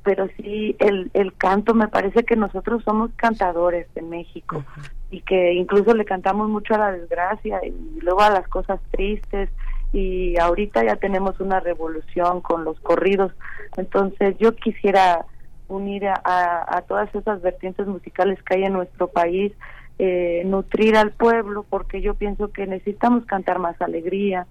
[0.04, 4.64] Pero sí, el, el canto me parece que nosotros somos cantadores en México
[5.10, 9.50] y que incluso le cantamos mucho a la desgracia y luego a las cosas tristes
[9.92, 13.32] y ahorita ya tenemos una revolución con los corridos.
[13.76, 15.26] Entonces yo quisiera
[15.72, 19.52] unir a, todas esas vertientes musicales que hay en nuestro país,
[19.98, 24.46] eh, nutrir al pueblo, porque yo pienso que necesitamos cantar más alegría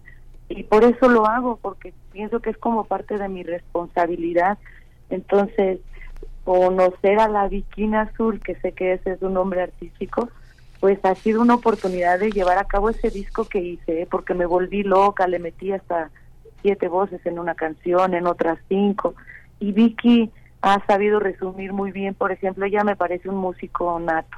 [0.49, 4.57] y por eso lo hago, porque pienso que es como parte de mi responsabilidad.
[5.09, 5.79] Entonces,
[6.43, 10.29] conocer a la Viquina Azul, que sé que ese es un nombre artístico,
[10.79, 14.07] pues ha sido una oportunidad de llevar a cabo ese disco que hice, ¿eh?
[14.09, 16.09] porque me volví loca, le metí hasta
[16.61, 19.13] siete voces en una canción, en otras cinco,
[19.59, 24.37] y Vicky ha sabido resumir muy bien, por ejemplo, ella me parece un músico nato,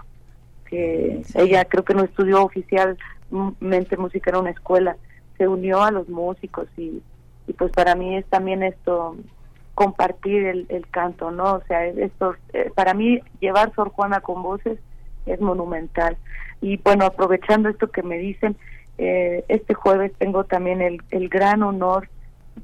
[0.65, 4.95] que ella creo que no estudió oficialmente música en una escuela,
[5.37, 7.01] se unió a los músicos y,
[7.47, 9.17] y pues para mí es también esto
[9.75, 11.55] compartir el, el canto, ¿no?
[11.55, 14.79] O sea, esto eh, para mí llevar Sor Juana con voces
[15.25, 16.17] es monumental.
[16.61, 18.55] Y bueno, aprovechando esto que me dicen,
[18.97, 22.07] eh, este jueves tengo también el, el gran honor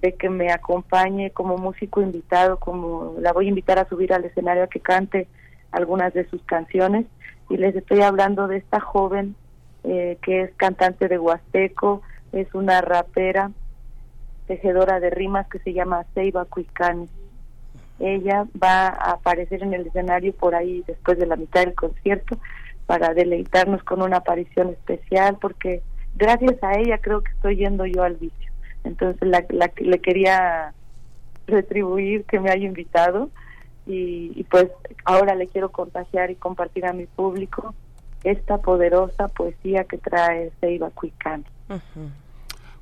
[0.02, 4.26] de que me acompañe como músico invitado, como la voy a invitar a subir al
[4.26, 5.28] escenario a que cante
[5.72, 7.06] algunas de sus canciones
[7.50, 9.36] y les estoy hablando de esta joven
[9.84, 12.02] eh, que es cantante de Huasteco,
[12.32, 13.52] es una rapera,
[14.48, 17.08] tejedora de rimas que se llama Seiba Cuicani.
[18.00, 22.38] Ella va a aparecer en el escenario por ahí después de la mitad del concierto
[22.86, 25.82] para deleitarnos con una aparición especial porque
[26.16, 28.49] gracias a ella creo que estoy yendo yo al vicio.
[28.84, 29.44] Entonces la,
[29.78, 30.74] le quería
[31.48, 33.30] retribuir que me haya invitado
[33.86, 34.70] y, pues
[35.04, 37.74] ahora le quiero contagiar y compartir a mi público
[38.24, 41.44] esta poderosa poesía que trae Seiba Cuicán.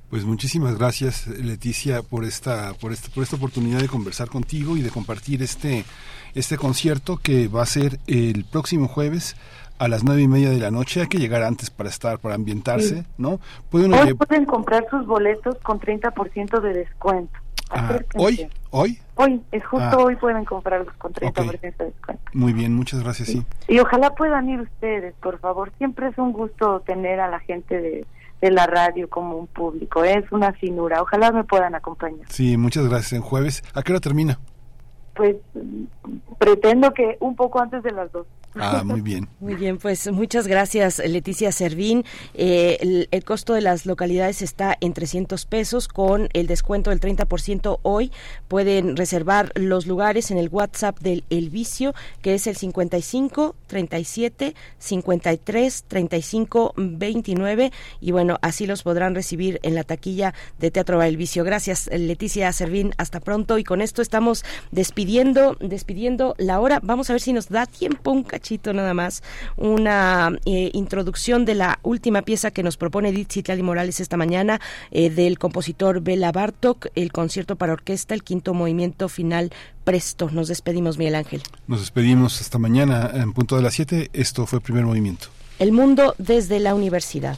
[0.09, 4.82] Pues muchísimas gracias Leticia por esta por esta por esta oportunidad de conversar contigo y
[4.82, 5.84] de compartir este
[6.34, 9.35] este concierto que va a ser el próximo jueves
[9.80, 11.01] a las nueve y media de la noche.
[11.01, 13.39] Hay que llegar antes para estar, para ambientarse, ¿no?
[13.69, 17.39] ¿Pueden hoy pueden comprar sus boletos con 30% de descuento.
[17.69, 18.47] Ah, ¿Hoy?
[18.69, 18.97] ¿Hoy?
[19.15, 20.03] Hoy, es justo ah.
[20.03, 22.23] hoy pueden comprarlos con 30% de descuento.
[22.33, 23.43] Muy bien, muchas gracias, sí.
[23.67, 25.72] Y ojalá puedan ir ustedes, por favor.
[25.77, 28.06] Siempre es un gusto tener a la gente de,
[28.41, 30.03] de la radio como un público.
[30.03, 31.01] Es una finura.
[31.01, 32.25] Ojalá me puedan acompañar.
[32.30, 33.14] Sí, muchas gracias.
[33.14, 34.39] En jueves, ¿a qué hora termina?
[35.15, 35.35] Pues
[36.38, 38.27] pretendo que un poco antes de las dos.
[38.56, 39.27] Ah, muy bien.
[39.40, 42.03] Muy bien, pues muchas gracias, Leticia Servín.
[42.34, 47.80] Eh, el, costo de las localidades está en 300 pesos con el descuento del 30%
[47.84, 48.11] hoy.
[48.48, 54.56] Pueden reservar los lugares en el WhatsApp del El Vicio, que es el 55 37
[54.80, 57.72] 53 35 29.
[58.01, 61.43] Y bueno, así los podrán recibir en la taquilla de Teatro El Vicio.
[61.43, 62.93] Gracias, Leticia Servín.
[62.98, 63.58] Hasta pronto.
[63.58, 66.80] Y con esto estamos despidiendo, despidiendo la hora.
[66.82, 68.24] Vamos a ver si nos da tiempo un
[68.74, 69.24] nada más,
[69.56, 74.59] una eh, introducción de la última pieza que nos propone Edith Citlali Morales esta mañana
[74.91, 79.51] eh, del compositor Bela Bartok, el concierto para orquesta, el quinto movimiento final
[79.83, 80.30] presto.
[80.32, 81.41] Nos despedimos, Miguel Ángel.
[81.67, 84.09] Nos despedimos hasta mañana en punto de las 7.
[84.14, 85.27] Esto fue primer movimiento.
[85.59, 87.38] El mundo desde la universidad.